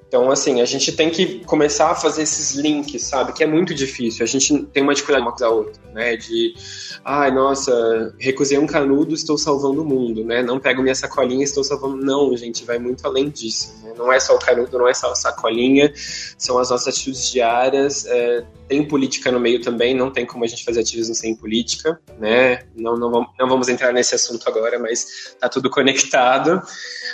Então, 0.07 0.31
assim, 0.31 0.61
a 0.61 0.65
gente 0.65 0.93
tem 0.93 1.09
que 1.09 1.43
começar 1.43 1.91
a 1.91 1.95
fazer 1.95 2.21
esses 2.23 2.55
links, 2.55 3.03
sabe? 3.03 3.33
Que 3.33 3.43
é 3.43 3.47
muito 3.47 3.75
difícil. 3.75 4.23
A 4.23 4.27
gente 4.27 4.63
tem 4.67 4.81
uma 4.81 4.93
dificuldade 4.93 5.25
uma 5.25 5.35
com 5.35 5.43
a 5.43 5.49
outra, 5.49 5.81
né? 5.93 6.15
De, 6.15 6.55
ai, 7.03 7.29
nossa, 7.29 8.15
recusei 8.17 8.57
um 8.57 8.65
canudo, 8.65 9.13
estou 9.13 9.37
salvando 9.37 9.81
o 9.81 9.85
mundo, 9.85 10.23
né? 10.23 10.41
Não 10.41 10.59
pego 10.59 10.81
minha 10.81 10.95
sacolinha, 10.95 11.43
estou 11.43 11.61
salvando. 11.61 11.97
Não, 11.97 12.35
gente, 12.37 12.63
vai 12.63 12.79
muito 12.79 13.05
além 13.05 13.29
disso. 13.29 13.73
Né? 13.83 13.93
Não 13.97 14.11
é 14.11 14.17
só 14.17 14.35
o 14.35 14.39
canudo, 14.39 14.77
não 14.77 14.87
é 14.87 14.93
só 14.93 15.11
a 15.11 15.15
sacolinha, 15.15 15.91
são 16.37 16.57
as 16.57 16.69
nossas 16.69 16.87
atitudes 16.87 17.29
diárias. 17.29 18.05
É, 18.05 18.45
tem 18.69 18.87
política 18.87 19.29
no 19.29 19.41
meio 19.41 19.61
também, 19.61 19.93
não 19.93 20.09
tem 20.09 20.25
como 20.25 20.45
a 20.45 20.47
gente 20.47 20.63
fazer 20.63 20.79
ativismo 20.79 21.15
sem 21.15 21.35
política, 21.35 21.99
né? 22.17 22.63
Não, 22.73 22.95
não, 22.95 23.11
vamos, 23.11 23.29
não 23.37 23.49
vamos 23.49 23.67
entrar 23.67 23.91
nesse 23.91 24.15
assunto 24.15 24.47
agora, 24.47 24.79
mas 24.79 25.35
tá 25.37 25.49
tudo 25.49 25.69
conectado. 25.69 26.61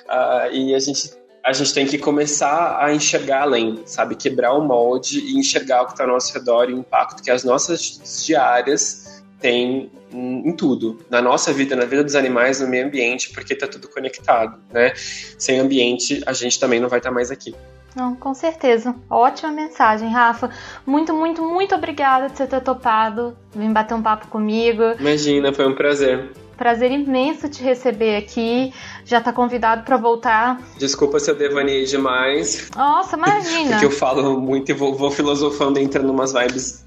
Uh, 0.06 0.54
e 0.54 0.76
a 0.76 0.80
gente 0.80 1.23
a 1.44 1.52
gente 1.52 1.74
tem 1.74 1.86
que 1.86 1.98
começar 1.98 2.78
a 2.80 2.94
enxergar 2.94 3.42
além, 3.42 3.82
sabe? 3.86 4.16
Quebrar 4.16 4.54
o 4.54 4.62
molde 4.62 5.20
e 5.20 5.38
enxergar 5.38 5.82
o 5.82 5.86
que 5.88 5.92
está 5.92 6.06
ao 6.06 6.10
nosso 6.10 6.34
redor 6.34 6.70
e 6.70 6.74
o 6.74 6.78
impacto 6.78 7.22
que 7.22 7.30
as 7.30 7.44
nossas 7.44 8.24
diárias 8.26 9.22
têm 9.42 9.92
em 10.14 10.56
tudo, 10.56 11.04
na 11.10 11.22
nossa 11.22 11.52
vida, 11.52 11.76
na 11.76 11.86
vida 11.86 12.04
dos 12.04 12.16
animais, 12.16 12.62
no 12.62 12.68
meio 12.68 12.86
ambiente, 12.86 13.32
porque 13.34 13.54
está 13.54 13.68
tudo 13.68 13.90
conectado, 13.90 14.58
né? 14.72 14.94
Sem 14.96 15.60
ambiente, 15.60 16.24
a 16.26 16.32
gente 16.32 16.58
também 16.60 16.80
não 16.80 16.88
vai 16.88 17.00
estar 17.00 17.10
tá 17.10 17.16
mais 17.16 17.30
aqui. 17.30 17.54
Não, 17.96 18.16
com 18.16 18.34
certeza. 18.34 18.96
Ótima 19.10 19.52
mensagem, 19.52 20.10
Rafa. 20.10 20.50
Muito, 20.86 21.14
muito, 21.14 21.42
muito 21.44 21.76
obrigada 21.76 22.30
por 22.30 22.38
você 22.38 22.48
ter 22.48 22.62
topado, 22.62 23.38
vir 23.54 23.70
bater 23.70 23.94
um 23.94 24.02
papo 24.02 24.28
comigo. 24.28 24.82
Imagina, 25.00 25.54
foi 25.54 25.68
um 25.68 25.76
prazer. 25.76 26.32
Prazer 26.58 26.92
imenso 26.92 27.50
te 27.50 27.64
receber 27.64 28.16
aqui. 28.16 28.74
Já 29.06 29.20
tá 29.20 29.34
convidado 29.34 29.84
para 29.84 29.98
voltar. 29.98 30.62
Desculpa 30.78 31.20
se 31.20 31.30
eu 31.30 31.36
devaneei 31.36 31.86
demais. 31.86 32.70
Nossa, 32.76 33.16
imagina. 33.18 33.72
Porque 33.80 33.86
eu 33.86 33.92
falo 33.92 34.40
muito 34.40 34.70
e 34.70 34.74
vou, 34.74 34.96
vou 34.96 35.12
filosofando, 35.12 35.80
entrando 35.80 36.12
umas 36.12 36.34
vibes 36.34 36.86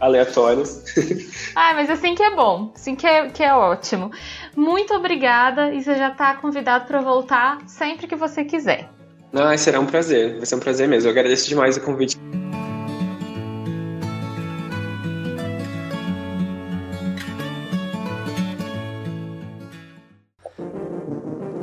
aleatórias. 0.00 0.84
ah, 1.54 1.74
mas 1.74 1.90
assim 1.90 2.14
que 2.14 2.22
é 2.22 2.34
bom, 2.34 2.70
assim 2.74 2.94
que 2.94 3.06
é, 3.06 3.28
que 3.28 3.42
é 3.42 3.52
ótimo. 3.52 4.10
Muito 4.56 4.94
obrigada 4.94 5.72
e 5.72 5.82
você 5.82 5.96
já 5.96 6.10
tá 6.10 6.34
convidado 6.34 6.86
para 6.86 7.00
voltar 7.00 7.58
sempre 7.66 8.06
que 8.06 8.16
você 8.16 8.44
quiser. 8.44 8.88
Ah, 9.32 9.56
será 9.56 9.78
um 9.80 9.86
prazer, 9.86 10.36
vai 10.36 10.46
ser 10.46 10.54
um 10.54 10.60
prazer 10.60 10.88
mesmo. 10.88 11.08
Eu 11.08 11.12
agradeço 11.12 11.48
demais 11.48 11.76
o 11.76 11.80
convite. 11.80 12.16